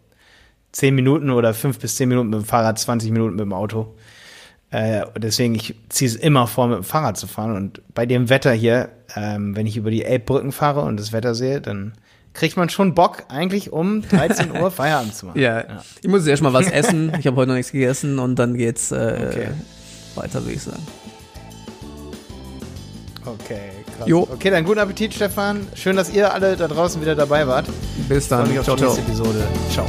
10 0.76 0.94
Minuten 0.94 1.30
oder 1.30 1.54
5 1.54 1.78
bis 1.78 1.96
10 1.96 2.06
Minuten 2.06 2.28
mit 2.28 2.40
dem 2.40 2.44
Fahrrad, 2.44 2.78
20 2.78 3.10
Minuten 3.10 3.36
mit 3.36 3.40
dem 3.40 3.54
Auto. 3.54 3.94
Äh, 4.70 5.06
deswegen, 5.16 5.54
ich 5.54 5.74
ziehe 5.88 6.10
es 6.10 6.16
immer 6.16 6.46
vor, 6.46 6.66
mit 6.66 6.76
dem 6.76 6.84
Fahrrad 6.84 7.16
zu 7.16 7.26
fahren. 7.26 7.56
Und 7.56 7.80
bei 7.94 8.04
dem 8.04 8.28
Wetter 8.28 8.52
hier, 8.52 8.90
ähm, 9.14 9.56
wenn 9.56 9.66
ich 9.66 9.78
über 9.78 9.90
die 9.90 10.04
Elbbrücken 10.04 10.52
fahre 10.52 10.82
und 10.82 11.00
das 11.00 11.14
Wetter 11.14 11.34
sehe, 11.34 11.62
dann 11.62 11.94
kriegt 12.34 12.58
man 12.58 12.68
schon 12.68 12.94
Bock, 12.94 13.24
eigentlich 13.30 13.72
um 13.72 14.02
13 14.02 14.50
Uhr 14.52 14.70
Feierabend 14.70 15.14
zu 15.14 15.24
machen. 15.24 15.40
Ja, 15.40 15.64
ich 16.02 16.10
muss 16.10 16.26
erst 16.26 16.42
mal 16.42 16.52
was 16.52 16.70
essen. 16.70 17.10
Ich 17.18 17.26
habe 17.26 17.36
heute 17.36 17.48
noch 17.48 17.56
nichts 17.56 17.72
gegessen 17.72 18.18
und 18.18 18.38
dann 18.38 18.52
geht's 18.54 18.92
äh, 18.92 19.28
Okay. 19.30 19.48
weiter, 20.14 20.42
würde 20.42 20.52
ich 20.56 20.62
sagen. 20.62 20.86
Okay, 23.24 23.70
krass. 23.96 24.06
Jo. 24.06 24.28
Okay, 24.30 24.50
dann 24.50 24.62
guten 24.66 24.80
Appetit, 24.80 25.14
Stefan. 25.14 25.66
Schön, 25.74 25.96
dass 25.96 26.12
ihr 26.12 26.34
alle 26.34 26.54
da 26.54 26.68
draußen 26.68 27.00
wieder 27.00 27.14
dabei 27.14 27.46
wart. 27.46 27.64
Bis 28.10 28.28
dann. 28.28 28.44
Ciao, 28.62 28.76
die 28.76 28.82
ciao. 28.82 28.94
nächste 28.94 29.00
Episode. 29.00 29.42
Ciao. 29.70 29.86